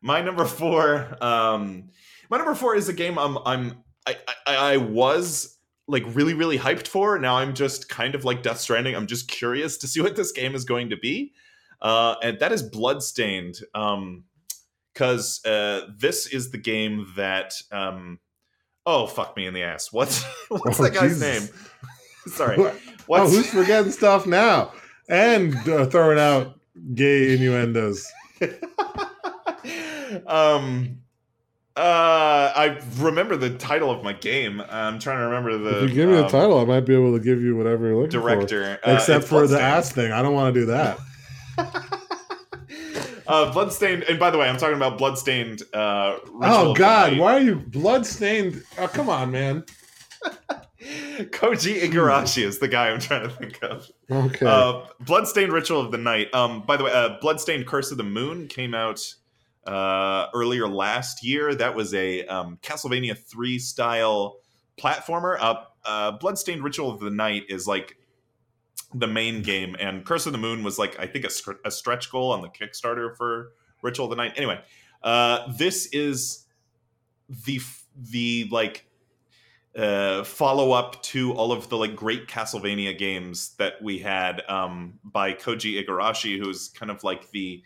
My 0.01 0.21
number 0.21 0.45
four, 0.45 1.17
um, 1.21 1.89
my 2.29 2.37
number 2.37 2.55
four 2.55 2.75
is 2.75 2.89
a 2.89 2.93
game 2.93 3.17
I'm 3.17 3.37
I'm 3.45 3.83
I, 4.05 4.17
I, 4.45 4.55
I 4.55 4.77
was 4.77 5.57
like 5.87 6.03
really 6.07 6.33
really 6.33 6.57
hyped 6.57 6.87
for. 6.87 7.17
Now 7.19 7.37
I'm 7.37 7.53
just 7.53 7.89
kind 7.89 8.15
of 8.15 8.25
like 8.25 8.43
Death 8.43 8.59
Stranding. 8.59 8.95
I'm 8.95 9.07
just 9.07 9.27
curious 9.27 9.77
to 9.79 9.87
see 9.87 10.01
what 10.01 10.15
this 10.15 10.31
game 10.31 10.55
is 10.55 10.65
going 10.65 10.89
to 10.91 10.97
be, 10.97 11.33
uh, 11.81 12.15
and 12.21 12.39
that 12.39 12.51
is 12.51 12.63
Bloodstained. 12.63 13.57
Um, 13.73 14.23
because 14.97 15.45
uh, 15.45 15.81
this 15.95 16.25
is 16.25 16.49
the 16.49 16.57
game 16.57 17.05
that 17.15 17.53
um, 17.71 18.19
oh 18.85 19.05
fuck 19.05 19.37
me 19.37 19.45
in 19.45 19.53
the 19.53 19.61
ass. 19.61 19.91
What's 19.93 20.23
what's 20.49 20.79
oh, 20.79 20.83
that 20.83 20.93
guy's 20.93 21.19
Jesus. 21.19 21.51
name? 21.51 21.59
Sorry. 22.33 22.55
Oh, 22.57 22.75
what's... 23.05 23.31
Oh, 23.31 23.35
who's 23.35 23.49
forgetting 23.49 23.91
stuff 23.91 24.25
now 24.25 24.73
and 25.07 25.55
uh, 25.69 25.85
throwing 25.85 26.19
out 26.19 26.59
gay 26.95 27.35
innuendos? 27.35 28.11
um, 30.25 30.99
uh, 31.75 32.51
I 32.55 32.79
remember 32.97 33.35
the 33.35 33.51
title 33.51 33.91
of 33.91 34.03
my 34.03 34.13
game. 34.13 34.61
I'm 34.67 34.97
trying 34.97 35.19
to 35.19 35.25
remember 35.25 35.57
the. 35.57 35.83
If 35.83 35.89
you 35.89 35.95
give 35.95 36.09
me 36.09 36.15
the 36.15 36.25
um, 36.25 36.31
title, 36.31 36.59
I 36.59 36.65
might 36.65 36.81
be 36.81 36.95
able 36.95 37.13
to 37.17 37.23
give 37.23 37.41
you 37.41 37.55
whatever 37.55 37.87
you're 37.87 37.95
looking 37.95 38.19
for. 38.19 38.29
director, 38.29 38.79
uh, 38.83 38.95
Except 38.95 39.25
for 39.25 39.45
the 39.45 39.61
ass 39.61 39.91
thing. 39.91 40.11
I 40.11 40.21
don't 40.21 40.33
want 40.33 40.53
to 40.53 40.59
do 40.59 40.65
that. 40.67 40.99
uh, 43.27 43.51
Bloodstained, 43.51 44.03
and 44.03 44.19
by 44.19 44.31
the 44.31 44.37
way, 44.37 44.49
I'm 44.49 44.57
talking 44.57 44.75
about 44.75 44.97
Bloodstained. 44.97 45.61
Uh, 45.73 46.17
oh 46.41 46.73
God, 46.73 47.17
why 47.17 47.35
are 47.35 47.41
you 47.41 47.55
bloodstained? 47.55 48.63
Oh, 48.77 48.87
come 48.87 49.09
on, 49.09 49.31
man. 49.31 49.63
Koji 50.81 51.81
Igarashi 51.81 52.43
is 52.43 52.59
the 52.59 52.67
guy 52.67 52.89
I'm 52.89 52.99
trying 52.99 53.23
to 53.23 53.29
think 53.29 53.61
of. 53.61 53.89
Okay. 54.09 54.45
Uh, 54.45 54.85
Bloodstained 55.01 55.51
Ritual 55.51 55.81
of 55.81 55.91
the 55.91 55.97
Night. 55.97 56.33
Um, 56.33 56.61
by 56.61 56.77
the 56.77 56.85
way, 56.85 56.91
uh, 56.91 57.17
Bloodstained 57.19 57.67
Curse 57.67 57.91
of 57.91 57.97
the 57.97 58.03
Moon 58.03 58.47
came 58.47 58.73
out 58.73 59.13
uh, 59.67 60.27
earlier 60.33 60.67
last 60.67 61.23
year. 61.23 61.53
That 61.53 61.75
was 61.75 61.93
a 61.93 62.25
um, 62.25 62.57
Castlevania 62.61 63.17
3 63.17 63.59
style 63.59 64.37
platformer. 64.77 65.37
Uh, 65.39 65.55
uh, 65.85 66.11
Bloodstained 66.11 66.63
Ritual 66.63 66.91
of 66.91 66.99
the 66.99 67.09
Night 67.09 67.43
is 67.49 67.67
like 67.67 67.97
the 68.93 69.07
main 69.07 69.41
game, 69.41 69.75
and 69.79 70.05
Curse 70.05 70.25
of 70.25 70.31
the 70.31 70.37
Moon 70.37 70.63
was 70.63 70.79
like, 70.79 70.97
I 70.99 71.07
think, 71.07 71.25
a, 71.25 71.29
a 71.65 71.71
stretch 71.71 72.11
goal 72.11 72.31
on 72.31 72.41
the 72.41 72.49
Kickstarter 72.49 73.15
for 73.15 73.51
Ritual 73.81 74.05
of 74.05 74.09
the 74.11 74.15
Night. 74.15 74.33
Anyway, 74.37 74.59
uh, 75.03 75.51
this 75.57 75.87
is 75.87 76.45
the 77.45 77.59
the 77.95 78.47
like 78.51 78.85
uh, 79.75 80.23
follow 80.23 80.71
up 80.71 81.01
to 81.03 81.33
all 81.33 81.51
of 81.51 81.69
the 81.69 81.77
like 81.77 81.95
great 81.95 82.27
Castlevania 82.27 82.97
games 82.97 83.55
that 83.57 83.81
we 83.81 83.99
had 83.99 84.41
um, 84.49 84.99
by 85.03 85.33
Koji 85.33 85.83
Igarashi, 85.83 86.39
who's 86.39 86.69
kind 86.69 86.89
of 86.91 87.03
like 87.03 87.29
the 87.31 87.63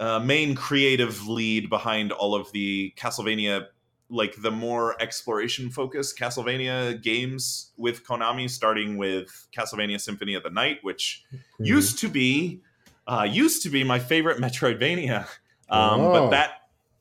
uh, 0.00 0.18
main 0.18 0.54
creative 0.54 1.28
lead 1.28 1.68
behind 1.70 2.10
all 2.10 2.34
of 2.34 2.50
the 2.52 2.92
Castlevania, 2.96 3.66
like 4.08 4.34
the 4.42 4.50
more 4.50 5.00
exploration 5.00 5.70
focused 5.70 6.18
Castlevania 6.18 7.00
games 7.02 7.70
with 7.76 8.04
Konami, 8.04 8.48
starting 8.50 8.96
with 8.96 9.46
Castlevania 9.56 10.00
Symphony 10.00 10.34
of 10.34 10.42
the 10.42 10.50
Night, 10.50 10.78
which 10.82 11.22
Mhm. 11.32 11.66
used 11.66 11.98
to 12.00 12.08
be 12.08 12.60
uh, 13.06 13.24
used 13.24 13.62
to 13.64 13.70
be 13.70 13.82
my 13.82 13.98
favorite 13.98 14.38
Metroidvania, 14.38 15.26
um, 15.68 16.00
Oh. 16.00 16.12
but 16.12 16.30
that 16.30 16.50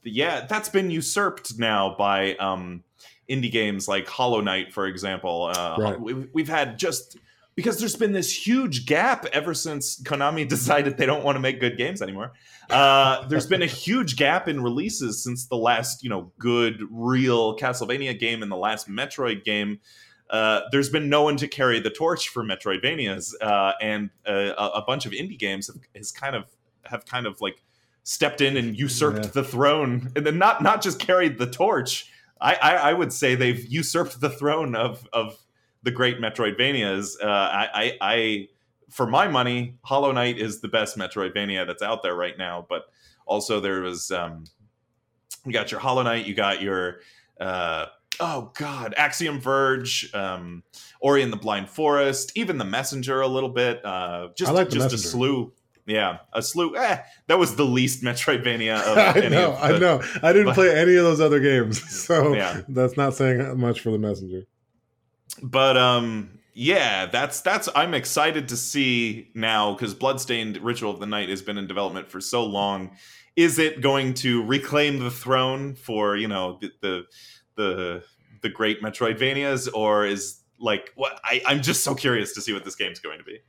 yeah, 0.04 0.46
that's 0.48 0.70
been 0.70 0.90
usurped 0.90 1.60
now 1.60 1.96
by 1.98 2.36
um, 2.36 2.84
indie 3.30 3.52
games 3.52 3.88
like 3.88 4.08
Hollow 4.08 4.42
Knight, 4.42 4.74
for 4.74 4.88
example. 4.88 5.44
Uh, 5.46 5.76
Right. 5.78 6.00
we've, 6.00 6.28
we've 6.34 6.48
had 6.50 6.80
just 6.80 7.18
because 7.60 7.78
there's 7.78 7.98
been 7.98 8.14
this 8.14 8.32
huge 8.48 8.86
gap 8.86 9.26
ever 9.34 9.54
since 9.54 10.02
Konami 10.04 10.48
decided 10.56 10.96
they 10.96 11.06
don't 11.06 11.26
want 11.26 11.36
to 11.36 11.42
make 11.42 11.60
good 11.60 11.76
games 11.78 12.02
anymore. 12.02 12.32
Uh, 12.70 13.28
there's 13.28 13.46
been 13.48 13.62
a 13.62 13.66
huge 13.86 14.16
gap 14.16 14.48
in 14.48 14.64
releases 14.64 15.22
since 15.22 15.46
the 15.48 15.58
last, 15.58 16.02
you 16.02 16.10
know, 16.10 16.32
good 16.40 16.82
real 16.90 17.58
Castlevania 17.58 18.18
game 18.18 18.42
and 18.44 18.50
the 18.50 18.56
last 18.56 18.88
Metroid 18.90 19.44
game. 19.44 19.82
Uh, 20.30 20.62
there's 20.72 20.88
been 20.90 21.10
no 21.10 21.22
one 21.24 21.36
to 21.36 21.50
carry 21.50 21.82
the 21.82 21.90
torch 21.90 22.30
for 22.30 22.46
Metroidvanias, 22.46 23.34
uh, 23.42 23.74
and 23.82 24.10
uh, 24.26 24.54
a, 24.58 24.66
a 24.76 24.84
bunch 24.88 25.06
of 25.06 25.12
indie 25.12 25.38
games 25.38 25.68
have, 25.68 25.76
has 25.94 26.14
kind 26.14 26.38
of 26.38 26.46
have 26.86 27.06
kind 27.06 27.26
of 27.28 27.42
like 27.42 27.62
stepped 28.04 28.40
in 28.40 28.56
and 28.56 28.80
usurped 28.80 29.26
Yeah. 29.26 29.32
the 29.32 29.44
throne, 29.44 30.14
and 30.16 30.26
then 30.26 30.38
not 30.38 30.64
not 30.64 30.82
just 30.82 30.98
carried 30.98 31.38
the 31.40 31.48
torch. 31.48 32.10
I, 32.40 32.54
I, 32.56 32.72
I 32.76 32.94
would 32.94 33.12
say 33.12 33.36
they've 33.36 33.66
usurped 33.66 34.22
the 34.22 34.30
throne 34.30 34.76
of 34.76 35.06
of 35.12 35.38
the 35.84 35.92
great 35.92 36.20
Metroidvanias. 36.20 37.14
Uh, 37.22 37.28
I, 37.28 37.70
I, 37.74 37.98
I, 38.02 38.48
for 38.90 39.06
my 39.08 39.28
money, 39.28 39.76
Hollow 39.84 40.12
Knight 40.12 40.40
is 40.40 40.62
the 40.62 40.68
best 40.68 40.98
Metroidvania 40.98 41.66
that's 41.68 41.82
out 41.84 42.04
there 42.04 42.16
right 42.16 42.38
now. 42.38 42.66
But 42.68 42.84
also 43.26 43.60
there 43.60 43.82
was, 43.82 44.12
um, 44.12 44.44
you 45.46 45.54
got 45.54 45.72
your 45.72 45.80
Hollow 45.80 46.04
Knight, 46.04 46.26
you 46.26 46.34
got 46.34 46.62
your, 46.62 47.00
uh, 47.40 47.86
oh 48.20 48.52
god, 48.58 48.94
Axiom 48.98 49.40
Verge, 49.40 50.14
um, 50.14 50.64
Ori 51.00 51.22
and 51.24 51.32
the 51.32 51.38
Blind 51.38 51.70
Forest, 51.70 52.32
even 52.36 52.58
the 52.58 52.66
Messenger 52.66 53.22
a 53.22 53.28
little 53.28 53.50
bit. 53.50 53.84
Uh, 53.86 54.30
just 54.36 54.50
I 54.52 54.54
like 54.54 54.70
The 54.70 54.76
just 54.78 54.94
a 54.94 54.98
slew. 54.98 55.54
Yeah, 55.86 56.18
a 56.34 56.42
slew. 56.44 56.76
Eh, 56.76 56.98
that 57.28 57.40
was 57.40 57.56
the 57.56 57.66
least 57.66 58.04
Metroidvania 58.04 58.80
of 58.84 58.98
I 58.98 59.12
any 59.22 59.30
know, 59.36 59.54
of 59.54 59.64
I 59.64 59.72
the- 59.72 59.80
know. 59.80 60.02
I 60.22 60.34
didn't 60.34 60.48
but- 60.48 60.56
play 60.56 60.76
any 60.78 60.96
of 60.96 61.04
those 61.06 61.22
other 61.22 61.40
games, 61.40 61.82
so 62.06 62.34
Yeah. 62.36 62.62
that's 62.68 62.98
not 62.98 63.14
saying 63.16 63.58
much 63.60 63.80
for 63.82 63.92
the 63.92 63.98
messenger. 63.98 64.44
But 65.42 65.78
um 65.78 66.30
yeah 66.54 67.06
that's 67.06 67.42
that's 67.42 67.70
i'm 67.76 67.94
excited 67.94 68.50
to 68.50 68.58
see 68.58 69.30
now 69.34 69.74
because 69.74 69.94
bloodstained 69.94 70.58
ritual 70.58 70.92
of 70.92 71.00
the 71.00 71.06
night 71.06 71.30
has 71.30 71.42
been 71.42 71.58
in 71.58 71.68
development 71.68 72.10
for 72.10 72.20
so 72.20 72.44
long. 72.44 72.92
Is 73.36 73.58
it 73.58 73.80
going 73.80 74.16
to 74.16 74.44
reclaim 74.44 75.00
the 75.00 75.12
throne 75.12 75.76
for 75.76 76.18
you 76.18 76.28
know 76.28 76.58
the 76.62 76.72
the 76.82 77.06
the, 77.56 78.04
the 78.42 78.50
great 78.50 78.82
metroidvanias 78.82 79.70
or 79.74 80.06
is 80.06 80.42
like 80.60 80.92
what 80.96 81.20
I, 81.24 81.42
i'm 81.46 81.62
just 81.62 81.84
so 81.84 81.94
curious 81.94 82.34
to 82.34 82.42
see 82.42 82.54
what 82.54 82.64
this 82.64 82.76
game's 82.76 83.00
going 83.00 83.20
to 83.20 83.24
be. 83.24 83.40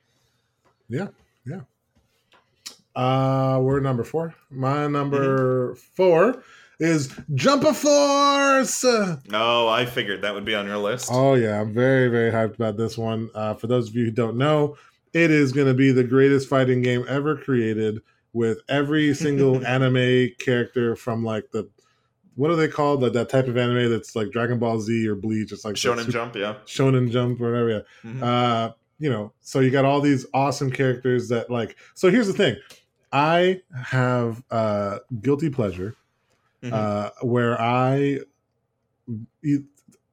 Yeah 0.89 1.09
yeah. 1.47 1.61
Uh, 2.95 3.59
we're 3.63 3.81
number 3.81 4.05
four. 4.05 4.35
My 4.51 4.87
number 4.87 5.75
four 5.75 6.43
is 6.81 7.15
Jump 7.35 7.63
a 7.65 7.75
Force. 7.75 8.85
oh 8.85 9.69
i 9.69 9.85
figured 9.87 10.23
that 10.23 10.35
would 10.35 10.45
be 10.45 10.55
on 10.55 10.67
your 10.67 10.79
list 10.79 11.09
Oh 11.13 11.35
yeah, 11.35 11.61
I'm 11.61 11.73
very 11.73 12.09
very 12.09 12.31
hyped 12.33 12.55
about 12.55 12.77
this 12.77 12.97
one. 12.99 13.31
Uh, 13.35 13.55
for 13.55 13.67
those 13.67 13.89
of 13.89 13.95
you 13.95 14.07
who 14.07 14.11
don't 14.11 14.37
know, 14.37 14.77
it 15.13 15.31
is 15.31 15.53
going 15.53 15.67
to 15.67 15.75
be 15.75 15.93
the 15.93 16.05
greatest 16.05 16.49
fighting 16.49 16.83
game 16.83 17.05
ever 17.09 17.37
created, 17.37 18.01
with 18.33 18.59
every 18.69 19.13
single 19.25 19.65
anime 19.67 20.31
character 20.39 20.97
from 20.97 21.25
like 21.25 21.51
the 21.53 21.69
what 22.37 22.51
are 22.51 22.57
they 22.57 22.69
called? 22.69 23.03
Like 23.03 23.13
that 23.13 23.29
type 23.29 23.49
of 23.49 23.57
anime 23.57 23.91
that's 23.91 24.17
like 24.17 24.31
Dragon 24.31 24.59
Ball 24.59 24.81
Z 24.81 25.07
or 25.07 25.15
Bleach. 25.17 25.53
It's 25.53 25.65
like 25.65 25.75
shonen 25.75 25.99
super- 26.01 26.13
jump 26.13 26.37
yeah 26.37 26.55
Shonen 26.67 27.11
Jump 27.11 27.41
or 27.41 27.51
whatever. 27.53 27.71
Yeah. 28.05 28.11
Mhm. 28.11 28.23
Uh, 28.23 28.73
you 28.99 29.11
know, 29.11 29.33
so 29.41 29.61
you 29.61 29.71
got 29.71 29.85
all 29.85 30.01
these 30.01 30.27
awesome 30.33 30.71
characters 30.71 31.29
that 31.29 31.51
like. 31.51 31.77
So 31.95 32.11
here's 32.11 32.27
the 32.29 32.33
thing, 32.35 32.57
I 33.13 33.61
have 33.75 34.43
uh, 34.51 34.99
guilty 35.21 35.51
pleasure 35.51 35.97
Mhm. 36.63 36.73
uh, 36.73 37.11
where 37.23 37.61
I 37.61 38.21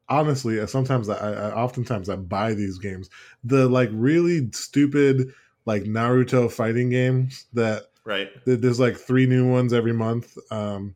honestly 0.10 0.66
sometimes 0.68 1.10
I, 1.10 1.16
I 1.16 1.54
oftentimes 1.54 2.10
I 2.10 2.16
buy 2.16 2.54
these 2.54 2.78
games. 2.78 3.10
The 3.44 3.68
like 3.68 3.90
really 3.92 4.50
stupid 4.52 5.34
like 5.66 5.84
Naruto 5.84 6.52
fighting 6.52 6.90
games 6.90 7.46
that 7.54 7.84
right. 8.06 8.30
that 8.46 8.62
there's 8.62 8.80
like 8.80 8.96
three 8.98 9.26
new 9.26 9.50
ones 9.50 9.74
every 9.74 9.94
month 9.94 10.38
um 10.52 10.96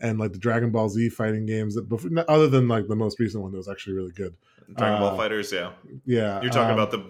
and 0.00 0.18
like 0.18 0.32
the 0.32 0.38
Dragon 0.38 0.70
Ball 0.70 0.88
Z 0.88 1.10
fighting 1.10 1.44
games 1.46 1.74
that 1.74 1.88
before, 1.88 2.10
other 2.28 2.48
than 2.48 2.66
like 2.66 2.88
the 2.88 2.96
most 2.96 3.20
recent 3.20 3.42
one 3.42 3.52
that 3.52 3.58
was 3.58 3.68
actually 3.68 3.94
really 3.94 4.12
good. 4.12 4.34
Dragon 4.74 5.00
ball 5.00 5.20
uh, 5.20 5.28
FighterZ 5.28 5.52
yeah. 5.52 5.70
yeah 6.06 6.40
you're 6.42 6.50
talking 6.50 6.72
um, 6.72 6.80
about 6.80 6.90
the 6.90 7.04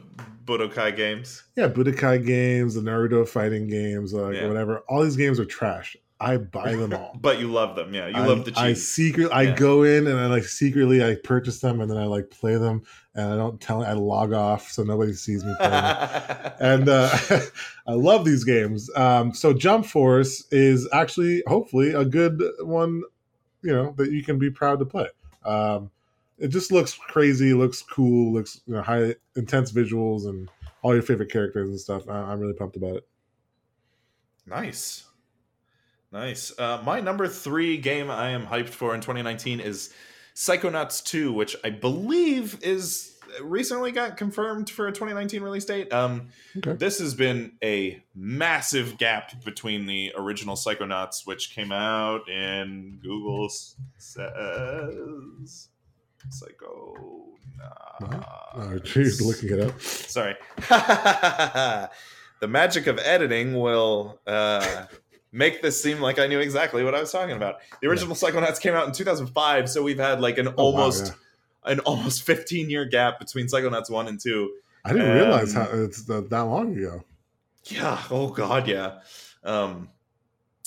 budokai 0.45 0.95
games? 0.95 1.45
Yeah 1.57 1.69
Budokai 1.69 2.25
games 2.27 2.75
the 2.75 2.83
Naruto 2.83 3.27
fighting 3.27 3.69
games 3.69 4.13
like 4.13 4.35
Yeah. 4.35 4.49
whatever. 4.49 4.81
All 4.89 5.03
these 5.03 5.17
games 5.17 5.41
are 5.41 5.45
trash 5.47 5.97
I 6.21 6.37
buy 6.37 6.75
them 6.75 6.93
all 6.93 7.17
but 7.21 7.39
you 7.41 7.51
love 7.51 7.77
them 7.77 7.95
yeah 7.95 8.09
you 8.09 8.17
I, 8.17 8.27
love 8.27 8.45
the 8.45 8.53
I 8.57 8.73
cheese 8.73 8.89
secret 8.89 9.31
I 9.33 9.43
Yeah. 9.43 9.55
go 9.55 9.83
in 9.85 10.07
and 10.07 10.19
I 10.19 10.27
like 10.27 10.45
secretly 10.45 11.03
I 11.03 11.17
purchase 11.17 11.61
them 11.61 11.81
and 11.81 11.91
then 11.91 11.97
I 11.97 12.05
like 12.05 12.31
play 12.31 12.57
them 12.57 12.83
and 13.15 13.33
I 13.33 13.37
don't 13.37 13.61
tell 13.61 13.83
I 13.83 13.93
log 13.95 14.33
off 14.33 14.71
so 14.71 14.83
nobody 14.83 15.13
sees 15.13 15.45
me 15.45 15.55
playing. 15.59 15.73
and 16.61 16.89
uh, 16.89 17.11
I 17.87 17.93
love 17.93 18.25
these 18.25 18.45
games. 18.45 18.89
Um, 18.95 19.35
so 19.35 19.53
Jump 19.53 19.87
Force 19.87 20.45
is 20.53 20.89
actually 20.93 21.43
hopefully 21.47 21.91
a 21.91 22.05
good 22.05 22.41
one, 22.61 23.03
you 23.63 23.73
know, 23.73 23.95
that 23.97 24.13
you 24.13 24.23
can 24.23 24.39
be 24.39 24.51
proud 24.51 24.79
to 24.79 24.85
play. 24.85 25.09
Um, 25.45 25.91
it 26.39 26.49
just 26.49 26.71
looks 26.71 26.95
crazy, 26.95 27.53
looks 27.53 27.83
cool, 27.83 28.33
looks 28.33 28.61
you 28.67 28.75
know 28.75 28.83
high 28.83 29.15
intense 29.37 29.73
visuals 29.73 30.29
and 30.29 30.49
all 30.83 30.95
your 30.95 31.03
favorite 31.03 31.31
characters 31.31 31.69
and 31.69 31.81
stuff. 31.81 32.09
I, 32.09 32.15
I'm 32.15 32.41
really 32.41 32.55
pumped 32.55 32.77
about 32.77 32.97
it. 32.97 33.09
Nice. 34.47 35.05
Nice. 36.13 36.53
Uh, 36.59 36.83
my 36.85 37.01
number 37.01 37.29
three 37.29 37.77
game 37.77 38.11
I 38.11 38.31
am 38.31 38.47
hyped 38.47 38.71
for 38.71 38.95
in 38.95 39.01
2019 39.01 39.61
is 39.61 39.93
Psychonauts 40.35 41.05
2, 41.05 41.33
which 41.33 41.55
I 41.63 41.71
believe 41.71 42.59
is 42.63 43.17
recently 43.43 43.93
got 43.93 44.17
confirmed 44.17 44.69
for 44.69 44.89
a 44.89 44.93
2019 44.93 45.43
release 45.43 45.65
date. 45.65 45.93
Um, 45.93 46.29
Okay. 46.57 46.73
This 46.73 46.99
has 46.99 47.15
been 47.15 47.53
a 47.63 48.03
massive 48.15 48.99
gap 48.99 49.45
between 49.45 49.87
the 49.87 50.13
original 50.17 50.57
Psychonauts, 50.57 51.27
which 51.27 51.55
came 51.55 51.71
out 51.71 52.29
in 52.29 52.99
Google 53.03 53.49
says 53.99 55.69
Psychonauts. 56.29 57.27
Oh, 58.57 58.79
geez, 58.83 59.21
looking 59.21 59.57
it 59.59 59.61
up. 59.65 59.81
Sorry. 59.81 60.35
the 62.41 62.49
magic 62.49 62.89
of 62.89 62.99
editing 62.99 63.55
will 63.55 64.19
uh, 64.27 64.87
make 65.33 65.63
this 65.63 65.81
seem 65.83 66.01
like 66.01 66.19
I 66.19 66.27
knew 66.27 66.41
exactly 66.41 66.83
what 66.85 66.95
I 66.95 67.01
was 67.01 67.13
talking 67.13 67.37
about. 67.37 67.57
The 67.81 67.89
original 67.89 68.15
Psychonauts 68.15 68.61
came 68.61 68.75
out 68.75 68.87
in 68.87 68.93
2005, 68.93 69.69
so 69.71 69.83
we've 69.83 69.99
had 69.99 70.21
like 70.21 70.39
an 70.39 70.49
Oh, 70.49 70.51
wow, 70.51 70.57
almost 70.81 71.07
yeah. 71.67 71.73
an 71.73 71.81
almost 71.81 72.23
15 72.27 72.69
year 72.71 72.85
gap 72.85 73.19
between 73.19 73.47
Psychonauts 73.47 73.91
1 73.91 74.09
and 74.09 74.21
2. 74.21 74.53
I 74.85 74.93
didn't 74.93 75.15
realize 75.15 75.55
Um, 75.55 75.63
how 75.67 75.71
it's 75.73 76.05
that, 76.05 76.31
that 76.31 76.41
long 76.41 76.77
ago. 76.77 77.05
Yeah, 77.65 78.03
oh 78.11 78.29
god, 78.29 78.67
yeah. 78.67 79.01
Um 79.45 79.89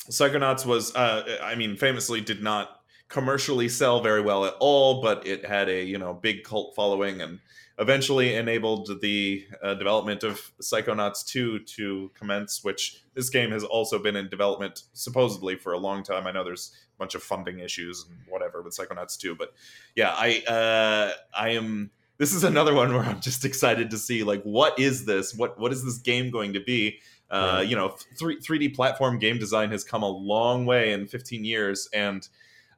Psychonauts 0.09 0.65
was 0.65 0.93
uh 0.95 1.39
I 1.41 1.55
mean 1.55 1.75
famously 1.77 2.21
did 2.21 2.43
not 2.43 2.79
commercially 3.07 3.69
sell 3.69 4.01
very 4.01 4.21
well 4.21 4.45
at 4.45 4.53
all, 4.59 5.01
but 5.01 5.25
it 5.25 5.45
had 5.45 5.69
a 5.69 5.83
you 5.83 5.97
know 5.97 6.13
big 6.13 6.43
cult 6.43 6.75
following 6.75 7.21
and 7.21 7.39
eventually 7.79 8.35
enabled 8.35 9.01
the 9.01 9.45
uh, 9.61 9.73
development 9.73 10.23
of 10.23 10.51
Psychonauts 10.61 11.25
2 11.25 11.59
to 11.59 12.11
commence, 12.13 12.63
which 12.63 13.03
this 13.15 13.29
game 13.29 13.51
has 13.51 13.63
also 13.63 13.97
been 13.97 14.15
in 14.15 14.29
development 14.29 14.83
supposedly 14.93 15.55
for 15.55 15.73
a 15.73 15.79
long 15.79 16.03
time. 16.03 16.27
I 16.27 16.31
know 16.31 16.43
there's 16.43 16.71
a 16.95 16.97
bunch 16.99 17.15
of 17.15 17.23
funding 17.23 17.59
issues 17.59 18.05
and 18.07 18.17
whatever 18.29 18.61
with 18.61 18.77
Psychonauts 18.77 19.17
2, 19.17 19.35
but 19.35 19.53
yeah, 19.95 20.13
I 20.15 20.43
uh, 20.47 21.13
I 21.35 21.49
am 21.49 21.91
this 22.17 22.33
is 22.33 22.43
another 22.43 22.73
one 22.73 22.93
where 22.93 23.03
I'm 23.03 23.21
just 23.21 23.43
excited 23.43 23.89
to 23.89 23.97
see 23.97 24.23
like 24.23 24.43
what 24.43 24.77
is 24.77 25.05
this? 25.05 25.33
What 25.33 25.59
what 25.59 25.71
is 25.71 25.83
this 25.83 25.97
game 25.97 26.29
going 26.29 26.53
to 26.53 26.59
be? 26.61 26.99
Uh, 27.31 27.53
Right. 27.55 27.67
You 27.67 27.75
know, 27.75 27.95
three 28.19 28.39
3D 28.39 28.75
platform 28.75 29.17
game 29.17 29.39
design 29.39 29.71
has 29.71 29.83
come 29.83 30.03
a 30.03 30.09
long 30.09 30.67
way 30.67 30.93
in 30.93 31.07
15 31.07 31.43
years, 31.43 31.89
and 31.91 32.27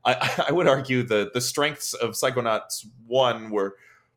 I, 0.06 0.46
I 0.50 0.54
would 0.54 0.68
argue 0.68 1.04
that 1.04 1.34
the 1.34 1.42
strengths 1.42 1.94
of 1.94 2.12
Psychonauts 2.12 2.88
One 3.06 3.50
were 3.50 3.76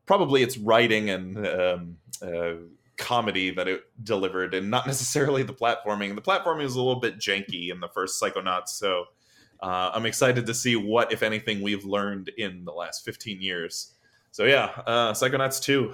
probably 0.09 0.41
its 0.41 0.57
writing 0.57 1.11
and 1.11 1.45
um, 1.45 1.97
uh, 2.23 2.53
comedy 2.97 3.51
that 3.51 3.67
it 3.67 3.83
delivered, 4.03 4.55
and 4.55 4.71
not 4.71 4.87
necessarily 4.93 5.43
the 5.43 5.53
platforming. 5.53 6.15
The 6.15 6.21
platforming 6.21 6.63
was 6.63 6.73
a 6.73 6.81
little 6.81 6.99
bit 6.99 7.19
janky 7.19 7.69
in 7.69 7.79
the 7.79 7.89
first 7.89 8.19
Psychonauts, 8.19 8.69
so 8.69 9.05
uh, 9.61 9.91
I'm 9.93 10.07
excited 10.07 10.47
to 10.47 10.53
see 10.55 10.75
what, 10.75 11.13
if 11.13 11.21
anything, 11.21 11.61
we've 11.61 11.85
learned 11.85 12.31
in 12.39 12.65
the 12.65 12.71
last 12.71 13.05
15 13.05 13.39
years. 13.39 13.93
So 14.31 14.45
yeah, 14.45 14.71
uh, 14.87 15.13
Psychonauts 15.13 15.61
2. 15.61 15.93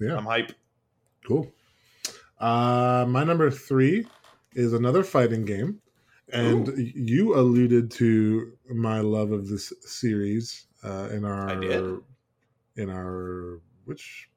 Yeah. 0.00 0.16
I'm 0.16 0.24
hype. 0.24 0.50
Cool. 1.24 1.52
Uh, 2.40 3.06
my 3.08 3.22
number 3.22 3.52
three 3.52 4.04
is 4.54 4.72
another 4.72 5.04
fighting 5.04 5.44
game, 5.44 5.80
and 6.32 6.70
Ooh. 6.70 6.76
you 6.76 7.36
alluded 7.36 7.92
to 7.92 8.50
my 8.68 8.98
love 8.98 9.30
of 9.30 9.46
this 9.46 9.72
series 9.82 10.66
uh, 10.82 11.08
in 11.12 11.24
our 11.24 11.50
I 11.50 11.54
did. 11.54 12.00
In 12.76 12.90
our 12.90 13.60
which 13.84 14.28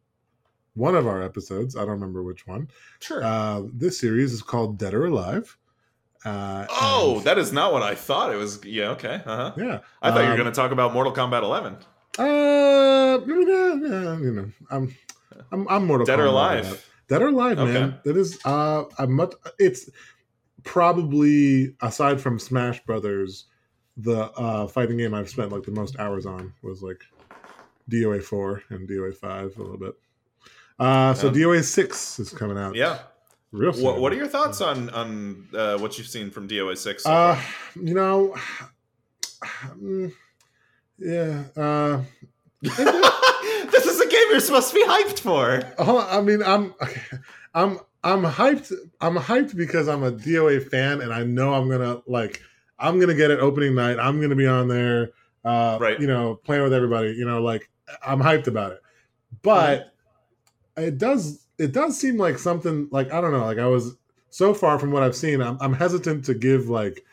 one 0.75 0.95
of 0.95 1.07
our 1.07 1.21
episodes. 1.23 1.75
I 1.75 1.79
don't 1.79 1.89
remember 1.91 2.21
which 2.23 2.45
one. 2.45 2.67
Sure. 2.99 3.23
Uh, 3.23 3.63
this 3.73 3.99
series 3.99 4.33
is 4.33 4.41
called 4.41 4.77
Dead 4.77 4.93
or 4.93 5.05
Alive. 5.07 5.57
Uh, 6.25 6.65
oh, 6.69 7.15
and- 7.17 7.25
that 7.25 7.37
is 7.37 7.51
not 7.53 7.71
what 7.73 7.83
I 7.83 7.95
thought 7.95 8.31
it 8.33 8.37
was. 8.37 8.63
Yeah, 8.65 8.89
okay. 8.89 9.21
Uh-huh. 9.25 9.53
yeah. 9.57 9.79
I 10.01 10.11
thought 10.11 10.19
you 10.21 10.25
were 10.25 10.31
Um, 10.31 10.37
going 10.37 10.51
to 10.51 10.55
talk 10.55 10.71
about 10.71 10.93
Mortal 10.93 11.13
Kombat 11.13 11.41
11. 11.43 11.77
Uh, 12.19 13.19
yeah, 13.25 13.75
yeah, 13.75 14.17
you 14.19 14.31
know, 14.31 14.51
I'm, 14.71 14.95
I'm, 15.51 15.67
I'm 15.69 15.85
Mortal 15.85 16.05
Dead 16.05 16.19
or 16.19 16.23
Kombat 16.23 16.29
Alive. 16.29 16.69
with 16.71 16.85
that. 17.07 17.15
Dead 17.15 17.21
or 17.21 17.27
Alive, 17.29 17.59
Okay. 17.59 17.73
man. 17.73 17.99
That 18.03 18.17
is, 18.17 18.39
uh, 18.45 18.83
I'm 18.99 19.13
much. 19.13 19.33
It's 19.59 19.89
probably 20.63 21.73
aside 21.81 22.19
from 22.19 22.37
Smash 22.39 22.83
Brothers, 22.85 23.45
the 23.95 24.25
uh 24.33 24.67
fighting 24.67 24.97
game 24.97 25.13
I've 25.13 25.29
spent 25.29 25.51
like 25.51 25.63
the 25.63 25.71
most 25.71 25.97
hours 25.97 26.25
on 26.25 26.53
was 26.61 26.83
like 26.83 27.01
DOA 27.89 28.21
four 28.23 28.63
and 28.69 28.87
DOA 28.87 29.15
five 29.15 29.55
a 29.57 29.61
little 29.61 29.77
bit. 29.77 29.93
Uh, 30.79 31.13
so 31.13 31.29
Um, 31.29 31.33
DOA 31.33 31.63
six 31.63 32.19
is 32.19 32.31
coming 32.31 32.57
out. 32.57 32.75
Yeah. 32.75 32.99
real 33.51 33.73
soon. 33.73 33.83
What, 33.83 33.99
what 33.99 34.13
are 34.13 34.15
your 34.15 34.27
thoughts 34.27 34.61
on 34.61 34.89
on 34.91 35.47
uh, 35.53 35.77
what 35.77 35.97
you've 35.97 36.07
seen 36.07 36.29
from 36.29 36.47
DOA 36.47 36.77
6? 36.77 37.03
so 37.03 37.09
Uh, 37.11 37.39
you 37.75 37.93
know, 37.93 38.35
yeah. 40.99 41.43
Uh, 41.55 42.01
this 42.61 43.85
is 43.85 43.99
a 44.01 44.07
game 44.07 44.25
you're 44.31 44.39
supposed 44.39 44.69
to 44.69 44.75
be 44.75 44.83
hyped 44.85 45.19
for. 45.19 45.61
Oh, 45.77 46.07
I 46.09 46.21
mean, 46.21 46.41
I'm, 46.43 46.73
okay, 46.81 47.01
I'm, 47.53 47.79
I'm 48.03 48.23
hyped. 48.23 48.73
I'm 49.01 49.15
hyped 49.15 49.55
because 49.55 49.87
I'm 49.87 50.03
a 50.03 50.11
DOA 50.11 50.69
fan, 50.69 51.01
and 51.01 51.13
I 51.13 51.23
know 51.23 51.53
I'm 51.53 51.69
gonna 51.69 52.01
like, 52.07 52.41
I'm 52.79 52.99
gonna 52.99 53.15
get 53.15 53.31
it 53.31 53.39
opening 53.39 53.75
night. 53.75 53.99
I'm 53.99 54.19
gonna 54.21 54.35
be 54.35 54.47
on 54.47 54.67
there, 54.67 55.11
uh, 55.45 55.77
Right. 55.79 55.99
You 55.99 56.07
know, 56.07 56.35
playing 56.35 56.63
with 56.63 56.73
everybody. 56.73 57.11
You 57.11 57.25
know, 57.25 57.41
like 57.41 57.69
I'm 58.05 58.19
hyped 58.19 58.47
about 58.47 58.73
it. 58.73 58.81
But 59.41 59.93
it 60.75 60.97
does, 60.97 61.45
it 61.57 61.71
does 61.71 61.99
seem 61.99 62.17
like 62.17 62.37
something 62.37 62.87
like 62.91 63.11
I 63.11 63.21
don't 63.21 63.31
know. 63.31 63.45
Like 63.45 63.57
I 63.57 63.67
was 63.67 63.95
so 64.29 64.53
far 64.53 64.79
from 64.79 64.91
what 64.91 65.03
I've 65.03 65.15
seen, 65.15 65.41
I'm, 65.41 65.57
I'm 65.59 65.73
hesitant 65.73 66.25
to 66.25 66.33
give 66.33 66.69
like, 66.69 67.03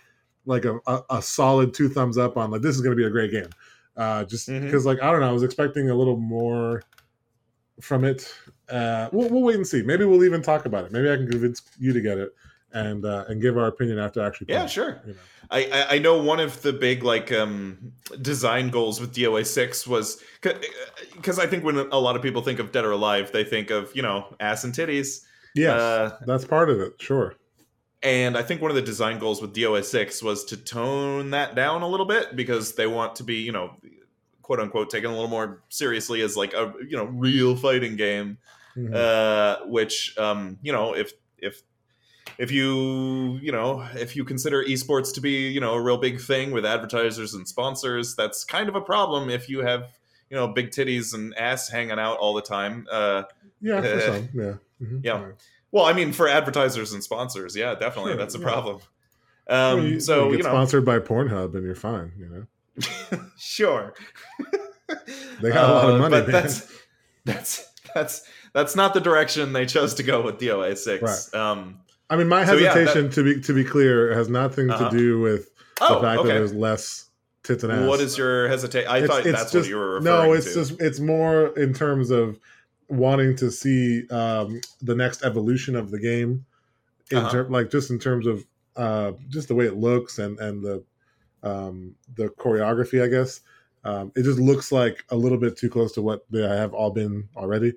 like 0.46 0.64
a, 0.64 0.78
a, 0.86 1.00
a 1.10 1.22
solid 1.22 1.72
two 1.72 1.88
thumbs 1.88 2.18
up 2.18 2.36
on 2.36 2.50
like 2.50 2.62
this 2.62 2.76
is 2.76 2.82
gonna 2.82 2.96
be 2.96 3.06
a 3.06 3.10
great 3.10 3.30
game. 3.30 3.48
Uh, 3.96 4.24
just 4.24 4.48
because 4.48 4.84
like 4.84 5.02
I 5.02 5.10
don't 5.10 5.20
know, 5.20 5.28
I 5.28 5.32
was 5.32 5.42
expecting 5.42 5.90
a 5.90 5.94
little 5.94 6.16
more 6.16 6.82
from 7.80 8.04
it. 8.04 8.32
Uh, 8.68 9.08
we'll, 9.12 9.28
we'll 9.28 9.42
wait 9.42 9.56
and 9.56 9.66
see. 9.66 9.82
Maybe 9.82 10.04
we'll 10.04 10.24
even 10.24 10.42
talk 10.42 10.66
about 10.66 10.84
it. 10.84 10.92
Maybe 10.92 11.10
I 11.10 11.16
can 11.16 11.30
convince 11.30 11.62
you 11.78 11.92
to 11.92 12.00
get 12.00 12.18
it 12.18 12.34
and 12.74 13.04
uh, 13.06 13.24
and 13.28 13.40
give 13.40 13.56
our 13.56 13.66
opinion 13.66 13.98
after 13.98 14.20
actually. 14.22 14.48
Yeah, 14.50 14.56
playing 14.56 14.66
it, 14.66 14.70
sure. 14.72 15.00
You 15.06 15.12
know. 15.14 15.18
I, 15.50 15.86
I 15.90 15.98
know 15.98 16.18
one 16.22 16.40
of 16.40 16.62
the 16.62 16.72
big 16.72 17.02
like 17.02 17.30
um 17.32 17.92
design 18.20 18.68
goals 18.70 19.00
with 19.00 19.14
DOA 19.14 19.46
six 19.46 19.86
was 19.86 20.22
because 20.40 21.38
I 21.38 21.46
think 21.46 21.64
when 21.64 21.76
a 21.78 21.98
lot 21.98 22.16
of 22.16 22.22
people 22.22 22.42
think 22.42 22.58
of 22.58 22.72
Dead 22.72 22.84
or 22.84 22.90
Alive, 22.92 23.30
they 23.32 23.44
think 23.44 23.70
of 23.70 23.94
you 23.94 24.02
know 24.02 24.34
ass 24.40 24.64
and 24.64 24.74
titties. 24.74 25.20
Yes, 25.54 25.80
Uh, 25.80 26.18
that's 26.26 26.44
part 26.44 26.68
of 26.70 26.80
it. 26.80 27.00
Sure. 27.00 27.36
and 28.02 28.36
I 28.36 28.42
think 28.42 28.60
one 28.60 28.70
of 28.70 28.74
the 28.74 28.82
design 28.82 29.18
goals 29.18 29.40
with 29.40 29.54
DOA 29.54 29.82
six 29.84 30.22
was 30.22 30.44
to 30.46 30.56
tone 30.56 31.30
that 31.30 31.54
down 31.54 31.82
a 31.82 31.88
little 31.88 32.06
bit 32.06 32.34
because 32.36 32.74
they 32.74 32.86
want 32.86 33.16
to 33.16 33.22
be 33.24 33.36
you 33.36 33.52
know 33.52 33.76
quote 34.42 34.60
unquote 34.60 34.90
taken 34.90 35.10
a 35.10 35.14
little 35.14 35.28
more 35.30 35.62
seriously 35.68 36.20
as 36.22 36.36
like 36.36 36.52
a 36.54 36.72
you 36.88 36.96
know 36.96 37.04
real 37.04 37.54
fighting 37.56 37.96
game. 37.96 38.38
Mhm. 38.76 38.92
uh, 38.92 39.64
which 39.66 40.18
um, 40.18 40.58
you 40.62 40.72
know 40.72 40.94
if 40.94 41.12
if 41.38 41.62
if 42.38 42.50
you 42.50 43.38
you 43.42 43.52
know 43.52 43.86
if 43.94 44.16
you 44.16 44.24
consider 44.24 44.62
esports 44.64 45.12
to 45.14 45.20
be 45.20 45.48
you 45.48 45.60
know 45.60 45.74
a 45.74 45.80
real 45.80 45.96
big 45.98 46.20
thing 46.20 46.50
with 46.50 46.64
advertisers 46.64 47.34
and 47.34 47.46
sponsors 47.46 48.14
that's 48.14 48.44
kind 48.44 48.68
of 48.68 48.74
a 48.74 48.80
problem 48.80 49.30
if 49.30 49.48
you 49.48 49.60
have 49.60 49.88
you 50.30 50.36
know 50.36 50.48
big 50.48 50.70
titties 50.70 51.14
and 51.14 51.34
ass 51.36 51.68
hanging 51.68 51.98
out 51.98 52.18
all 52.18 52.34
the 52.34 52.42
time 52.42 52.86
uh, 52.90 53.22
yeah, 53.60 53.80
for 53.80 53.86
uh, 53.86 54.00
some. 54.00 54.28
Yeah. 54.34 54.54
Mhm. 54.82 55.04
yeah. 55.04 55.22
Right. 55.22 55.34
well 55.70 55.84
i 55.84 55.92
mean 55.92 56.12
for 56.12 56.28
advertisers 56.28 56.92
and 56.92 57.02
sponsors 57.04 57.54
yeah 57.54 57.74
definitely 57.74 58.12
Sure, 58.12 58.18
that's 58.18 58.34
a 58.34 58.38
yeah. 58.38 58.44
problem 58.44 58.78
Well, 59.48 59.76
um, 59.78 59.86
you, 59.86 60.00
so 60.00 60.24
you 60.26 60.30
you 60.32 60.36
get 60.38 60.44
know 60.44 60.50
sponsored 60.50 60.84
by 60.84 60.98
Pornhub 60.98 61.54
and 61.54 61.64
you're 61.64 61.74
fine. 61.74 62.12
You 62.18 62.28
know. 63.10 63.20
sure 63.38 63.94
They 65.40 65.50
got 65.50 65.70
a 65.70 65.72
lot 65.72 65.88
of 65.90 65.94
Uh, 65.94 65.98
money, 65.98 66.10
but 66.10 66.28
man. 66.28 66.32
that's 66.32 66.72
that's 67.24 67.72
that's 67.94 68.22
that's 68.52 68.76
not 68.76 68.94
the 68.94 69.00
direction 69.00 69.52
they 69.52 69.66
chose 69.66 69.94
to 69.94 70.02
go 70.02 70.22
with 70.22 70.38
DOA 70.38 70.76
six. 70.76 71.32
Um, 71.34 71.80
I 72.10 72.16
mean, 72.16 72.28
my 72.28 72.44
So, 72.44 72.54
yeah, 72.56 72.72
hesitation 72.74 73.10
to 73.10 73.22
be 73.24 73.40
to 73.40 73.52
be 73.54 73.64
clear 73.64 74.14
has 74.14 74.28
nothing 74.28 74.70
Uh-huh. 74.70 74.90
to 74.90 74.96
do 74.96 75.20
with 75.20 75.50
the 75.78 75.84
oh, 75.86 76.00
fact 76.02 76.02
that 76.02 76.18
okay. 76.20 76.28
there's 76.28 76.54
less 76.54 77.10
tits 77.42 77.64
and 77.64 77.72
ass. 77.72 77.88
What 77.88 78.00
is 78.00 78.16
your 78.18 78.48
hesitation? 78.48 78.88
I 78.90 78.98
It's- 78.98 79.10
thought 79.10 79.26
it's 79.26 79.38
that's 79.38 79.52
just- 79.52 79.64
what 79.64 79.68
you 79.70 79.76
were 79.76 79.94
referring 80.00 80.04
to. 80.04 80.26
no 80.26 80.32
it's 80.32 80.46
to. 80.48 80.54
just 80.54 80.80
it's 80.80 81.00
more 81.00 81.46
in 81.58 81.72
terms 81.74 82.10
of 82.10 82.38
wanting 82.88 83.34
to 83.36 83.50
see 83.50 84.06
um 84.10 84.60
the 84.82 84.94
next 84.94 85.24
evolution 85.24 85.74
of 85.76 85.90
the 85.90 85.98
game 85.98 86.44
in 87.10 87.18
Uh-huh. 87.18 87.30
ter- 87.30 87.48
like 87.48 87.70
just 87.70 87.90
in 87.90 87.98
terms 87.98 88.26
of 88.26 88.44
uh 88.76 89.12
just 89.28 89.48
the 89.48 89.54
way 89.54 89.66
it 89.66 89.76
looks 89.76 90.18
and 90.18 90.38
and 90.40 90.62
the 90.62 90.82
um 91.42 91.94
the 92.16 92.28
choreography 92.28 93.02
i 93.02 93.06
guess 93.06 93.40
um 93.84 94.12
it 94.16 94.22
just 94.22 94.38
looks 94.38 94.70
like 94.72 95.04
a 95.10 95.16
little 95.16 95.38
bit 95.38 95.56
too 95.56 95.68
close 95.70 95.92
to 95.92 96.02
what 96.02 96.24
they 96.30 96.42
have 96.42 96.72
all 96.74 96.90
been 96.90 97.28
already 97.36 97.72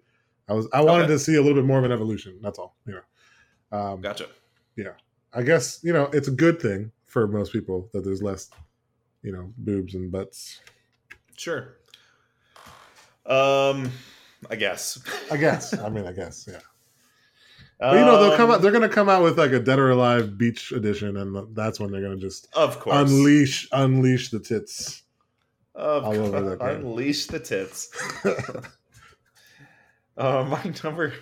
i 0.49 0.53
was 0.53 0.67
i 0.73 0.81
wanted 0.81 1.03
Okay. 1.05 1.13
to 1.13 1.19
see 1.19 1.35
a 1.35 1.41
little 1.41 1.55
bit 1.55 1.65
more 1.65 1.77
of 1.79 1.85
an 1.85 1.91
evolution 1.91 2.37
that's 2.41 2.57
all 2.59 2.75
you 2.85 2.93
know 2.93 3.01
um 3.71 4.01
Gotcha. 4.01 4.27
Yeah, 4.75 4.93
I 5.33 5.41
guess 5.43 5.79
you 5.83 5.93
know 5.93 6.05
it's 6.13 6.27
a 6.27 6.31
good 6.31 6.61
thing 6.61 6.91
for 7.05 7.27
most 7.27 7.51
people 7.53 7.89
that 7.93 8.03
there's 8.03 8.21
less 8.21 8.49
you 9.23 9.31
know 9.31 9.51
boobs 9.57 9.95
and 9.95 10.11
butts 10.11 10.61
Sure. 11.35 11.75
Um, 13.25 13.91
I 14.49 14.55
guess. 14.55 14.99
i 15.31 15.37
guess 15.37 15.77
i 15.77 15.89
mean 15.89 16.05
i 16.07 16.11
guess 16.13 16.47
yeah 16.49 16.59
But 17.79 17.93
you 17.99 18.05
know 18.05 18.19
they'll 18.23 18.37
come 18.37 18.49
out. 18.49 18.55
Um, 18.55 18.61
They're 18.63 18.71
gonna 18.71 18.89
come 18.89 19.07
out 19.07 19.21
with 19.21 19.37
like 19.37 19.51
a 19.51 19.59
Dead 19.59 19.77
or 19.77 19.91
Alive 19.91 20.35
Beach 20.35 20.71
edition, 20.71 21.15
and 21.17 21.55
that's 21.55 21.79
when 21.79 21.91
they're 21.91 22.01
gonna 22.01 22.15
just 22.17 22.47
Of 22.55 22.79
course. 22.79 22.95
unleash 22.95 23.67
unleash 23.71 24.31
the 24.31 24.39
tits. 24.39 25.03
Of 25.75 26.03
all 26.05 26.15
course. 26.15 26.57
game. 26.57 26.59
Unleash 26.69 27.27
the 27.27 27.39
tits. 27.39 27.89
Uh, 30.17 30.43
my 30.49 30.73
number, 30.83 31.13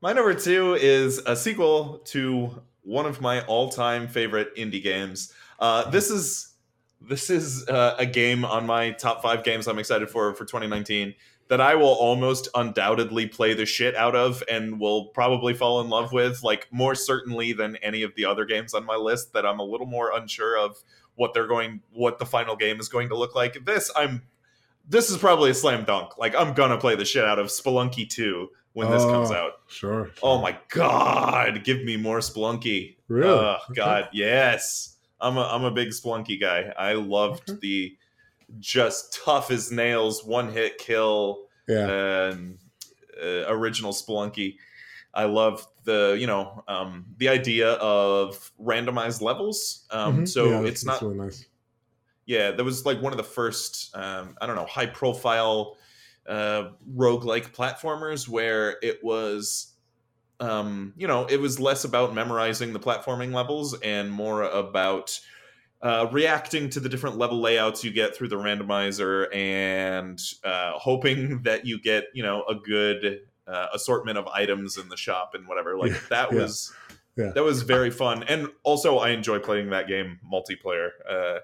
my 0.00 0.12
number 0.12 0.34
two 0.34 0.74
is 0.74 1.18
a 1.18 1.36
sequel 1.36 1.98
to 2.06 2.62
one 2.82 3.06
of 3.06 3.20
my 3.20 3.42
all-time 3.42 4.08
favorite 4.08 4.54
indie 4.56 4.82
games. 4.82 5.32
Uh, 5.58 5.90
this 5.90 6.10
is 6.10 6.54
this 7.02 7.30
is 7.30 7.66
uh, 7.68 7.96
a 7.98 8.04
game 8.06 8.44
on 8.44 8.66
my 8.66 8.90
top 8.90 9.22
five 9.22 9.42
games 9.42 9.66
I'm 9.66 9.78
excited 9.78 10.10
for 10.10 10.34
for 10.34 10.44
2019 10.44 11.14
that 11.48 11.60
I 11.60 11.74
will 11.74 11.88
almost 11.88 12.48
undoubtedly 12.54 13.26
play 13.26 13.54
the 13.54 13.66
shit 13.66 13.96
out 13.96 14.14
of 14.14 14.42
and 14.48 14.78
will 14.78 15.06
probably 15.06 15.52
fall 15.52 15.80
in 15.80 15.88
love 15.88 16.12
with, 16.12 16.44
like 16.44 16.68
more 16.70 16.94
certainly 16.94 17.52
than 17.52 17.74
any 17.76 18.02
of 18.04 18.14
the 18.14 18.24
other 18.24 18.44
games 18.44 18.72
on 18.72 18.86
my 18.86 18.94
list. 18.94 19.32
That 19.32 19.44
I'm 19.44 19.58
a 19.58 19.64
little 19.64 19.86
more 19.86 20.16
unsure 20.16 20.56
of 20.56 20.76
what 21.16 21.34
they're 21.34 21.48
going, 21.48 21.80
what 21.92 22.18
the 22.18 22.26
final 22.26 22.54
game 22.54 22.78
is 22.78 22.88
going 22.88 23.08
to 23.08 23.16
look 23.16 23.34
like. 23.34 23.64
This 23.66 23.90
I'm 23.96 24.22
this 24.88 25.10
is 25.10 25.18
probably 25.18 25.50
a 25.50 25.54
slam 25.54 25.84
dunk. 25.84 26.16
Like 26.18 26.34
I'm 26.34 26.54
gonna 26.54 26.78
play 26.78 26.94
the 26.94 27.04
shit 27.04 27.24
out 27.24 27.38
of 27.38 27.48
Spelunky 27.48 28.08
2 28.08 28.48
when 28.72 28.90
this 28.90 29.04
comes 29.04 29.30
Oh, 29.30 29.34
out. 29.34 29.52
Sure. 29.68 30.04
sure. 30.06 30.12
Oh 30.22 30.40
my 30.40 30.56
god, 30.68 31.64
give 31.64 31.82
me 31.82 31.96
more 31.96 32.18
Splunky. 32.20 32.96
Really? 33.08 33.28
Oh 33.30 33.56
Okay. 33.70 33.74
god, 33.74 34.08
yes. 34.12 34.96
I'm 35.20 35.36
a 35.36 35.42
I'm 35.42 35.64
a 35.64 35.70
big 35.70 35.88
Splunky 35.90 36.40
guy. 36.40 36.72
I 36.78 36.94
loved 36.94 37.50
Okay. 37.50 37.58
the 37.60 37.96
just 38.58 39.20
tough 39.24 39.50
as 39.50 39.70
nails, 39.70 40.24
one 40.24 40.50
hit 40.52 40.78
kill, 40.78 41.46
Yeah. 41.68 41.88
and 42.30 42.58
uh, 43.22 43.44
original 43.48 43.92
Splunky. 43.92 44.56
I 45.12 45.24
love 45.24 45.66
the 45.84 46.16
you 46.18 46.26
know 46.26 46.62
um, 46.68 47.06
the 47.18 47.28
idea 47.28 47.72
of 47.72 48.52
randomized 48.60 49.20
levels. 49.20 49.86
Um, 49.90 50.22
Mhm. 50.22 50.28
So 50.28 50.48
Yeah, 50.50 50.68
it's 50.68 50.84
not 50.84 51.02
really 51.02 51.16
nice. 51.16 51.46
yeah, 52.26 52.52
that 52.52 52.62
was 52.64 52.86
like 52.86 53.02
one 53.02 53.12
of 53.12 53.16
the 53.16 53.24
first, 53.24 53.94
um, 53.96 54.36
I 54.40 54.46
don't 54.46 54.54
know, 54.56 54.66
high 54.66 54.86
profile 54.86 55.76
uh, 56.30 56.70
roguelike 56.96 57.52
platformers 57.54 58.28
where 58.28 58.76
it 58.82 59.02
was, 59.02 59.74
um, 60.38 60.94
you 60.96 61.06
know, 61.06 61.26
it 61.26 61.40
was 61.40 61.58
less 61.60 61.84
about 61.84 62.14
memorizing 62.14 62.72
the 62.72 62.80
platforming 62.80 63.34
levels 63.34 63.78
and 63.80 64.10
more 64.10 64.44
about 64.44 65.18
uh, 65.82 66.06
reacting 66.12 66.70
to 66.70 66.78
the 66.80 66.88
different 66.88 67.18
level 67.18 67.40
layouts 67.40 67.82
you 67.82 67.90
get 67.90 68.14
through 68.14 68.28
the 68.28 68.36
randomizer 68.36 69.34
and 69.34 70.20
uh, 70.44 70.72
hoping 70.76 71.42
that 71.42 71.66
you 71.66 71.80
get, 71.80 72.04
you 72.14 72.22
know, 72.22 72.44
a 72.48 72.54
good 72.54 73.20
uh, 73.46 73.66
assortment 73.74 74.16
of 74.16 74.26
items 74.28 74.76
in 74.78 74.88
the 74.88 74.96
shop 74.96 75.32
and 75.34 75.48
whatever. 75.48 75.76
Like 75.76 75.92
that 76.10 76.30
yeah, 76.32 76.38
was. 76.38 76.72
yeah. 77.16 77.32
That 77.34 77.42
was 77.42 77.62
very 77.62 77.90
fun, 77.90 78.22
and 78.24 78.46
also 78.62 78.98
I 78.98 79.10
enjoy 79.10 79.40
playing 79.40 79.70
that 79.70 79.88
game 79.88 80.20
multiplayer. 80.32 80.90
Uh, 81.10 81.40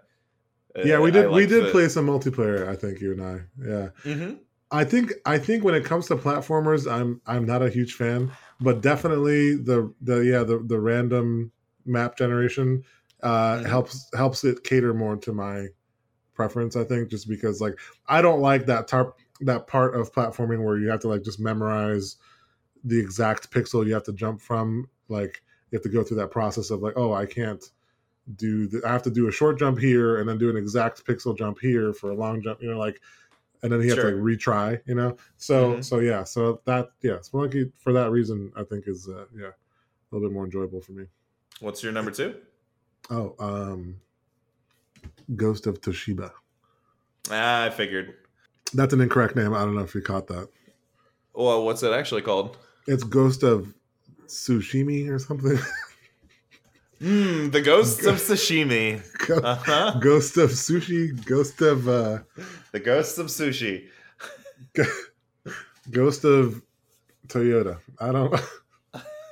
Yeah, 0.85 1.01
we 1.01 1.09
uh, 1.11 1.13
did 1.13 1.31
we 1.31 1.47
did 1.47 1.65
the- 1.65 1.71
play 1.71 1.89
some 1.89 2.07
multiplayer, 2.07 2.69
I 2.69 2.77
think 2.77 3.01
you 3.01 3.13
and 3.13 3.23
I. 3.23 3.41
Yeah. 3.59 3.89
Mhm. 4.05 4.39
I 4.71 4.85
think 4.85 5.13
I 5.25 5.39
think 5.39 5.63
when 5.63 5.75
it 5.75 5.85
comes 5.85 6.07
to 6.09 6.17
platformers, 6.17 6.91
I'm 6.91 7.21
I'm 7.27 7.45
not 7.45 7.63
a 7.63 7.71
huge 7.71 7.95
fan, 7.95 8.33
but 8.61 8.81
definitely 8.81 9.57
the 9.57 9.93
the 10.01 10.19
yeah 10.19 10.43
the 10.43 10.59
the 10.59 10.81
random 10.81 11.53
map 11.85 12.19
generation 12.19 12.83
uh 13.23 13.63
helps 13.65 14.09
helps 14.15 14.43
it 14.45 14.65
cater 14.65 14.93
more 14.93 15.17
to 15.17 15.33
my 15.33 15.69
preference. 16.35 16.77
I 16.77 16.85
think 16.85 17.11
just 17.11 17.29
because 17.29 17.61
like 17.61 17.79
I 18.09 18.21
don't 18.21 18.41
like 18.41 18.67
that 18.67 18.89
tarp 18.89 19.19
that 19.41 19.67
part 19.69 19.95
of 19.95 20.13
platforming 20.13 20.65
where 20.65 20.79
you 20.79 20.89
have 20.89 21.01
to 21.01 21.09
like 21.09 21.23
just 21.23 21.39
memorize 21.39 22.17
the 22.85 22.99
exact 22.99 23.51
pixel 23.51 23.87
you 23.87 23.95
have 23.95 24.05
to 24.05 24.13
jump 24.13 24.41
from. 24.41 24.89
Like 25.09 25.43
you 25.71 25.77
have 25.77 25.83
to 25.85 25.89
go 25.89 26.03
through 26.03 26.19
that 26.19 26.33
process 26.33 26.71
of 26.71 26.83
like 26.83 26.95
oh 26.97 27.13
I 27.13 27.27
can't 27.27 27.65
do 28.35 28.67
the, 28.67 28.83
I 28.85 28.91
have 28.91 29.03
to 29.05 29.11
do 29.11 29.29
a 29.29 29.33
short 29.33 29.61
jump 29.61 29.79
here 29.79 30.19
and 30.19 30.29
then 30.29 30.39
do 30.39 30.51
an 30.51 30.57
exact 30.57 31.07
pixel 31.07 31.39
jump 31.39 31.61
here 31.61 31.93
for 31.93 32.11
a 32.11 32.15
long 32.15 32.43
jump. 32.43 32.61
You 32.61 32.71
know 32.71 32.79
like 32.79 33.01
and 33.63 33.73
then 33.73 33.81
he 33.81 33.89
has 33.89 33.97
to 33.99 34.05
like 34.05 34.15
retry, 34.15 34.81
you 34.87 34.95
know. 34.95 35.17
So 35.37 35.75
Mhm. 35.75 35.85
so 35.85 35.99
yeah, 36.01 36.25
so 36.25 36.61
that 36.65 36.91
yeah, 37.03 37.19
Spelunky 37.19 37.73
for 37.79 37.93
that 37.93 38.11
reason 38.11 38.53
I 38.57 38.65
think 38.65 38.87
is 38.89 39.09
uh, 39.09 39.27
yeah 39.35 39.47
a 39.49 39.55
little 40.15 40.29
bit 40.29 40.33
more 40.35 40.45
enjoyable 40.45 40.81
for 40.81 40.93
me. 40.93 41.07
What's 41.61 41.83
your 41.83 41.93
number 41.93 42.11
two? 42.11 42.37
Oh, 43.11 43.35
um, 43.39 43.97
Ghost 45.35 45.67
of 45.67 45.81
Toshiba. 45.81 46.31
Ah, 47.31 47.65
I 47.65 47.71
figured. 47.71 48.15
That's 48.75 48.93
an 48.93 49.01
incorrect 49.01 49.37
name. 49.37 49.55
I 49.55 49.61
don't 49.61 49.75
know 49.75 49.83
if 49.83 49.95
you 49.95 50.01
caught 50.03 50.27
that. 50.29 50.49
Well, 51.35 51.65
what's 51.65 51.83
it 51.83 51.93
actually 51.93 52.23
called? 52.23 52.57
It's 52.87 53.03
Ghost 53.05 53.43
of 53.43 53.75
Tsushimi 54.27 55.09
or 55.11 55.19
something. 55.19 55.59
Hmm, 57.01 57.51
the 57.51 57.61
Ghosts 57.61 58.07
of 58.07 58.17
Sashimi. 58.17 59.03
Go- 59.27 59.39
Uh 59.39 59.55
huh. 59.55 59.99
Ghost 60.01 60.37
of 60.39 60.51
Sushi. 60.51 61.25
Ghost 61.27 61.61
of 61.61 61.89
uh, 61.89 62.21
The 62.73 62.81
Ghosts 62.81 63.19
of 63.19 63.27
Sushi. 63.27 63.89
Ghost 65.91 66.25
of 66.25 66.63
Toyota. 67.29 67.79
I 68.01 68.13
don't. 68.13 68.35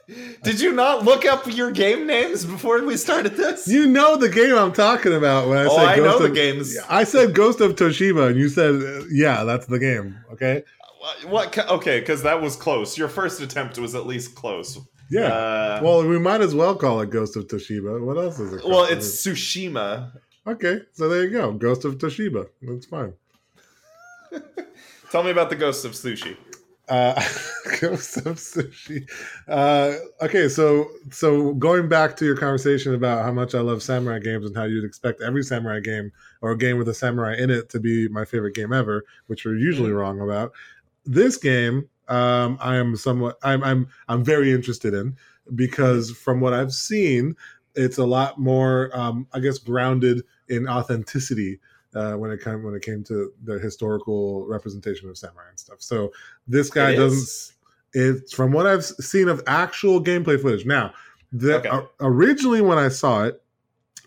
Did 0.42 0.60
you 0.60 0.72
not 0.72 1.04
look 1.04 1.24
up 1.24 1.46
your 1.46 1.70
game 1.70 2.06
names 2.06 2.44
before 2.44 2.84
we 2.84 2.98
started 2.98 3.36
this? 3.36 3.66
You 3.66 3.86
know 3.86 4.16
the 4.16 4.28
game 4.28 4.54
I'm 4.54 4.72
talking 4.72 5.14
about 5.14 5.48
when 5.48 5.56
I 5.56 5.64
oh, 5.64 5.76
said 5.76 5.86
I 5.86 5.96
Ghost 5.96 6.20
know 6.20 6.26
of, 6.26 6.30
the 6.30 6.34
games. 6.34 6.76
I 6.90 7.04
said 7.04 7.34
Ghost 7.34 7.62
of 7.62 7.76
Toshiba, 7.76 8.28
and 8.28 8.36
you 8.38 8.50
said, 8.50 8.74
uh, 8.74 9.04
"Yeah, 9.10 9.44
that's 9.44 9.66
the 9.66 9.78
game." 9.78 10.22
Okay. 10.32 10.62
What? 10.98 11.24
what 11.54 11.70
okay, 11.70 12.00
because 12.00 12.22
that 12.22 12.42
was 12.42 12.56
close. 12.56 12.98
Your 12.98 13.08
first 13.08 13.40
attempt 13.40 13.78
was 13.78 13.94
at 13.94 14.06
least 14.06 14.34
close. 14.34 14.78
Yeah. 15.10 15.26
Uh, 15.26 15.80
well, 15.82 16.06
we 16.06 16.18
might 16.18 16.40
as 16.40 16.54
well 16.54 16.74
call 16.74 17.00
it 17.00 17.10
Ghost 17.10 17.36
of 17.36 17.46
Toshiba. 17.46 18.04
What 18.04 18.16
else 18.16 18.38
is 18.38 18.52
it? 18.54 18.60
called? 18.60 18.72
well, 18.72 18.84
it's 18.84 19.06
Tsushima. 19.06 20.10
okay. 20.46 20.80
So 20.92 21.08
there 21.08 21.24
you 21.24 21.30
go, 21.30 21.52
Ghost 21.52 21.84
of 21.84 21.98
Toshiba. 21.98 22.48
That's 22.62 22.86
fine. 22.86 23.14
Tell 25.10 25.22
me 25.22 25.30
about 25.30 25.50
the 25.50 25.56
Ghosts 25.56 25.84
of 25.84 25.92
Sushi. 25.92 26.36
Uh, 26.88 27.14
Ghost 27.80 28.18
of 28.18 28.36
Sushi. 28.36 29.08
Uh, 29.48 29.94
okay, 30.20 30.48
so 30.48 30.88
so 31.10 31.54
going 31.54 31.88
back 31.88 32.16
to 32.16 32.24
your 32.24 32.36
conversation 32.36 32.94
about 32.94 33.24
how 33.24 33.32
much 33.32 33.54
I 33.54 33.60
love 33.60 33.82
samurai 33.82 34.18
games 34.18 34.44
and 34.44 34.56
how 34.56 34.64
you'd 34.64 34.84
expect 34.84 35.22
every 35.22 35.42
samurai 35.42 35.80
game 35.80 36.10
or 36.42 36.50
a 36.50 36.58
game 36.58 36.76
with 36.78 36.88
a 36.88 36.94
samurai 36.94 37.36
in 37.36 37.50
it 37.50 37.70
to 37.70 37.80
be 37.80 38.08
my 38.08 38.24
favorite 38.24 38.54
game 38.54 38.72
ever, 38.72 39.04
which 39.28 39.44
you're 39.44 39.56
usually 39.56 39.92
wrong 39.92 40.20
about. 40.20 40.52
This 41.06 41.36
game, 41.36 41.88
um, 42.08 42.58
I 42.60 42.76
am 42.76 42.96
somewhat, 42.96 43.38
I'm, 43.42 43.62
I'm, 43.64 43.88
I'm 44.08 44.24
very 44.24 44.52
interested 44.52 44.94
in 44.94 45.16
because 45.54 46.10
from 46.10 46.40
what 46.40 46.52
I've 46.52 46.72
seen, 46.72 47.36
it's 47.74 47.98
a 47.98 48.04
lot 48.04 48.38
more, 48.38 48.90
um, 48.94 49.26
I 49.32 49.40
guess, 49.40 49.58
grounded 49.58 50.22
in 50.48 50.68
authenticity 50.68 51.60
uh, 51.94 52.14
when 52.14 52.30
it 52.30 52.40
came 52.42 52.62
when 52.62 52.74
it 52.74 52.82
came 52.82 53.04
to 53.04 53.32
the 53.44 53.58
historical 53.58 54.46
representation 54.46 55.08
of 55.08 55.16
samurai 55.16 55.48
and 55.48 55.58
stuff. 55.58 55.80
So 55.80 56.12
this 56.46 56.70
guy 56.70 56.90
It 56.90 56.96
doesn't. 56.96 57.18
is? 57.18 57.52
It's 57.92 58.32
from 58.34 58.52
what 58.52 58.66
I've 58.66 58.84
seen 58.84 59.28
of 59.28 59.42
actual 59.46 60.02
gameplay 60.02 60.40
footage. 60.40 60.66
Now, 60.66 60.92
the, 61.32 61.58
Okay. 61.58 61.68
o- 61.68 61.88
originally 62.00 62.60
when 62.60 62.78
I 62.78 62.88
saw 62.88 63.24
it, 63.24 63.40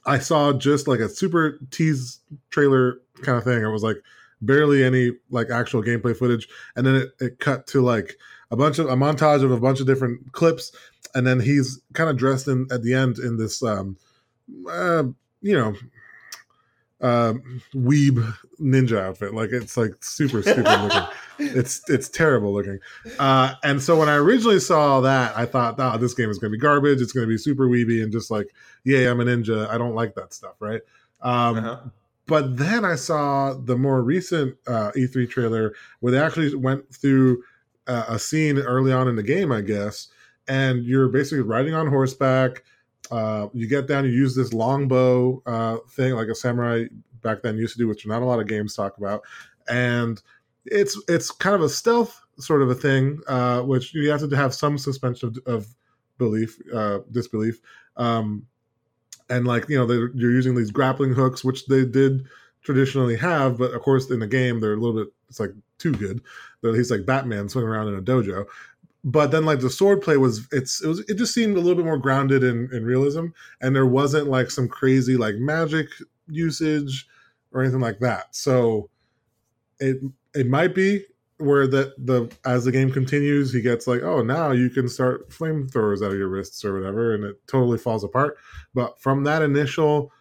I 0.06 0.20
saw 0.20 0.54
just 0.54 0.88
like 0.88 1.00
a 1.00 1.10
super 1.10 1.60
tease 1.72 2.20
trailer 2.50 3.00
kind 3.22 3.38
of 3.38 3.44
thing. 3.44 3.62
It 3.62 3.68
was 3.68 3.84
like 3.84 3.98
barely 4.42 4.84
any 4.84 5.12
like 5.30 5.50
actual 5.50 5.82
gameplay 5.84 6.16
footage, 6.16 6.48
and 6.76 6.86
then 6.86 6.96
it, 6.96 7.10
it 7.20 7.40
cut 7.40 7.68
to 7.68 7.82
like 7.82 8.18
a 8.52 8.56
bunch 8.56 8.80
of 8.80 8.88
a 8.88 8.96
montage 8.96 9.44
of 9.44 9.52
a 9.52 9.60
bunch 9.60 9.80
of 9.80 9.88
different 9.88 10.32
clips, 10.34 10.72
and 11.16 11.26
then 11.26 11.40
he's 11.40 11.82
kind 11.94 12.10
of 12.10 12.18
dressed 12.18 12.48
in 12.48 12.68
at 12.72 12.84
the 12.84 12.94
end 12.94 13.20
in 13.20 13.38
this, 13.38 13.64
um, 13.64 13.98
uh, 14.70 15.04
you 15.42 15.58
know, 15.58 15.76
um, 17.02 17.62
weeb 17.74 18.34
ninja 18.60 19.00
outfit. 19.00 19.34
Like 19.34 19.52
it's 19.52 19.78
like 19.78 20.04
super 20.04 20.42
stupid 20.42 20.66
looking 20.82 21.08
it's 21.40 21.88
it's 21.90 22.10
terrible 22.10 22.54
looking. 22.54 22.80
Uh, 23.20 23.54
and 23.64 23.82
so 23.82 23.98
when 23.98 24.10
I 24.10 24.16
originally 24.16 24.60
saw 24.60 25.02
that, 25.02 25.36
I 25.38 25.46
thought, 25.46 25.76
oh, 25.80 25.98
this 25.98 26.14
game 26.14 26.30
is 26.30 26.38
going 26.38 26.52
to 26.52 26.58
be 26.58 26.62
garbage. 26.62 27.02
It's 27.02 27.12
going 27.12 27.26
to 27.26 27.32
be 27.32 27.38
super 27.38 27.68
weeby 27.68 28.04
and 28.04 28.12
just 28.12 28.32
like, 28.32 28.48
yeah, 28.84 29.10
I'm 29.10 29.20
a 29.20 29.26
ninja. 29.26 29.68
I 29.70 29.78
don't 29.78 29.96
like 29.96 30.16
that 30.16 30.34
stuff, 30.34 30.56
right? 30.60 30.82
Um, 31.22 31.58
Uh-huh. 31.58 31.80
But 32.28 32.58
then 32.58 32.84
I 32.84 32.96
saw 32.96 33.54
the 33.54 33.78
more 33.78 34.04
recent 34.04 34.58
uh, 34.68 34.92
E3 34.96 35.30
trailer 35.30 35.74
where 36.02 36.12
they 36.12 36.20
actually 36.20 36.54
went 36.56 36.94
through 36.94 37.44
uh, 37.88 38.06
a 38.10 38.20
scene 38.20 38.58
early 38.60 38.92
on 38.92 39.08
in 39.08 39.16
the 39.16 39.24
game, 39.24 39.52
I 39.52 39.62
guess, 39.62 40.10
and 40.48 40.84
you're 40.84 41.08
basically 41.08 41.42
riding 41.42 41.74
on 41.74 41.88
horseback. 41.88 42.64
Uh, 43.10 43.48
you 43.54 43.68
get 43.68 43.88
down, 43.88 44.04
you 44.04 44.12
use 44.12 44.36
this 44.36 44.54
longbow 44.54 45.42
uh, 45.46 45.78
thing 45.90 46.14
like 46.14 46.28
a 46.28 46.36
samurai 46.36 46.86
back 47.22 47.42
then 47.42 47.58
used 47.58 47.74
to 47.74 47.80
do, 47.80 47.88
which 47.88 48.06
not 48.06 48.22
a 48.22 48.26
lot 48.26 48.42
of 48.42 48.48
games 48.48 48.76
talk 48.76 48.98
about, 48.98 49.22
and 49.70 50.22
it's 50.66 51.02
it's 51.08 51.32
kind 51.32 51.56
of 51.56 51.62
a 51.62 51.70
stealth 51.70 52.22
sort 52.40 52.62
of 52.62 52.70
a 52.70 52.76
thing, 52.76 53.20
uh, 53.28 53.62
which 53.62 53.94
you 53.94 54.10
have 54.12 54.28
to 54.30 54.36
have 54.36 54.54
some 54.54 54.78
suspension 54.78 55.30
of, 55.30 55.54
of 55.54 55.68
belief, 56.18 56.60
uh, 56.74 57.00
disbelief. 57.12 57.62
Um, 57.96 58.46
and 59.30 59.46
like 59.48 59.68
you 59.70 59.78
know 59.78 59.86
they're, 59.86 60.12
you're 60.16 60.32
using 60.32 60.56
these 60.56 60.72
grappling 60.72 61.14
hooks 61.14 61.44
which 61.44 61.66
they 61.68 61.86
did 61.86 62.26
traditionally 62.64 63.16
have 63.16 63.58
but 63.58 63.72
of 63.72 63.82
course 63.82 64.10
in 64.10 64.20
the 64.20 64.28
game 64.28 64.60
they're 64.60 64.74
a 64.74 64.78
little 64.78 65.04
bit 65.04 65.14
it's 65.30 65.40
like 65.40 65.52
too 65.78 65.92
good. 65.92 66.22
They're- 66.62 66.76
he's 66.76 66.92
like 66.92 67.06
batman 67.06 67.50
swinging 67.50 67.70
around 67.70 67.90
in 67.90 67.96
a 67.96 68.02
dojo. 68.02 68.46
But 69.04 69.32
then 69.32 69.46
like 69.46 69.60
the 69.60 69.70
sword 69.70 70.02
play 70.02 70.18
was 70.18 70.48
it's 70.52 70.82
it 70.84 70.88
was 70.88 71.00
it 71.02 71.16
just 71.16 71.34
seemed 71.34 71.56
a 71.56 71.60
little 71.60 71.76
bit 71.76 71.86
more 71.86 71.98
grounded 71.98 72.44
in, 72.44 72.70
in 72.74 72.84
realism 72.86 73.28
and 73.62 73.76
there 73.76 73.86
wasn't 73.86 74.28
like 74.28 74.52
some 74.52 74.68
crazy 74.68 75.16
like 75.18 75.36
magic 75.36 75.88
usage 76.28 77.08
or 77.52 77.62
anything 77.62 77.80
like 77.80 78.00
that. 78.00 78.36
So 78.36 78.90
it 79.80 79.98
it 80.34 80.48
might 80.48 80.76
be 80.76 81.06
where 81.38 81.68
that 81.68 81.94
the 82.04 82.32
as 82.46 82.66
the 82.66 82.72
game 82.72 82.92
continues 82.92 83.54
he 83.54 83.62
gets 83.62 83.86
like 83.86 84.02
oh 84.02 84.24
now 84.24 84.52
you 84.52 84.70
can 84.70 84.90
start 84.90 85.30
flamethrowers 85.30 86.04
out 86.04 86.12
of 86.12 86.18
your 86.18 86.30
wrists 86.30 86.66
or 86.66 86.74
whatever 86.74 87.14
and 87.14 87.24
it 87.24 87.36
totally 87.48 87.78
falls 87.78 88.04
apart 88.04 88.38
but 88.74 89.00
from 89.00 89.24
that 89.24 89.44
initial 89.44 90.12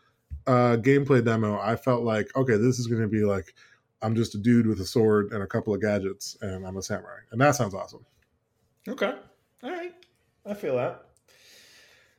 uh 0.47 0.77
gameplay 0.77 1.25
demo 1.25 1.59
i 1.61 1.75
felt 1.75 2.03
like 2.03 2.29
okay 2.37 2.57
this 2.57 2.79
is 2.79 2.87
going 2.87 3.01
to 3.01 3.09
be 3.09 3.25
like 3.25 3.55
i'm 4.03 4.15
just 4.15 4.35
a 4.35 4.39
dude 4.39 4.67
with 4.67 4.81
a 4.81 4.85
sword 4.85 5.33
and 5.33 5.43
a 5.43 5.47
couple 5.47 5.73
of 5.73 5.81
gadgets 5.81 6.37
and 6.43 6.67
i'm 6.67 6.77
a 6.77 6.83
samurai 6.83 7.19
and 7.31 7.41
that 7.41 7.55
sounds 7.55 7.75
awesome 7.75 8.05
Okay. 8.89 9.15
All 9.63 9.71
right. 9.71 9.95
I 10.45 10.55
feel 10.55 10.77
that. 10.77 11.03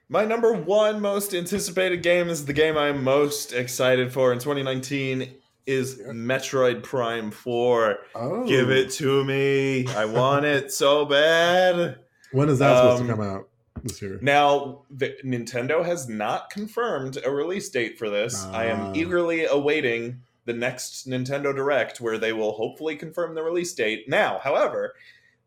My 0.10 0.26
number 0.26 0.54
one 0.54 1.02
most 1.02 1.34
anticipated 1.34 2.04
game 2.04 2.30
is 2.30 2.46
the 2.46 2.54
game 2.54 2.78
I'm 2.78 3.04
most 3.04 3.54
excited 3.54 4.12
for 4.12 4.32
in 4.32 4.40
2019 4.40 5.34
is 5.68 6.00
Metroid 6.00 6.82
Prime 6.84 7.30
4. 7.30 7.98
oh 8.16 8.48
Give 8.48 8.70
it 8.72 8.90
to 8.94 9.24
me. 9.26 9.86
I 9.88 10.06
want 10.06 10.46
it 10.46 10.72
so 10.72 11.06
bad. 11.06 12.00
when 12.32 12.50
is 12.50 12.60
that 12.60 12.78
supposed 12.78 13.02
Um, 13.02 13.08
to 13.08 13.14
come 13.16 13.22
out 13.24 13.50
this 13.84 14.02
year 14.02 14.18
Now, 14.22 14.84
the, 14.90 15.16
Nintendo 15.24 15.86
has 15.86 16.08
not 16.10 16.50
confirmed 16.50 17.18
a 17.24 17.30
release 17.32 17.70
date 17.70 17.98
for 18.00 18.10
this. 18.10 18.46
I 18.46 18.70
Ah. 18.70 18.74
am 18.90 18.96
eagerly 18.96 19.46
awaiting 19.46 20.22
the 20.46 20.54
next 20.54 21.08
Nintendo 21.08 21.54
Direct, 21.56 22.00
where 22.00 22.18
they 22.18 22.32
will 22.34 22.54
hopefully 22.54 22.96
confirm 22.96 23.36
the 23.36 23.44
release 23.44 23.74
date. 23.74 24.08
Now, 24.08 24.40
however, 24.42 24.94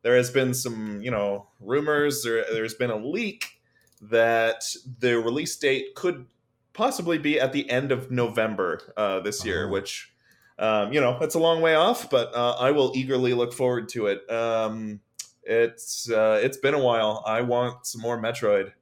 there 0.03 0.17
has 0.17 0.31
been 0.31 0.53
some, 0.55 1.01
you 1.03 1.11
know, 1.11 1.47
rumors. 1.61 2.23
There, 2.23 2.45
there's 2.53 2.75
been 2.75 2.91
a 2.91 2.97
leak 2.97 3.61
that 4.03 4.65
the 4.99 5.19
release 5.19 5.57
date 5.57 5.95
could 5.95 6.27
possibly 6.73 7.19
be 7.19 7.39
at 7.41 7.53
the 7.53 7.69
end 7.71 7.93
of 7.93 8.11
November 8.11 8.81
uh, 8.97 9.21
this 9.21 9.45
year, 9.45 9.67
Oh. 9.67 9.71
which, 9.73 10.13
um, 10.59 10.93
you 10.93 11.01
know, 11.01 11.17
that's 11.19 11.35
a 11.35 11.39
long 11.39 11.61
way 11.61 11.75
off, 11.75 12.11
but 12.11 12.35
uh, 12.35 12.57
I 12.59 12.71
will 12.71 12.93
eagerly 12.95 13.35
look 13.35 13.53
forward 13.53 13.89
to 13.91 14.07
it. 14.07 14.31
Um, 14.31 15.01
it's 15.43 16.11
uh, 16.11 16.41
it's 16.43 16.57
been 16.59 16.75
a 16.75 16.79
while. 16.83 17.23
I 17.27 17.41
want 17.41 17.87
some 17.87 18.01
more 18.03 18.21
Metroid. 18.21 18.73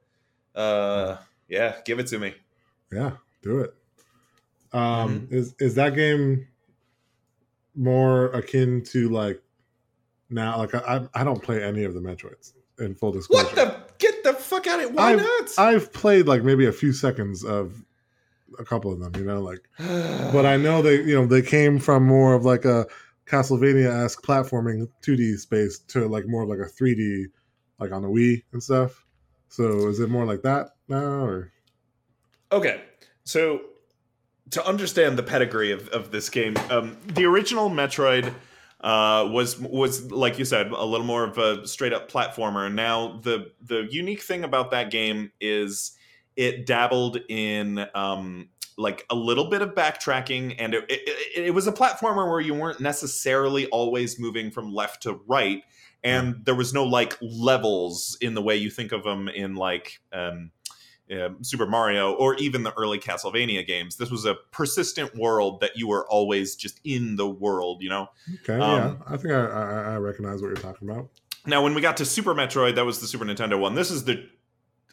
Uh, 0.55 1.16
yeah, 1.49 1.76
give 1.84 1.99
it 1.99 2.07
to 2.09 2.18
me. 2.18 2.34
Yeah, 2.93 3.12
do 3.43 3.61
it. 3.61 3.74
Um, 4.72 5.20
Mm-hmm. 5.20 5.34
Is 5.34 5.55
is 5.61 5.74
that 5.76 5.95
game 5.95 6.47
more 7.74 8.26
akin 8.32 8.82
to 8.86 9.09
like 9.09 9.41
now? 10.30 10.59
Like 10.59 10.74
I 10.74 11.07
I 11.14 11.24
don't 11.24 11.43
play 11.43 11.62
any 11.62 11.84
of 11.84 11.95
the 11.95 12.01
Metroids 12.01 12.53
in 12.78 12.95
full 12.95 13.12
disclosure. 13.12 13.45
What 13.47 13.55
the? 13.55 13.78
Get 13.99 14.22
the 14.22 14.34
fuck 14.49 14.67
out 14.67 14.81
of 14.81 14.87
it! 14.87 14.93
Why 14.93 15.13
I've- 15.13 15.23
not? 15.23 15.51
I've 15.59 15.93
played 15.93 16.27
like 16.27 16.43
maybe 16.43 16.67
a 16.67 16.73
few 16.73 16.93
seconds 16.93 17.45
of 17.45 17.85
a 18.59 18.65
couple 18.65 18.93
of 18.93 18.99
them. 19.01 19.13
You 19.17 19.25
know, 19.25 19.41
like 19.41 19.61
but 20.33 20.47
I 20.47 20.57
know 20.57 20.83
they 20.83 21.03
you 21.03 21.15
know 21.15 21.27
they 21.27 21.43
came 21.43 21.79
from 21.79 22.05
more 22.07 22.35
of 22.35 22.45
like 22.45 22.65
a 22.65 22.87
Castlevania 23.27 24.05
esque 24.05 24.23
platforming 24.23 24.89
2D 25.07 25.39
space 25.39 25.79
to 25.89 26.09
like 26.09 26.27
more 26.27 26.43
of 26.45 26.49
like 26.49 26.59
a 26.61 26.71
3D 26.83 27.27
like 27.79 27.93
on 27.93 28.03
the 28.03 28.09
Wii 28.09 28.43
and 28.53 28.63
stuff. 28.63 29.05
So 29.49 29.89
is 29.89 30.01
it 30.01 30.09
more 30.11 30.25
like 30.25 30.43
that 30.43 30.71
now 30.89 31.25
or 31.25 31.53
Okay, 32.51 32.81
so 33.25 33.61
to 34.51 34.67
understand 34.67 35.19
the 35.19 35.23
pedigree 35.23 35.71
of, 35.71 35.89
of 35.89 36.11
this 36.11 36.31
game, 36.31 36.57
um, 36.71 36.97
the 37.07 37.27
original 37.27 37.69
Metroid 37.69 38.33
uh, 38.81 39.29
was 39.31 39.59
was 39.59 40.11
like 40.12 40.39
you 40.39 40.45
said 40.45 40.70
a 40.70 40.85
little 40.85 41.07
more 41.07 41.24
of 41.24 41.39
a 41.39 41.66
straight 41.66 41.93
up 41.93 42.11
platformer. 42.11 42.72
Now 42.72 43.18
the 43.22 43.53
the 43.61 43.89
unique 43.91 44.22
thing 44.22 44.45
about 44.45 44.70
that 44.70 44.91
game 44.91 45.33
is 45.41 45.93
it 46.37 46.66
dabbled 46.66 47.18
in 47.29 47.85
um, 47.95 48.49
like 48.76 49.05
a 49.11 49.14
little 49.14 49.51
bit 49.51 49.61
of 49.61 49.70
backtracking, 49.70 50.55
and 50.59 50.74
it, 50.74 50.85
it, 50.89 51.01
it, 51.37 51.45
it 51.47 51.51
was 51.51 51.66
a 51.66 51.72
platformer 51.72 52.31
where 52.31 52.41
you 52.41 52.55
weren't 52.55 52.81
necessarily 52.81 53.66
always 53.66 54.20
moving 54.20 54.51
from 54.51 54.72
left 54.72 55.03
to 55.03 55.20
right. 55.26 55.62
And 56.05 56.45
there 56.45 56.55
was 56.55 56.72
no 56.72 56.85
like 56.85 57.18
levels 57.20 58.16
in 58.20 58.35
the 58.35 58.41
way 58.41 58.57
you 58.57 58.70
think 58.70 58.93
of 58.93 59.03
them 59.03 59.29
in 59.29 59.57
like 59.57 59.99
um, 60.12 60.53
um, 61.13 61.43
Super 61.43 61.67
Mario 61.67 62.13
or 62.13 62.35
even 62.37 62.63
the 62.63 62.73
early 62.75 62.99
Castlevania 62.99 63.67
games. 63.67 63.97
This 63.97 64.11
was 64.11 64.25
a 64.25 64.35
persistent 64.51 65.15
world 65.17 65.61
that 65.61 65.77
you 65.77 65.89
were 65.89 66.09
always 66.09 66.57
just 66.57 66.81
in 66.85 67.17
the 67.17 67.29
world, 67.29 67.83
you 67.83 67.89
know? 67.89 68.09
okay? 68.43 68.55
Um, 68.55 68.61
yeah, 68.61 68.95
I 69.07 69.17
think 69.17 69.35
I, 69.35 69.45
I 69.45 69.81
I 69.95 69.97
recognize 69.97 70.43
what 70.43 70.49
you're 70.49 70.57
talking 70.57 70.89
about. 70.89 71.09
Now, 71.47 71.63
when 71.63 71.75
we 71.75 71.81
got 71.81 71.97
to 71.99 72.05
Super 72.05 72.35
Metroid, 72.35 72.75
that 72.75 72.85
was 72.85 73.01
the 73.01 73.07
Super 73.07 73.25
Nintendo 73.25 73.59
one. 73.59 73.75
This 73.75 73.91
is 73.91 74.05
the, 74.05 74.29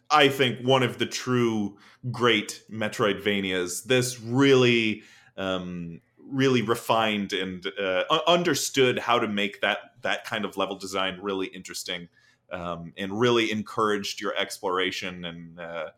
I 0.09 0.30
think, 0.30 0.61
one 0.66 0.84
of 0.84 0.97
the 0.99 1.05
true 1.05 1.78
great 2.11 2.63
Metroidvanias. 2.72 3.84
This 3.84 4.22
really, 4.22 5.03
um, 5.36 6.01
really 6.18 6.61
refined 6.61 7.34
and 7.34 7.66
uh, 7.80 8.03
understood 8.26 8.99
how 8.99 9.20
to 9.20 9.28
make 9.28 9.61
that 9.61 9.80
that 10.01 10.24
kind 10.24 10.45
of 10.45 10.55
level 10.55 10.78
design 10.78 11.20
really 11.22 11.47
interesting, 11.47 12.07
um, 12.51 12.93
and 12.97 13.19
really 13.19 13.51
encouraged 13.51 14.21
your 14.21 14.35
exploration 14.37 15.25
and 15.25 15.59
uh, 15.59 15.89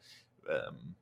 um, 0.49 0.95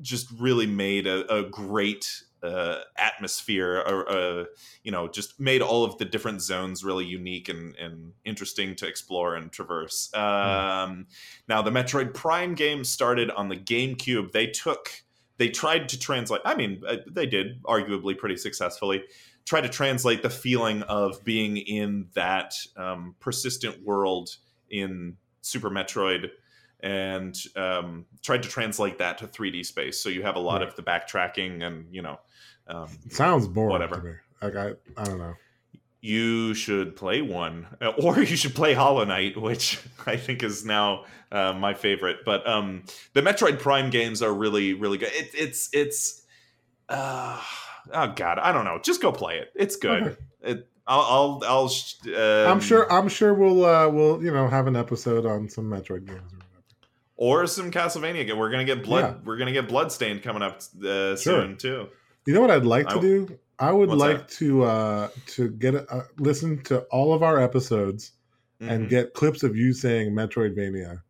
just 0.00 0.30
really 0.38 0.66
made 0.66 1.06
a, 1.06 1.32
a 1.32 1.42
great 1.48 2.22
uh, 2.42 2.80
atmosphere 2.96 3.82
or 3.86 4.08
uh, 4.08 4.44
you 4.84 4.92
know 4.92 5.08
just 5.08 5.40
made 5.40 5.62
all 5.62 5.84
of 5.84 5.98
the 5.98 6.04
different 6.04 6.40
zones 6.42 6.84
really 6.84 7.04
unique 7.04 7.48
and, 7.48 7.74
and 7.76 8.12
interesting 8.24 8.76
to 8.76 8.86
explore 8.86 9.34
and 9.34 9.50
traverse. 9.50 10.12
Um, 10.14 11.06
now 11.48 11.62
the 11.62 11.70
metroid 11.70 12.14
prime 12.14 12.54
game 12.54 12.84
started 12.84 13.30
on 13.30 13.48
the 13.48 13.56
gamecube. 13.56 14.32
They 14.32 14.46
took 14.48 15.02
they 15.38 15.48
tried 15.48 15.88
to 15.88 15.98
translate 15.98 16.40
i 16.44 16.54
mean 16.54 16.82
uh, 16.88 16.96
they 17.10 17.26
did 17.26 17.62
arguably 17.64 18.16
pretty 18.16 18.36
successfully 18.36 19.02
try 19.44 19.60
to 19.60 19.68
translate 19.68 20.22
the 20.22 20.30
feeling 20.30 20.82
of 20.84 21.22
being 21.24 21.56
in 21.56 22.08
that 22.14 22.54
um, 22.76 23.14
persistent 23.20 23.84
world 23.84 24.36
in 24.70 25.16
super 25.42 25.70
metroid 25.70 26.30
and 26.80 27.36
um, 27.56 28.04
tried 28.22 28.42
to 28.42 28.48
translate 28.48 28.98
that 28.98 29.16
to 29.18 29.26
3d 29.26 29.64
space 29.64 29.98
so 29.98 30.08
you 30.08 30.22
have 30.22 30.36
a 30.36 30.40
lot 30.40 30.60
Right. 30.60 30.68
of 30.68 30.76
the 30.76 30.82
backtracking 30.82 31.62
and 31.62 31.86
you 31.94 32.02
know 32.02 32.18
um, 32.68 32.88
sounds 33.10 33.46
boring 33.48 33.70
Whatever. 33.70 33.96
to 33.96 34.02
me. 34.02 34.12
Like 34.42 34.56
I 34.56 35.00
I 35.00 35.04
don't 35.04 35.18
know. 35.18 35.34
you 36.00 36.52
should 36.54 36.96
play 36.96 37.22
one, 37.22 37.66
Uh, 37.80 37.92
or 38.02 38.18
you 38.30 38.36
should 38.36 38.54
play 38.54 38.74
Hollow 38.74 39.04
Knight, 39.04 39.36
which 39.40 39.78
I 40.06 40.16
think 40.16 40.42
is 40.42 40.64
now 40.64 41.04
uh, 41.32 41.52
my 41.54 41.74
favorite. 41.74 42.18
But 42.24 42.46
um, 42.46 42.84
the 43.14 43.22
Metroid 43.22 43.58
Prime 43.60 43.88
games 43.90 44.20
are 44.20 44.34
really, 44.34 44.74
really 44.74 44.98
good. 44.98 45.10
It, 45.12 45.30
it's 45.34 45.68
it's 45.72 46.22
uh, 46.88 47.40
oh 47.92 48.12
god, 48.14 48.38
I 48.38 48.52
don't 48.52 48.64
know. 48.64 48.78
Just 48.82 49.00
go 49.00 49.12
play 49.12 49.38
it. 49.38 49.52
It's 49.54 49.76
good. 49.76 50.02
Okay. 50.02 50.16
It, 50.42 50.68
I'll 50.88 51.00
I'll, 51.00 51.42
I'll 51.46 51.68
sh- 51.68 51.94
um, 52.06 52.14
I'm 52.48 52.60
sure 52.60 52.90
I'm 52.92 53.08
sure 53.08 53.34
we'll 53.34 53.64
uh 53.64 53.88
we'll 53.88 54.22
you 54.22 54.30
know 54.32 54.46
have 54.48 54.66
an 54.66 54.76
episode 54.76 55.26
on 55.26 55.48
some 55.48 55.64
Metroid 55.64 56.06
games 56.06 56.32
or 56.32 56.38
whatever. 56.38 56.62
or 57.16 57.46
some 57.46 57.70
Castlevania. 57.70 58.26
game. 58.26 58.38
We're 58.38 58.50
gonna 58.50 58.64
get 58.64 58.84
blood. 58.84 59.04
Yeah. 59.04 59.14
We're 59.24 59.36
gonna 59.36 59.52
get 59.52 59.68
Bloodstained 59.68 60.22
coming 60.22 60.42
up 60.42 60.60
uh, 60.84 61.16
soon 61.16 61.56
too. 61.56 61.88
You 62.26 62.34
know 62.34 62.40
what 62.40 62.50
I'd 62.50 62.64
like 62.64 62.88
to 62.88 62.96
I- 62.96 63.00
do? 63.00 63.38
I 63.58 63.72
would 63.72 63.88
like 63.88 64.18
that? 64.28 64.28
to 64.36 64.64
uh 64.64 65.08
to 65.28 65.48
get 65.48 65.74
a, 65.74 65.90
uh, 65.90 66.02
listen 66.18 66.62
to 66.64 66.80
all 66.90 67.14
of 67.14 67.22
our 67.22 67.40
episodes 67.42 68.12
and 68.60 68.86
Mhm. 68.86 68.90
get 68.90 69.14
clips 69.14 69.42
of 69.42 69.56
you 69.56 69.72
saying 69.72 70.12
Metroidvania, 70.12 71.00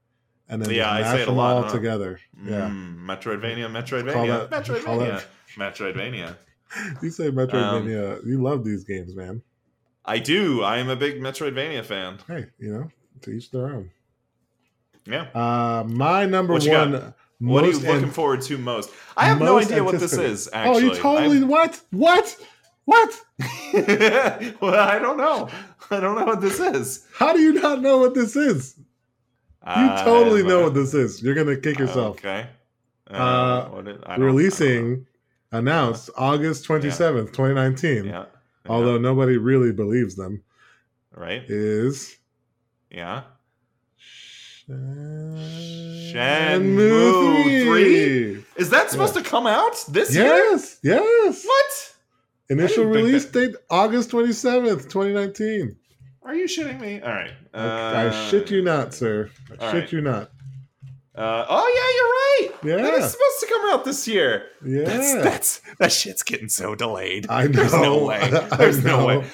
and 0.48 0.62
then 0.62 0.70
Yeah, 0.70 0.90
I 0.90 1.02
say 1.02 1.22
it 1.22 1.28
a 1.28 1.32
lot, 1.32 1.64
all 1.64 1.70
together. 1.70 2.20
Yeah, 2.44 2.68
Mm, 2.68 3.04
Metroidvania, 3.04 3.68
Metroidvania, 3.70 4.48
that- 4.48 4.64
Metroidvania, 4.64 5.24
Metroidvania. 5.56 6.36
you 7.02 7.10
say 7.10 7.30
Metroidvania. 7.30 8.24
you 8.24 8.40
love 8.42 8.64
these 8.64 8.84
games, 8.84 9.14
man. 9.16 9.42
I 10.06 10.18
do. 10.18 10.62
I 10.62 10.78
am 10.78 10.88
a 10.88 10.96
big 10.96 11.20
Metroidvania 11.20 11.84
fan. 11.84 12.18
Hey, 12.28 12.46
you 12.58 12.72
know, 12.72 12.90
to 13.22 13.30
each 13.30 13.50
their 13.50 13.66
own. 13.66 13.90
Yeah. 15.04 15.22
Uh, 15.34 15.84
my 15.84 16.26
number 16.26 16.54
What 16.54 16.66
one. 16.66 17.14
What 17.38 17.64
are 17.64 17.68
you 17.68 17.78
looking 17.80 18.04
an- 18.04 18.10
forward 18.10 18.40
to 18.42 18.56
most? 18.56 18.90
I 19.16 19.26
have 19.26 19.40
no 19.40 19.58
idea 19.58 19.84
what 19.84 19.98
this 20.00 20.14
is. 20.14 20.48
Actually, 20.52 20.84
Oh, 20.84 20.94
you 20.94 20.94
totally 20.94 21.38
I'm- 21.38 21.48
what? 21.48 21.80
What? 21.90 22.36
What? 22.86 23.20
well, 24.60 24.74
I 24.74 24.98
don't 25.00 25.16
know. 25.18 25.48
I 25.90 26.00
don't 26.00 26.16
know 26.18 26.24
what 26.24 26.40
this 26.40 26.60
is. 26.60 27.04
How 27.14 27.32
do 27.32 27.40
you 27.40 27.52
not 27.54 27.82
know 27.82 27.98
what 27.98 28.14
this 28.14 28.36
is? 28.36 28.76
You 29.66 29.88
totally 30.04 30.44
know 30.44 30.62
what 30.62 30.74
this 30.74 30.94
is. 30.94 31.20
You're 31.22 31.34
gonna 31.34 31.56
kick 31.56 31.78
yourself. 31.78 32.16
Okay. 32.18 32.46
Uh, 33.10 33.14
Uh, 33.14 33.68
what 33.70 33.88
is- 33.88 33.96
I 33.96 33.98
don't- 33.98 34.04
I 34.12 34.16
don't 34.16 34.24
Releasing, 34.26 35.06
announced 35.52 36.10
August 36.16 36.64
twenty 36.64 36.90
seventh, 36.90 37.32
twenty 37.32 37.54
nineteen. 37.54 38.04
Yeah. 38.06 38.26
Yeah, 38.68 38.74
Although 38.74 38.98
nobody 38.98 39.36
really 39.38 39.72
believes 39.72 40.16
them, 40.16 40.42
right. 41.12 41.42
is 41.48 42.16
Yeah. 42.90 43.22
Shenmue 44.68 46.12
Shenmue 46.12 47.64
3? 47.64 48.44
Is 48.56 48.70
that 48.70 48.90
supposed 48.90 49.14
to 49.14 49.22
come 49.22 49.46
out 49.46 49.76
this 49.88 50.14
year? 50.14 50.24
Yes, 50.24 50.78
yes. 50.82 51.44
What? 51.46 51.94
Initial 52.48 52.84
release 52.84 53.24
that- 53.26 53.52
date 53.52 53.56
August 53.70 54.10
twenty 54.10 54.32
seventh, 54.32 54.88
twenty 54.88 55.12
nineteen. 55.12 55.76
Are 56.22 56.34
you 56.34 56.46
shitting 56.46 56.80
me? 56.80 57.00
All 57.00 57.12
right. 57.12 57.30
I 57.54 58.28
shit 58.28 58.50
you 58.50 58.60
uh, 58.60 58.64
not, 58.64 58.94
sir. 58.94 59.30
I 59.60 59.70
shit 59.72 59.82
right. 59.82 59.92
you 59.92 60.00
not. 60.00 60.30
Uh, 61.16 61.46
oh 61.48 62.38
yeah, 62.38 62.46
you're 62.46 62.50
right. 62.52 62.62
That 62.84 62.88
Yeah. 62.98 63.04
is 63.04 63.10
supposed 63.12 63.40
to 63.40 63.46
come 63.48 63.70
out 63.70 63.84
this 63.84 64.06
year. 64.06 64.46
Yeah, 64.64 64.84
That's 64.84 65.14
that's 65.14 65.60
that 65.78 65.92
shit's 65.92 66.22
getting 66.22 66.48
so 66.48 66.74
delayed. 66.74 67.26
I 67.30 67.44
know. 67.44 67.48
There's 67.48 67.72
no 67.72 68.04
way. 68.04 68.30
There's 68.58 68.84
no 68.84 69.06
way. 69.06 69.24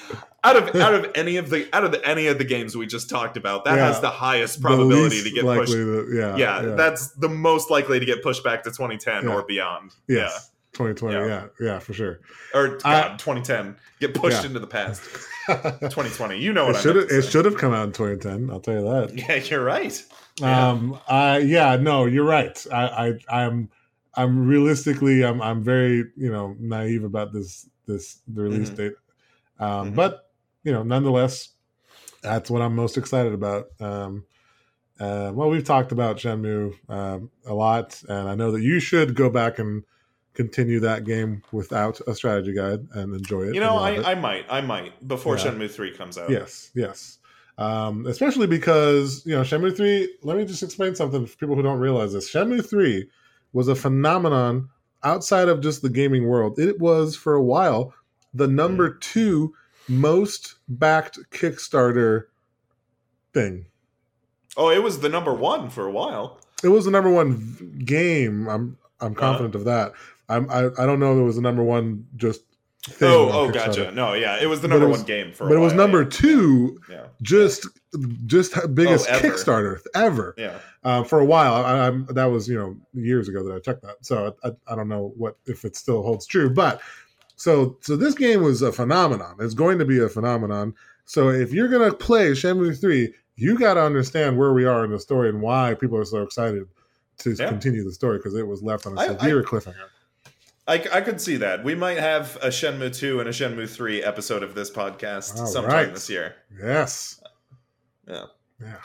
Out 0.45 0.55
of 0.57 0.75
out 0.75 0.93
of 0.93 1.11
any 1.15 1.37
of 1.37 1.49
the 1.49 1.67
out 1.75 1.83
of 1.83 1.91
the, 1.91 2.05
any 2.07 2.27
of 2.27 2.37
the 2.37 2.43
games 2.45 2.75
we 2.77 2.85
just 2.85 3.09
talked 3.09 3.35
about, 3.37 3.65
that 3.65 3.75
Yeah. 3.77 3.87
has 3.87 3.99
the 4.01 4.09
highest 4.09 4.61
probability 4.61 5.15
least 5.21 5.27
to 5.27 5.31
get 5.33 5.43
pushed. 5.43 5.71
to- 5.73 6.07
yeah, 6.13 6.35
yeah, 6.37 6.61
that's 6.75 7.09
the 7.15 7.29
most 7.29 7.69
likely 7.69 7.99
to 7.99 8.05
get 8.05 8.21
pushed 8.23 8.43
back 8.43 8.63
to 8.63 8.69
2010 8.69 9.23
Yeah. 9.25 9.29
or 9.33 9.43
beyond. 9.43 9.91
yes, 10.07 10.51
2020. 10.73 11.17
Yeah. 11.17 11.25
Yeah, 11.27 11.45
yeah, 11.65 11.79
for 11.79 11.93
sure. 11.93 12.19
Or 12.53 12.77
God, 12.77 12.83
I- 12.85 13.17
2010 13.17 13.75
get 13.99 14.13
pushed 14.13 14.41
Yeah. 14.41 14.47
into 14.47 14.59
the 14.59 14.67
past. 14.67 15.01
2020. 15.47 16.39
You 16.39 16.53
know 16.53 16.67
what 16.67 16.75
I 16.77 16.81
should. 16.81 16.95
It 17.11 17.23
should 17.23 17.43
have 17.45 17.57
come 17.57 17.73
out 17.73 17.87
in 17.87 17.91
2010. 17.91 18.49
I'll 18.49 18.59
tell 18.61 18.73
you 18.75 18.81
that. 18.83 19.17
Yeah, 19.17 19.35
you're 19.35 19.63
right. 19.63 20.01
Yeah. 20.39 20.69
Um, 20.69 20.99
I 21.07 21.37
yeah, 21.39 21.75
no, 21.75 22.05
you're 22.05 22.25
right. 22.25 22.65
I, 22.71 23.17
I 23.29 23.45
I'm 23.45 23.69
I'm 24.15 24.47
realistically 24.47 25.23
I'm 25.23 25.41
I'm 25.41 25.63
very 25.63 26.05
you 26.17 26.31
know 26.31 26.55
naive 26.59 27.03
about 27.03 27.33
this 27.33 27.69
this 27.85 28.21
the 28.27 28.41
release 28.41 28.69
Mhm. 28.71 28.75
date. 28.75 28.93
Um, 29.59 29.91
Mhm. 29.91 29.95
but 29.95 30.31
you 30.63 30.71
know, 30.71 30.83
nonetheless, 30.83 31.49
that's 32.21 32.49
what 32.49 32.61
I'm 32.61 32.75
most 32.75 32.97
excited 32.97 33.33
about. 33.33 33.67
Um, 33.79 34.25
uh, 34.99 35.31
well, 35.33 35.49
we've 35.49 35.63
talked 35.63 35.91
about 35.91 36.17
Shenmue 36.17 36.73
um, 36.89 37.29
a 37.45 37.53
lot, 37.53 38.01
and 38.07 38.29
I 38.29 38.35
know 38.35 38.51
that 38.51 38.61
you 38.61 38.79
should 38.79 39.15
go 39.15 39.29
back 39.29 39.59
and 39.59 39.83
continue 40.33 40.79
that 40.79 41.03
game 41.03 41.43
without 41.51 41.99
a 42.07 42.15
strategy 42.15 42.53
guide 42.53 42.87
and 42.93 43.13
enjoy 43.13 43.43
it. 43.43 43.55
You 43.55 43.59
know, 43.61 43.77
I. 43.77 44.11
I 44.11 44.15
might, 44.15 44.45
I 44.49 44.61
might 44.61 45.07
before 45.07 45.37
Yeah. 45.37 45.45
Shenmue 45.45 45.69
Three 45.69 45.93
comes 45.95 46.17
out. 46.17 46.29
Yes, 46.29 46.71
yes. 46.73 47.19
Um, 47.57 48.07
especially 48.07 48.47
because 48.47 49.23
you 49.25 49.35
know 49.35 49.41
Shenmue 49.41 49.75
three. 49.75 50.15
Let 50.23 50.37
me 50.37 50.45
just 50.45 50.63
explain 50.63 50.95
something 50.95 51.25
for 51.25 51.37
people 51.37 51.55
who 51.55 51.61
don't 51.61 51.79
realize 51.79 52.13
this. 52.13 52.31
Shenmue 52.31 52.67
three 52.67 53.09
was 53.53 53.67
a 53.67 53.75
phenomenon 53.75 54.69
outside 55.03 55.49
of 55.49 55.61
just 55.61 55.81
the 55.81 55.89
gaming 55.89 56.27
world. 56.27 56.57
It 56.57 56.79
was 56.79 57.15
for 57.15 57.35
a 57.35 57.43
while 57.43 57.93
the 58.33 58.47
number 58.47 58.89
two 58.89 59.53
most 59.87 60.55
backed 60.67 61.19
Kickstarter 61.31 62.25
thing. 63.33 63.65
Oh, 64.57 64.69
it 64.69 64.81
was 64.81 64.99
the 64.99 65.09
number 65.09 65.33
one 65.33 65.69
for 65.69 65.85
a 65.85 65.91
while. 65.91 66.39
It 66.63 66.69
was 66.69 66.85
the 66.85 66.91
number 66.91 67.11
one 67.11 67.35
v- 67.35 67.83
game. 67.83 68.47
I'm 68.47 68.77
I'm 68.99 69.15
confident 69.15 69.55
of 69.55 69.65
that. 69.65 69.93
I'm 70.29 70.49
I, 70.49 70.69
I 70.77 70.85
don't 70.85 70.99
know 70.99 71.13
if 71.13 71.19
it 71.19 71.23
was 71.23 71.35
the 71.35 71.41
number 71.41 71.63
one 71.63 72.07
just. 72.15 72.41
Oh, 73.01 73.29
oh, 73.31 73.51
gotcha. 73.51 73.91
No, 73.91 74.13
yeah, 74.13 74.41
it 74.41 74.47
was 74.47 74.61
the 74.61 74.67
number 74.67 74.87
was- 74.87 74.99
one 74.99 75.05
game 75.07 75.31
for. 75.31 75.47
But 75.47 75.55
it 75.55 75.59
was 75.59 75.71
while, 75.73 75.77
number 75.77 76.05
two, 76.05 76.79
Yeah, 76.89 77.05
just 77.21 77.67
just 78.25 78.53
biggest 78.75 79.07
Oh, 79.09 79.13
ever. 79.15 79.27
Kickstarter 79.27 79.79
ever. 79.95 80.33
yeah. 80.37 80.57
uh, 80.83 81.03
for 81.03 81.19
a 81.19 81.25
while. 81.25 81.53
I, 81.53 81.87
I'm 81.87 82.05
that 82.07 82.25
was 82.25 82.47
you 82.47 82.55
know 82.57 82.75
years 82.93 83.29
ago 83.29 83.43
that 83.43 83.53
I 83.55 83.59
checked 83.59 83.83
that, 83.83 83.97
so 84.01 84.35
I, 84.43 84.51
I 84.67 84.75
don't 84.75 84.87
know 84.89 85.13
what 85.17 85.37
if 85.45 85.63
it 85.65 85.75
still 85.75 86.01
holds 86.03 86.25
true. 86.25 86.49
But 86.49 86.81
so 87.35 87.77
so 87.81 87.95
this 87.95 88.13
game 88.15 88.41
was 88.43 88.61
a 88.61 88.71
phenomenon. 88.71 89.35
It's 89.39 89.53
going 89.53 89.79
to 89.79 89.85
be 89.85 89.99
a 89.99 90.09
phenomenon. 90.09 90.73
So 91.05 91.29
if 91.29 91.51
you're 91.53 91.67
gonna 91.69 91.93
play 91.93 92.31
Shenmue 92.31 92.79
three, 92.79 93.13
you 93.35 93.57
got 93.57 93.73
to 93.75 93.81
understand 93.83 94.37
where 94.37 94.53
we 94.53 94.65
are 94.65 94.85
in 94.85 94.91
the 94.91 94.99
story 94.99 95.29
and 95.29 95.41
why 95.41 95.73
people 95.73 95.97
are 95.97 96.05
so 96.05 96.21
excited 96.21 96.63
to 97.19 97.33
Yeah. 97.33 97.47
continue 97.49 97.83
the 97.83 97.91
story 97.91 98.17
because 98.17 98.35
it 98.35 98.47
was 98.47 98.61
left 98.63 98.85
on 98.87 98.97
a 98.97 99.05
severe 99.05 99.43
cliffhanger. 99.43 99.87
I, 100.67 100.75
I 100.93 101.01
could 101.01 101.19
see 101.19 101.37
that. 101.37 101.63
We 101.63 101.75
might 101.75 101.97
have 101.97 102.37
a 102.37 102.47
Shenmue 102.47 102.95
2 102.95 103.19
and 103.19 103.27
a 103.27 103.31
Shenmue 103.33 103.69
3 103.69 104.01
episode 104.03 104.43
of 104.43 104.55
this 104.55 104.71
podcast 104.71 105.37
All 105.37 105.45
sometime 105.47 105.73
right. 105.87 105.93
this 105.93 106.09
year. 106.09 106.35
Yes. 106.57 107.21
Yeah. 108.07 108.25
Yeah. 108.61 108.75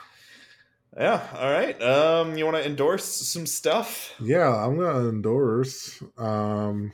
Yeah. 0.99 1.27
All 1.37 1.53
right. 1.53 1.81
Um, 1.81 2.37
you 2.37 2.45
want 2.45 2.57
to 2.57 2.67
endorse 2.67 3.05
some 3.05 3.47
stuff? 3.47 4.13
Yeah, 4.21 4.49
I'm 4.53 4.77
gonna 4.79 5.09
endorse. 5.09 6.03
Um, 6.17 6.93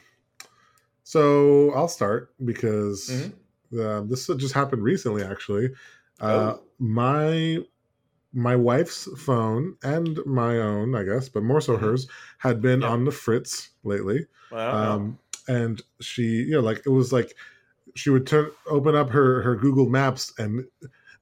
so 1.03 1.71
I'll 1.73 1.89
start 1.89 2.35
because 2.45 3.09
Mhm. 3.09 3.33
uh, 3.81 4.01
this 4.07 4.27
just 4.37 4.53
happened 4.55 4.83
recently. 4.83 5.23
Actually, 5.23 5.71
uh, 6.21 6.57
Oh. 6.57 6.63
my 6.79 7.65
my 8.35 8.57
wife's 8.57 9.09
phone 9.21 9.77
and 9.83 10.19
my 10.27 10.59
own, 10.59 10.95
I 10.95 11.05
guess, 11.05 11.29
but 11.29 11.43
more 11.45 11.61
so 11.61 11.77
Mhm. 11.77 11.79
hers, 11.79 12.09
had 12.39 12.61
been 12.61 12.83
Yeah. 12.83 12.89
on 12.89 13.05
the 13.05 13.13
fritz 13.13 13.71
lately. 13.85 14.27
Wow. 14.51 14.95
Um, 14.97 15.19
and 15.49 15.83
she, 16.01 16.23
you 16.23 16.53
know, 16.53 16.61
like 16.61 16.83
it 16.87 16.91
was 16.91 17.13
like 17.13 17.35
she 17.97 18.11
would 18.11 18.27
turn 18.27 18.51
open 18.69 18.95
up 18.97 19.11
her 19.11 19.43
her 19.43 19.57
Google 19.57 19.89
Maps 19.91 20.33
and 20.39 20.67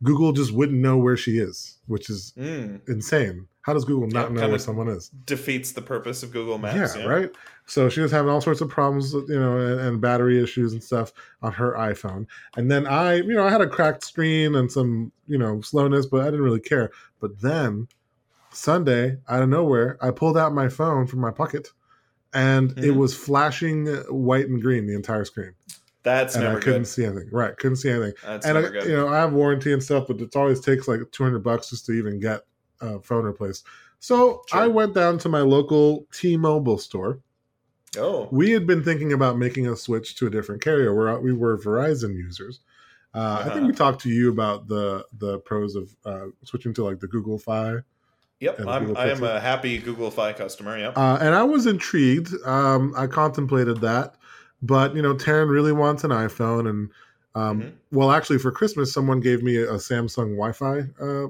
Google 0.02 0.32
just 0.32 0.52
wouldn't 0.52 0.78
know 0.80 0.96
where 0.96 1.16
she 1.16 1.38
is, 1.38 1.78
which 1.86 2.10
is 2.10 2.32
Mm, 2.36 2.80
insane. 2.88 3.46
How 3.62 3.72
does 3.74 3.84
Google 3.84 4.08
not 4.08 4.32
Yeah, 4.32 4.40
know 4.40 4.48
where 4.48 4.58
someone 4.58 4.88
is? 4.88 5.10
defeats 5.24 5.72
the 5.72 5.82
purpose 5.82 6.22
of 6.24 6.32
Google 6.32 6.58
Maps. 6.58 6.96
yeah, 6.96 7.06
right. 7.06 7.30
So 7.66 7.88
she 7.88 8.00
was 8.00 8.10
having 8.10 8.28
all 8.30 8.40
sorts 8.40 8.60
of 8.60 8.68
problems, 8.68 9.12
you 9.12 9.38
know, 9.38 9.56
and, 9.56 9.80
and 9.80 10.00
battery 10.00 10.42
issues 10.42 10.72
and 10.72 10.82
stuff 10.82 11.12
on 11.42 11.52
her 11.52 11.72
iPhone. 11.74 12.26
And 12.56 12.70
then 12.70 12.86
I, 12.88 13.14
you 13.16 13.34
know, 13.34 13.46
I 13.46 13.50
had 13.50 13.60
a 13.60 13.68
cracked 13.68 14.04
screen 14.04 14.56
and 14.56 14.70
some, 14.70 15.12
you 15.28 15.38
know, 15.38 15.60
slowness, 15.60 16.06
but 16.06 16.22
I 16.22 16.24
didn't 16.24 16.42
really 16.42 16.60
care. 16.60 16.90
But 17.20 17.40
then 17.40 17.86
Sunday, 18.50 19.18
out 19.28 19.42
of 19.42 19.48
nowhere, 19.48 19.96
I 20.02 20.10
pulled 20.10 20.36
out 20.36 20.52
my 20.52 20.68
phone 20.68 21.06
from 21.06 21.20
my 21.20 21.30
pocket, 21.30 21.68
and 22.34 22.72
it 22.72 22.90
Mhm. 22.90 22.96
was 22.96 23.14
flashing 23.16 23.86
white 24.08 24.48
and 24.48 24.60
green 24.60 24.86
the 24.86 24.94
entire 24.94 25.24
screen, 25.24 25.54
That's 26.02 26.34
and 26.34 26.46
I 26.46 26.54
couldn't 26.54 26.82
good. 26.82 26.86
see 26.88 27.04
anything. 27.04 27.28
Right, 27.30 27.56
couldn't 27.56 27.76
see 27.76 27.90
anything. 27.90 28.12
That's 28.24 28.44
and 28.46 28.58
I, 28.58 28.60
never 28.62 28.72
good. 28.72 28.86
you 28.86 28.96
know, 28.96 29.08
I 29.08 29.18
have 29.18 29.32
warranty 29.32 29.72
and 29.72 29.82
stuff, 29.82 30.06
but 30.08 30.20
it 30.20 30.34
always 30.34 30.60
takes 30.60 30.88
like 30.88 31.00
two 31.12 31.22
hundred 31.22 31.44
bucks 31.44 31.70
just 31.70 31.86
to 31.86 31.92
even 31.92 32.18
get 32.18 32.42
a 32.80 32.98
phone 33.00 33.24
replaced. 33.24 33.64
So 34.00 34.42
Sure. 34.48 34.60
I 34.60 34.66
went 34.66 34.94
down 34.94 35.18
to 35.18 35.28
my 35.28 35.40
local 35.42 36.06
T-Mobile 36.12 36.78
store 36.78 37.20
oh. 37.98 38.26
we 38.32 38.50
had 38.50 38.66
been 38.66 38.82
thinking 38.82 39.12
about 39.12 39.38
making 39.38 39.68
a 39.68 39.76
switch 39.76 40.16
to 40.16 40.26
a 40.26 40.30
different 40.30 40.60
carrier. 40.62 40.94
We're 40.94 41.18
we 41.20 41.32
were 41.32 41.56
Verizon 41.58 42.14
users. 42.16 42.60
Uh, 43.14 43.18
I 43.18 43.22
Uh-huh. 43.42 43.54
think 43.54 43.66
we 43.68 43.72
talked 43.72 44.00
to 44.02 44.08
you 44.08 44.30
about 44.30 44.66
the 44.66 45.04
the 45.18 45.38
pros 45.40 45.76
of 45.76 45.94
uh, 46.04 46.26
switching 46.44 46.74
to 46.74 46.84
like 46.84 46.98
the 46.98 47.06
Google 47.06 47.38
Fi, 47.38 47.76
Yep. 48.40 48.58
I'm, 48.66 48.96
I 48.96 49.06
am 49.10 49.22
a 49.22 49.38
happy 49.38 49.78
Google 49.78 50.10
Fi 50.10 50.32
customer. 50.32 50.76
Yep. 50.76 50.98
uh, 50.98 51.18
and 51.20 51.32
I 51.32 51.44
was 51.44 51.66
intrigued. 51.66 52.34
Um, 52.44 52.92
I 52.96 53.06
contemplated 53.06 53.80
that, 53.82 54.16
but 54.62 54.94
you 54.94 55.02
know, 55.02 55.14
Taryn 55.14 55.50
really 55.50 55.72
wants 55.72 56.04
an 56.04 56.10
iPhone, 56.10 56.68
and 56.68 56.90
um, 57.34 57.62
Mhm. 57.62 57.72
well, 57.92 58.10
actually, 58.10 58.38
for 58.38 58.50
Christmas, 58.50 58.92
someone 58.92 59.20
gave 59.20 59.42
me 59.42 59.56
a 59.56 59.74
Samsung 59.74 60.36
Wi-Fi 60.36 60.80
uh, 61.00 61.28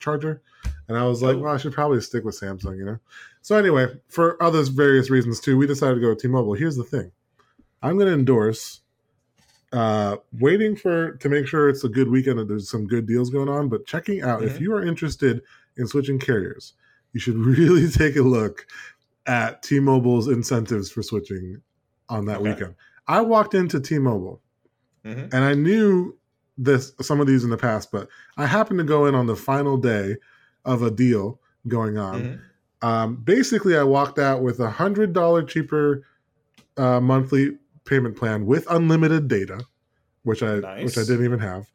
charger, 0.00 0.40
and 0.88 0.96
I 0.98 1.04
was 1.06 1.22
like, 1.22 1.36
Oh. 1.36 1.40
well, 1.40 1.54
I 1.54 1.56
should 1.58 1.72
probably 1.72 2.00
stick 2.00 2.24
with 2.24 2.38
Samsung, 2.38 2.78
you 2.78 2.84
know. 2.84 2.98
So 3.42 3.56
anyway, 3.56 3.86
for 4.08 4.42
others 4.42 4.68
various 4.68 5.08
reasons 5.10 5.40
too, 5.40 5.56
we 5.56 5.66
decided 5.66 5.94
to 5.96 6.00
go 6.00 6.08
with 6.10 6.20
T-Mobile. 6.20 6.54
Here's 6.54 6.76
the 6.76 6.84
thing: 6.84 7.12
I'm 7.82 7.96
going 7.96 8.08
to 8.08 8.14
endorse. 8.14 8.80
Uh, 9.72 10.16
waiting 10.38 10.76
for 10.76 11.12
to 11.16 11.28
make 11.28 11.46
sure 11.46 11.68
it's 11.68 11.82
a 11.84 11.88
good 11.88 12.08
weekend 12.08 12.38
and 12.38 12.48
there's 12.48 12.70
some 12.70 12.86
good 12.86 13.04
deals 13.04 13.30
going 13.30 13.48
on, 13.48 13.68
but 13.68 13.84
checking 13.84 14.22
out 14.22 14.42
if 14.44 14.54
Mhm. 14.56 14.60
you 14.60 14.72
are 14.72 14.82
interested 14.82 15.42
in 15.76 15.86
switching 15.88 16.18
carriers, 16.20 16.74
you 17.12 17.20
should 17.20 17.36
really 17.58 17.88
take 17.90 18.16
a 18.16 18.22
look 18.22 18.66
at 19.26 19.62
T-Mobile's 19.64 20.28
incentives 20.28 20.88
for 20.90 21.02
switching 21.02 21.60
on 22.08 22.26
that 22.26 22.40
Okay. 22.40 22.50
weekend. 22.50 22.74
I 23.08 23.20
walked 23.20 23.54
into 23.54 23.80
T-Mobile 23.80 24.40
Mhm. 25.04 25.32
and 25.32 25.44
I 25.44 25.54
knew 25.54 26.16
this 26.58 26.92
some 27.02 27.20
of 27.20 27.26
these 27.26 27.44
in 27.44 27.50
the 27.50 27.56
past, 27.56 27.90
but 27.92 28.08
I 28.36 28.46
happened 28.46 28.78
to 28.78 28.84
go 28.84 29.06
in 29.06 29.14
on 29.14 29.26
the 29.26 29.36
final 29.36 29.76
day 29.76 30.16
of 30.64 30.82
a 30.82 30.90
deal 30.90 31.40
going 31.68 31.98
on. 31.98 32.22
Mhm. 32.22 32.40
Um, 32.82 33.16
basically, 33.16 33.76
I 33.76 33.82
walked 33.82 34.18
out 34.18 34.42
with 34.42 34.58
a 34.60 34.70
hundred 34.70 35.12
dollar 35.12 35.42
cheaper 35.42 36.02
uh, 36.78 37.00
monthly 37.00 37.56
payment 37.86 38.16
plan 38.16 38.44
with 38.46 38.66
unlimited 38.70 39.28
data, 39.28 39.64
which 40.24 40.42
I 40.42 40.58
Nice. 40.58 40.84
which 40.84 40.98
I 40.98 41.02
didn't 41.08 41.24
even 41.24 41.38
have, 41.38 41.70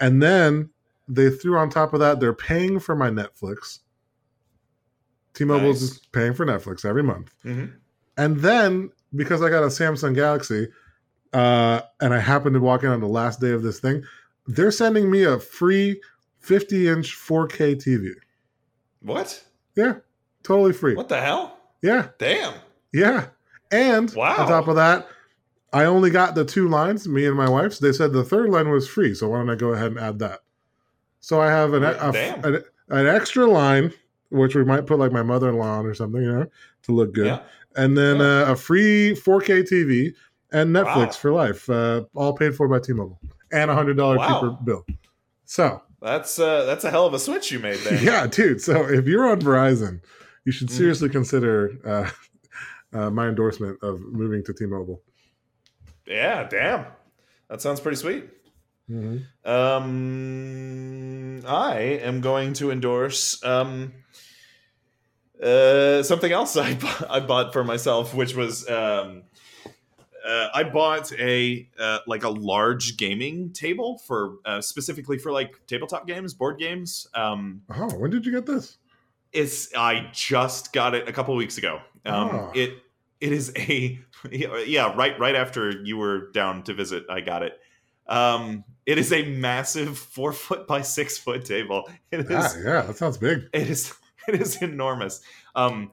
and 0.00 0.22
then 0.22 0.70
they 1.08 1.30
threw 1.30 1.56
on 1.56 1.70
top 1.70 1.92
of 1.94 2.00
that 2.00 2.18
they're 2.20 2.32
paying 2.34 2.78
for 2.78 2.94
my 2.96 3.08
Netflix. 3.10 3.80
T-Mobile's 5.34 5.80
Nice. 5.80 5.90
just 5.90 6.12
paying 6.12 6.32
for 6.34 6.46
Netflix 6.46 6.84
every 6.84 7.02
month. 7.02 7.34
Mhm. 7.44 7.72
And 8.16 8.36
then 8.38 8.90
because 9.14 9.42
I 9.42 9.50
got 9.50 9.62
a 9.62 9.66
Samsung 9.68 10.14
Galaxy, 10.14 10.68
uh, 11.32 11.80
and 12.00 12.14
I 12.14 12.18
happened 12.20 12.54
to 12.54 12.60
walk 12.60 12.82
in 12.84 12.90
on 12.90 13.00
the 13.00 13.08
last 13.08 13.40
day 13.40 13.50
of 13.50 13.62
this 13.62 13.80
thing, 13.80 14.02
they're 14.46 14.70
sending 14.70 15.10
me 15.10 15.24
a 15.24 15.38
free 15.38 16.00
50 16.40 16.88
inch 16.88 17.16
4K 17.16 17.76
TV. 17.76 18.10
What? 19.00 19.42
Yeah, 19.76 19.94
totally 20.42 20.72
free. 20.72 20.94
What 20.94 21.08
the 21.08 21.20
hell? 21.20 21.58
Yeah, 21.82 22.08
Damn. 22.18 22.54
yeah. 22.92 23.26
And 23.70 24.10
Wow. 24.14 24.36
on 24.38 24.48
top 24.48 24.68
of 24.68 24.76
that, 24.76 25.08
I 25.72 25.84
only 25.86 26.10
got 26.10 26.34
the 26.36 26.44
two 26.44 26.68
lines, 26.68 27.08
me 27.08 27.26
and 27.26 27.36
my 27.36 27.48
wife's. 27.50 27.78
They 27.80 27.92
said 27.92 28.12
the 28.12 28.22
third 28.24 28.48
line 28.50 28.70
was 28.70 28.88
free, 28.88 29.14
so 29.14 29.28
why 29.30 29.38
don't 29.38 29.50
I 29.50 29.56
go 29.56 29.72
ahead 29.72 29.88
and 29.92 29.98
add 29.98 30.18
that? 30.20 30.40
So 31.20 31.40
I 31.40 31.50
have 31.50 31.72
an, 31.74 31.82
a- 31.82 31.96
an, 32.44 32.62
an 32.90 33.06
extra 33.06 33.46
line, 33.46 33.92
which 34.34 34.54
we 34.54 34.64
might 34.64 34.86
put 34.86 34.98
like 34.98 35.12
my 35.12 35.22
mother 35.22 35.48
in 35.48 35.56
law 35.56 35.78
on 35.78 35.86
or 35.86 35.94
something, 35.94 36.20
you 36.22 36.32
know, 36.32 36.46
to 36.82 36.92
look 36.92 37.12
good. 37.14 37.26
Yeah. 37.26 37.40
and 37.76 37.96
then 37.96 38.20
uh, 38.20 38.46
a 38.48 38.56
free 38.56 39.12
4K 39.14 39.62
TV 39.68 40.14
and 40.52 40.74
Netflix 40.74 41.06
Wow. 41.06 41.10
for 41.12 41.32
life, 41.32 41.70
uh, 41.70 42.04
all 42.14 42.32
paid 42.34 42.54
for 42.54 42.68
by 42.68 42.78
T-Mobile, 42.80 43.18
and 43.52 43.70
a 43.70 43.74
hundred 43.74 43.96
dollar 43.96 44.16
Wow. 44.18 44.26
cheaper 44.40 44.56
bill. 44.64 44.86
So 45.44 45.82
That's 46.02 46.38
uh, 46.38 46.64
that's 46.64 46.84
a 46.84 46.90
hell 46.90 47.06
of 47.06 47.14
a 47.14 47.18
switch 47.18 47.50
you 47.52 47.58
made 47.58 47.78
there. 47.80 48.02
yeah, 48.02 48.26
dude. 48.26 48.60
So 48.60 48.88
if 48.88 49.06
you're 49.06 49.26
on 49.28 49.40
Verizon, 49.40 50.00
you 50.44 50.52
should 50.52 50.68
Mhm. 50.68 50.72
seriously 50.76 51.08
consider 51.08 51.72
uh, 51.84 52.10
uh, 52.98 53.10
my 53.10 53.28
endorsement 53.28 53.82
of 53.82 54.00
moving 54.00 54.44
to 54.44 54.52
T-Mobile. 54.52 55.00
Yeah. 56.06 56.46
Damn. 56.48 56.86
That 57.48 57.60
sounds 57.62 57.80
pretty 57.80 57.96
sweet. 57.96 58.28
Mhm. 58.90 59.24
Um, 59.44 61.40
I 61.46 61.78
am 62.02 62.20
going 62.20 62.52
to 62.54 62.70
endorse 62.70 63.42
um, 63.44 63.92
uh, 65.42 66.02
something 66.02 66.32
else 66.32 66.56
I 66.58 66.74
bought, 66.74 67.10
I 67.10 67.20
bought 67.20 67.52
for 67.52 67.64
myself, 67.64 68.14
which 68.14 68.34
was 68.34 68.68
um, 68.68 69.22
uh, 70.26 70.48
I 70.54 70.64
bought 70.64 71.12
a 71.18 71.68
uh, 71.78 71.98
like 72.06 72.24
a 72.24 72.28
large 72.30 72.96
gaming 72.96 73.52
table 73.52 73.98
for 74.06 74.36
uh, 74.44 74.60
specifically 74.60 75.18
for 75.18 75.32
like 75.32 75.66
tabletop 75.66 76.06
games, 76.06 76.34
board 76.34 76.58
games. 76.58 77.06
Um, 77.14 77.62
Oh, 77.74 77.88
when 77.96 78.10
did 78.10 78.24
you 78.26 78.32
get 78.32 78.46
this? 78.46 78.78
it's 79.32 79.74
I 79.74 80.08
just 80.12 80.72
got 80.72 80.94
it 80.94 81.08
a 81.08 81.12
couple 81.12 81.34
weeks 81.34 81.58
ago. 81.58 81.80
Um, 82.06 82.28
Ah. 82.32 82.50
It 82.54 82.78
it 83.20 83.32
is 83.32 83.52
a 83.56 83.98
yeah 84.30 84.94
right 84.94 85.18
right 85.18 85.34
after 85.34 85.70
you 85.82 85.96
were 85.96 86.30
down 86.32 86.62
to 86.64 86.74
visit, 86.74 87.04
I 87.10 87.20
got 87.20 87.42
it. 87.42 87.58
Um, 88.06 88.64
it 88.86 88.98
is 88.98 89.12
a 89.12 89.24
massive 89.24 89.98
four 89.98 90.32
foot 90.32 90.66
by 90.66 90.82
six 90.82 91.16
foot 91.16 91.44
table. 91.44 91.88
It 92.10 92.20
is 92.20 92.26
Ah, 92.30 92.52
yeah, 92.62 92.82
that 92.82 92.96
sounds 92.96 93.16
big. 93.18 93.48
it 93.52 93.68
is 93.68 93.94
it 94.28 94.40
is 94.40 94.60
enormous. 94.62 95.20
Um, 95.54 95.92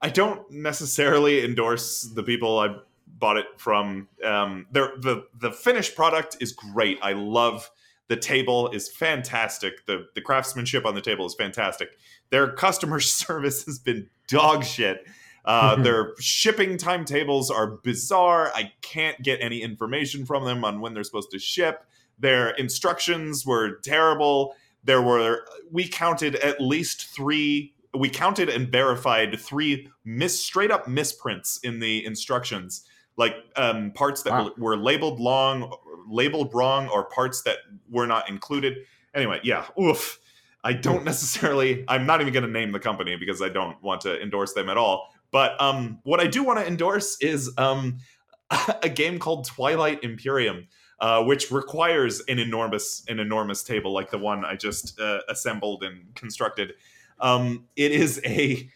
I 0.00 0.08
don't 0.08 0.50
necessarily 0.50 1.44
endorse 1.44 2.02
the 2.02 2.22
people 2.24 2.58
I 2.58 2.76
bought 3.06 3.36
it 3.36 3.46
from. 3.58 4.08
Um, 4.24 4.66
the 4.72 5.24
the 5.38 5.52
finished 5.52 5.94
product 5.94 6.36
is 6.40 6.52
great. 6.52 6.98
I 7.02 7.12
love 7.12 7.70
the 8.08 8.16
table 8.16 8.68
is 8.70 8.88
fantastic. 8.90 9.86
the 9.86 10.08
The 10.16 10.20
craftsmanship 10.20 10.84
on 10.84 10.94
the 10.96 11.00
table 11.00 11.24
is 11.26 11.34
fantastic. 11.34 11.90
Their 12.30 12.50
customer 12.52 12.98
service 13.22 13.64
has 13.66 13.78
been 13.78 14.08
dog 14.28 14.64
shit. 14.64 15.06
Uh, 15.44 15.76
their 15.82 16.14
shipping 16.18 16.76
timetables 16.76 17.50
are 17.50 17.66
bizarre. 17.66 18.52
I 18.54 18.72
can't 18.80 19.20
get 19.22 19.40
any 19.40 19.62
information 19.62 20.24
from 20.24 20.44
them 20.44 20.64
on 20.64 20.80
when 20.80 20.94
they're 20.94 21.04
supposed 21.04 21.30
to 21.32 21.38
ship. 21.38 21.84
Their 22.18 22.50
instructions 22.50 23.44
were 23.44 23.78
terrible. 23.82 24.54
There 24.84 25.02
were 25.02 25.46
we 25.70 25.88
counted 25.88 26.36
at 26.36 26.60
least 26.60 27.06
three. 27.06 27.74
We 27.94 28.08
counted 28.08 28.48
and 28.48 28.70
verified 28.70 29.38
three 29.38 29.88
miss 30.04 30.42
straight 30.42 30.70
up 30.70 30.88
misprints 30.88 31.58
in 31.62 31.80
the 31.80 32.04
instructions, 32.04 32.84
like 33.16 33.34
um, 33.56 33.90
parts 33.92 34.22
that 34.22 34.32
wow. 34.32 34.44
were, 34.56 34.76
were 34.76 34.76
labeled 34.76 35.20
long, 35.20 35.74
labeled 36.08 36.54
wrong, 36.54 36.88
or 36.88 37.04
parts 37.04 37.42
that 37.42 37.58
were 37.90 38.06
not 38.06 38.28
included. 38.28 38.78
Anyway, 39.14 39.40
yeah, 39.42 39.66
oof. 39.80 40.18
I 40.64 40.72
don't 40.72 41.04
necessarily. 41.04 41.84
I'm 41.88 42.06
not 42.06 42.20
even 42.20 42.32
going 42.32 42.46
to 42.46 42.50
name 42.50 42.72
the 42.72 42.78
company 42.78 43.16
because 43.16 43.42
I 43.42 43.48
don't 43.48 43.82
want 43.82 44.00
to 44.02 44.20
endorse 44.22 44.52
them 44.52 44.68
at 44.68 44.76
all. 44.76 45.11
But 45.32 45.60
um, 45.60 45.98
what 46.04 46.20
I 46.20 46.28
do 46.28 46.44
want 46.44 46.60
to 46.60 46.66
endorse 46.66 47.16
is 47.20 47.50
um, 47.58 47.98
a 48.82 48.88
game 48.88 49.18
called 49.18 49.46
Twilight 49.46 50.04
Imperium, 50.04 50.68
uh, 51.00 51.24
which 51.24 51.50
requires 51.50 52.20
an 52.28 52.38
enormous 52.38 53.02
an 53.08 53.18
enormous 53.18 53.64
table 53.64 53.92
like 53.92 54.10
the 54.10 54.18
one 54.18 54.44
I 54.44 54.54
just 54.54 55.00
uh, 55.00 55.20
assembled 55.28 55.82
and 55.82 56.14
constructed. 56.14 56.74
Um, 57.18 57.64
it 57.74 57.92
is 57.92 58.20
a 58.24 58.70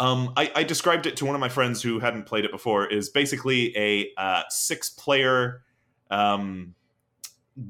um, 0.00 0.32
described 0.62 1.06
it 1.06 1.16
to 1.16 1.26
one 1.26 1.34
of 1.34 1.40
my 1.40 1.48
friends 1.48 1.82
who 1.82 1.98
hadn't 1.98 2.26
played 2.26 2.44
it 2.44 2.52
before. 2.52 2.86
Is 2.86 3.08
basically 3.08 3.76
a 3.76 4.10
uh, 4.16 4.44
six 4.48 4.88
player 4.88 5.62
um, 6.10 6.74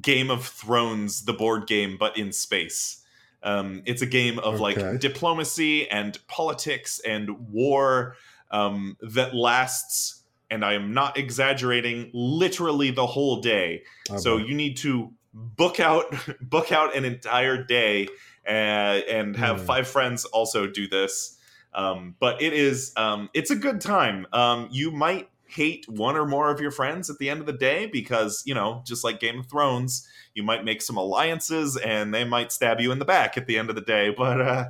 Game 0.02 0.30
of 0.30 0.46
Thrones, 0.46 1.24
the 1.24 1.32
board 1.32 1.66
game, 1.66 1.96
but 1.98 2.16
in 2.18 2.32
space. 2.32 2.97
Um, 3.42 3.82
it's 3.86 4.02
a 4.02 4.06
game 4.06 4.38
of 4.38 4.60
okay. 4.60 4.80
like 4.80 5.00
diplomacy 5.00 5.88
and 5.90 6.18
politics 6.26 7.00
and 7.04 7.30
war 7.50 8.16
um, 8.50 8.96
that 9.00 9.34
lasts, 9.34 10.24
and 10.50 10.64
I 10.64 10.74
am 10.74 10.92
not 10.92 11.16
exaggerating, 11.16 12.10
literally 12.12 12.90
the 12.90 13.06
whole 13.06 13.40
day. 13.40 13.84
Okay. 14.10 14.18
So 14.18 14.36
you 14.38 14.54
need 14.54 14.76
to 14.78 15.12
book 15.32 15.80
out 15.80 16.14
book 16.40 16.72
out 16.72 16.96
an 16.96 17.04
entire 17.04 17.62
day 17.62 18.08
and, 18.44 19.02
uh, 19.02 19.06
and 19.06 19.36
have 19.36 19.60
mm. 19.60 19.66
five 19.66 19.86
friends 19.86 20.24
also 20.24 20.66
do 20.66 20.88
this. 20.88 21.36
Um, 21.74 22.16
but 22.18 22.40
it 22.40 22.54
is 22.54 22.92
um, 22.96 23.28
it's 23.34 23.50
a 23.50 23.56
good 23.56 23.80
time. 23.80 24.26
Um, 24.32 24.68
you 24.70 24.90
might 24.90 25.28
hate 25.48 25.88
one 25.88 26.16
or 26.16 26.26
more 26.26 26.50
of 26.50 26.60
your 26.60 26.70
friends 26.70 27.08
at 27.08 27.18
the 27.18 27.30
end 27.30 27.40
of 27.40 27.46
the 27.46 27.52
day 27.52 27.86
because 27.86 28.42
you 28.46 28.54
know 28.54 28.82
just 28.86 29.02
like 29.02 29.18
game 29.18 29.40
of 29.40 29.46
thrones 29.46 30.06
you 30.34 30.42
might 30.42 30.64
make 30.64 30.82
some 30.82 30.96
alliances 30.96 31.76
and 31.78 32.14
they 32.14 32.24
might 32.24 32.52
stab 32.52 32.80
you 32.80 32.92
in 32.92 32.98
the 32.98 33.04
back 33.04 33.36
at 33.36 33.46
the 33.46 33.58
end 33.58 33.68
of 33.70 33.74
the 33.74 33.82
day. 33.82 34.10
But 34.18 34.40
uh, 34.40 34.64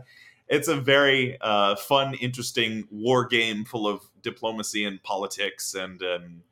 it's 0.46 0.68
a 0.68 0.76
very 0.76 1.36
uh, 1.40 1.76
fun 1.76 2.14
interesting 2.14 2.86
war 2.90 3.26
game 3.26 3.64
full 3.64 3.86
of 3.86 4.02
diplomacy 4.22 4.84
and 4.84 5.02
politics 5.02 5.74
and 5.74 6.02
um, 6.02 6.42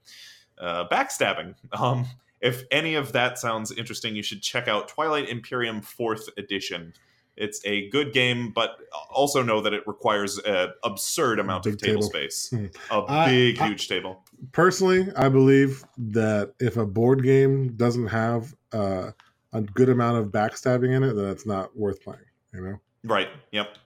uh, 0.59 0.89
backstabbing. 0.89 1.55
Um, 1.73 2.07
if 2.41 2.65
any 2.71 2.95
of 2.95 3.13
that 3.13 3.39
sounds 3.39 3.73
interesting 3.73 4.15
you 4.15 4.23
should 4.23 4.43
check 4.43 4.69
out 4.69 4.89
twilight 4.89 5.29
imperium 5.29 5.81
fourth 5.81 6.29
edition 6.37 6.93
it's 7.37 7.61
a 7.65 7.89
good 7.91 8.13
game, 8.13 8.51
but 8.51 8.79
also 9.11 9.43
know 9.43 9.61
that 9.61 9.75
it 9.75 9.87
requires 9.87 10.39
an 10.39 10.71
absurd 10.85 11.39
amount 11.39 11.67
of 11.67 11.77
table, 11.79 12.01
table. 12.01 12.03
space. 12.03 12.51
Hmm. 12.51 12.67
A 12.91 13.05
I, 13.09 13.27
big, 13.27 13.61
I, 13.61 13.69
huge 13.69 13.89
table. 13.89 14.25
Personally, 14.53 15.09
I 15.17 15.29
believe 15.29 15.85
that 15.99 16.55
if 16.61 16.77
a 16.77 16.87
board 16.87 17.23
game 17.23 17.77
doesn't 17.77 18.09
have 18.09 18.55
uh, 18.73 19.11
a 19.53 19.61
good 19.61 19.89
amount 19.89 20.19
of 20.19 20.33
backstabbing 20.33 20.95
in 20.95 21.03
it, 21.03 21.15
then 21.15 21.27
it's 21.27 21.47
not 21.47 21.77
worth 21.77 22.03
playing. 22.03 22.21
You 22.53 22.61
know? 22.63 22.77
Right. 23.05 23.29
Yep. 23.53 23.77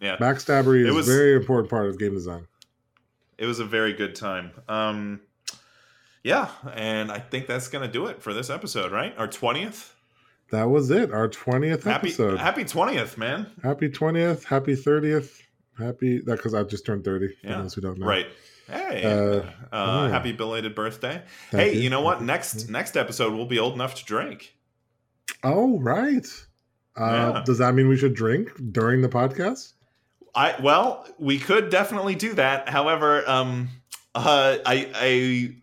Yeah. 0.00 0.16
Backstabbery 0.16 0.86
is 0.86 0.94
was, 0.94 1.08
a 1.08 1.12
very 1.12 1.34
important 1.34 1.70
part 1.70 1.86
of 1.86 1.98
game 1.98 2.14
design. 2.14 2.46
It 3.36 3.46
was 3.46 3.58
a 3.58 3.64
very 3.64 3.92
good 3.92 4.14
time. 4.14 4.52
Um, 4.68 5.20
yeah, 6.22 6.50
and 6.74 7.10
I 7.10 7.20
think 7.20 7.46
that's 7.46 7.68
going 7.68 7.86
to 7.86 7.92
do 7.92 8.06
it 8.06 8.22
for 8.22 8.34
this 8.34 8.50
episode, 8.50 8.92
right? 8.92 9.14
Our 9.16 9.28
20th? 9.28 9.92
That 10.50 10.70
was 10.70 10.90
it. 10.90 11.12
Our 11.12 11.28
twentieth 11.28 11.86
episode. 11.86 12.38
Happy 12.38 12.64
twentieth, 12.64 13.18
man. 13.18 13.50
Happy 13.62 13.88
twentieth. 13.88 14.44
Happy 14.44 14.74
thirtieth. 14.74 15.42
Happy 15.78 16.20
that 16.20 16.36
because 16.36 16.54
I 16.54 16.62
just 16.64 16.86
turned 16.86 17.04
thirty. 17.04 17.34
Yeah. 17.42 17.68
Who 17.68 17.80
don't 17.80 17.98
know. 17.98 18.06
Right. 18.06 18.26
Hey, 18.68 19.02
uh, 19.02 19.10
uh, 19.10 19.42
yeah. 19.72 20.08
happy 20.10 20.32
belated 20.32 20.74
birthday! 20.74 21.22
Thank 21.50 21.62
hey, 21.62 21.74
you. 21.74 21.82
you 21.82 21.90
know 21.90 22.02
what? 22.02 22.20
Next 22.22 22.68
next 22.68 22.98
episode 22.98 23.32
we'll 23.32 23.46
be 23.46 23.58
old 23.58 23.72
enough 23.72 23.94
to 23.94 24.04
drink. 24.04 24.54
Oh 25.42 25.78
right. 25.78 26.26
Uh, 26.94 27.32
yeah. 27.34 27.42
Does 27.46 27.58
that 27.58 27.74
mean 27.74 27.88
we 27.88 27.96
should 27.96 28.14
drink 28.14 28.50
during 28.72 29.00
the 29.00 29.08
podcast? 29.08 29.72
I 30.34 30.54
well, 30.62 31.06
we 31.18 31.38
could 31.38 31.70
definitely 31.70 32.14
do 32.14 32.34
that. 32.34 32.68
However, 32.68 33.28
um, 33.28 33.68
uh, 34.18 34.58
I 34.66 34.90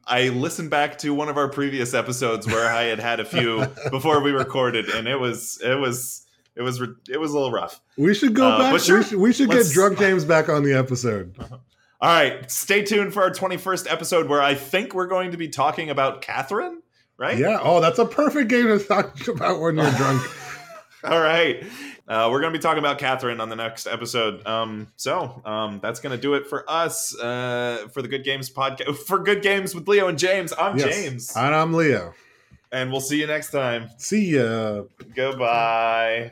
I 0.08 0.26
I 0.26 0.30
listened 0.30 0.70
back 0.70 0.98
to 1.00 1.14
one 1.14 1.30
of 1.30 1.38
our 1.38 1.50
previous 1.50 1.94
episodes 1.94 2.48
where 2.48 2.68
I 2.70 2.84
had 2.84 3.00
had 3.00 3.20
a 3.20 3.26
few 3.26 3.66
before 3.92 4.22
we 4.22 4.32
recorded, 4.32 4.90
and 4.90 5.08
it 5.08 5.20
was 5.20 5.60
it 5.64 5.76
was 5.76 6.26
it 6.56 6.62
was 6.62 6.82
it 7.10 7.20
was 7.20 7.32
a 7.32 7.34
little 7.34 7.52
rough. 7.52 7.82
We 7.98 8.14
should 8.14 8.34
go 8.34 8.48
uh, 8.48 8.58
back. 8.58 8.82
Sure, 8.82 9.00
we 9.00 9.04
should, 9.04 9.18
we 9.20 9.34
should 9.34 9.50
get 9.50 9.70
drunk 9.72 10.00
James 10.00 10.26
back 10.26 10.50
on 10.50 10.64
the 10.64 10.74
episode. 10.74 11.36
All 12.02 12.10
right, 12.10 12.50
stay 12.50 12.84
tuned 12.84 13.14
for 13.14 13.24
our 13.24 13.32
twenty 13.32 13.58
first 13.58 13.88
episode 13.88 14.28
where 14.30 14.42
I 14.42 14.56
think 14.56 14.94
we're 14.94 15.08
going 15.08 15.32
to 15.32 15.38
be 15.38 15.50
talking 15.50 15.90
about 15.90 16.22
Catherine. 16.22 16.82
Right? 17.18 17.38
Yeah. 17.38 17.60
Oh, 17.62 17.80
that's 17.80 18.00
a 18.00 18.06
perfect 18.06 18.50
game 18.50 18.68
to 18.68 18.80
talk 18.80 19.28
about 19.28 19.62
when 19.62 19.78
you're 19.78 19.92
drunk. 19.92 20.22
All 21.10 21.22
right. 21.22 21.64
Uh, 22.08 22.30
we're 22.32 22.40
going 22.40 22.54
to 22.54 22.58
be 22.58 22.62
talking 22.62 22.80
about 22.80 23.00
Catherine 23.00 23.40
on 23.42 23.50
the 23.50 23.56
next 23.56 23.88
episode. 23.88 24.46
Um, 24.46 24.92
so 24.96 25.42
um, 25.46 25.80
that's 25.82 26.00
going 26.00 26.16
to 26.16 26.22
do 26.22 26.36
it 26.36 26.48
for 26.48 26.70
us 26.70 27.18
uh, 27.20 27.88
for 27.94 28.02
the 28.02 28.08
Good 28.08 28.24
Games 28.24 28.50
podcast. 28.50 28.96
For 29.08 29.20
Good 29.20 29.42
Games 29.42 29.74
with 29.74 29.88
Leo 29.88 30.08
and 30.08 30.18
James. 30.18 30.54
I'm 30.58 30.78
yes. 30.78 30.96
James. 30.96 31.36
And 31.36 31.54
I'm 31.54 31.74
Leo. 31.74 32.14
And 32.72 32.92
we'll 32.92 33.02
see 33.02 33.20
you 33.20 33.28
next 33.28 33.52
time. 33.52 33.90
See 33.98 34.36
ya. 34.36 34.84
Goodbye. 35.16 36.32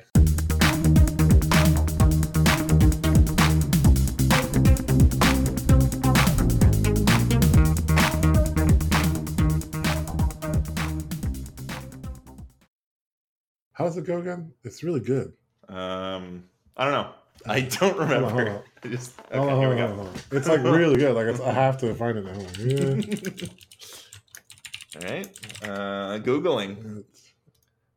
How's 13.74 13.98
it 13.98 14.06
go 14.06 14.20
again? 14.20 14.54
It's 14.64 14.84
really 14.84 15.00
good. 15.00 15.34
Um, 15.68 16.44
I 16.78 16.86
don't 16.86 16.94
know. 16.94 17.12
I 17.46 17.62
don't 17.62 17.98
remember. 17.98 18.30
Hold 18.30 18.40
on, 18.40 18.46
hold 18.46 18.64
on. 18.84 18.92
Just, 18.92 19.20
okay, 19.20 19.38
hold 19.38 19.50
on, 19.50 19.60
here 19.60 19.70
we 19.70 19.76
go. 19.76 20.10
It's 20.32 20.48
like 20.48 20.64
really 20.64 20.96
good. 20.96 21.16
Like 21.16 21.42
I 21.42 21.52
have 21.52 21.78
to 21.80 21.94
find 21.96 22.20
it. 22.20 23.50
Yeah. 24.96 25.10
All 25.10 25.10
right. 25.10 25.28
Uh, 25.64 26.20
Googling. 26.20 27.04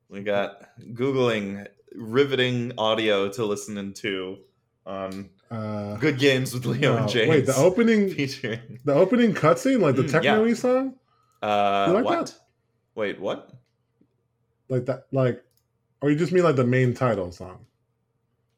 We 0.08 0.22
got 0.22 0.62
Googling 0.80 1.66
riveting 1.94 2.72
audio 2.78 3.28
to 3.28 3.44
listen 3.44 3.92
to 3.92 4.38
on 4.86 5.28
uh, 5.50 5.96
Good 5.96 6.18
Games 6.18 6.54
with 6.54 6.64
Leo 6.64 6.96
and 6.96 7.08
James. 7.08 7.28
Wait, 7.28 7.46
the 7.46 7.56
opening 7.56 8.08
featuring 8.14 8.80
the 8.84 8.94
opening 8.94 9.34
cutscene, 9.34 9.80
like 9.80 9.96
the 9.96 10.04
mm, 10.04 10.10
techno 10.10 10.44
yeah. 10.44 10.54
song? 10.54 10.94
Uh, 11.42 11.92
like 11.92 12.04
what? 12.04 12.26
That? 12.26 12.34
Wait, 12.94 13.20
what? 13.20 13.52
Like 14.68 14.86
that, 14.86 15.06
like 15.12 15.44
or 16.00 16.10
you 16.10 16.16
just 16.16 16.32
mean 16.32 16.44
like 16.44 16.56
the 16.56 16.64
main 16.64 16.94
title 16.94 17.32
song? 17.32 17.66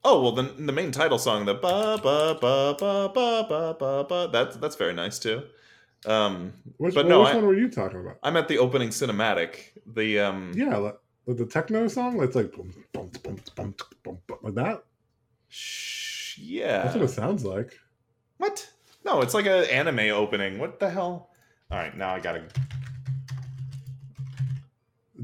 Oh 0.04 0.22
well, 0.22 0.32
the 0.32 0.42
the 0.42 0.72
main 0.72 0.92
title 0.92 1.18
song, 1.18 1.44
the 1.44 1.54
ba 1.54 1.98
ba 2.02 2.38
ba 2.40 2.76
ba 2.78 3.10
ba 3.12 3.46
ba 3.48 3.76
ba 3.78 4.06
ba. 4.08 4.28
That's 4.32 4.56
that's 4.56 4.76
very 4.76 4.94
nice 4.94 5.18
too. 5.18 5.42
Um, 6.06 6.52
which, 6.76 6.94
but 6.94 7.06
well, 7.06 7.18
no, 7.18 7.24
which 7.24 7.34
I, 7.34 7.36
one 7.36 7.46
were 7.46 7.58
you 7.58 7.68
talking 7.68 8.00
about? 8.00 8.18
I'm 8.22 8.36
at 8.36 8.48
the 8.48 8.58
opening 8.58 8.90
cinematic. 8.90 9.72
The 9.86 10.20
um, 10.20 10.52
yeah, 10.54 10.76
like, 10.76 10.98
the 11.26 11.46
techno 11.46 11.88
song. 11.88 12.22
It's 12.22 12.36
like 12.36 12.52
boom, 12.52 12.72
boom, 12.92 13.10
boom, 13.22 13.40
boom, 13.56 13.74
boom, 14.04 14.18
boom, 14.26 14.38
like 14.42 14.54
that. 14.54 14.84
Shh, 15.48 16.38
yeah, 16.38 16.84
that's 16.84 16.94
what 16.94 17.04
it 17.04 17.08
sounds 17.08 17.44
like. 17.44 17.78
What? 18.36 18.70
No, 19.04 19.20
it's 19.20 19.34
like 19.34 19.46
an 19.46 19.64
anime 19.64 20.10
opening. 20.12 20.58
What 20.58 20.78
the 20.78 20.88
hell? 20.88 21.30
All 21.70 21.78
right, 21.78 21.96
now 21.96 22.14
I 22.14 22.20
gotta 22.20 22.44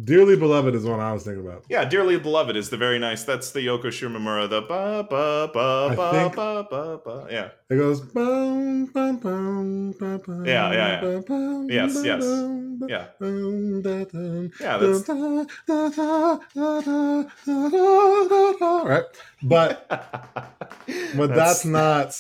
Dearly 0.05 0.37
Beloved 0.37 0.75
is 0.75 0.85
one 0.85 1.01
I 1.01 1.13
was 1.13 1.25
thinking 1.25 1.47
about. 1.47 1.65
Yeah, 1.69 1.85
Dearly 1.85 2.19
Beloved 2.19 2.57
is 2.57 2.69
the 2.69 2.77
very 2.77 2.99
nice. 2.99 3.25
That's 3.25 3.53
the 3.53 3.61
Yoko 3.61 3.87
Shimomura. 3.87 4.49
The 4.51 4.61
ba 4.61 5.07
ba 5.09 5.51
ba 5.53 5.95
ba 5.97 6.31
ba 6.35 6.67
ba 6.71 7.01
ba. 7.05 7.27
Yeah. 7.31 7.49
It 7.71 7.77
goes. 7.77 8.01
Bum, 8.01 8.87
bum, 8.87 9.17
bum, 9.17 9.93
bum, 9.99 10.19
bum, 10.27 10.45
yeah, 10.45 10.73
yeah, 10.73 11.03
yeah. 11.03 11.67
Yes, 11.69 12.05
yes. 12.05 12.23
Yeah. 12.87 13.07
Yeah, 14.61 14.79
that's. 14.79 15.09
Right, 18.85 19.05
but 19.43 19.87
but 21.17 21.35
that's 21.35 21.65
not 21.65 22.15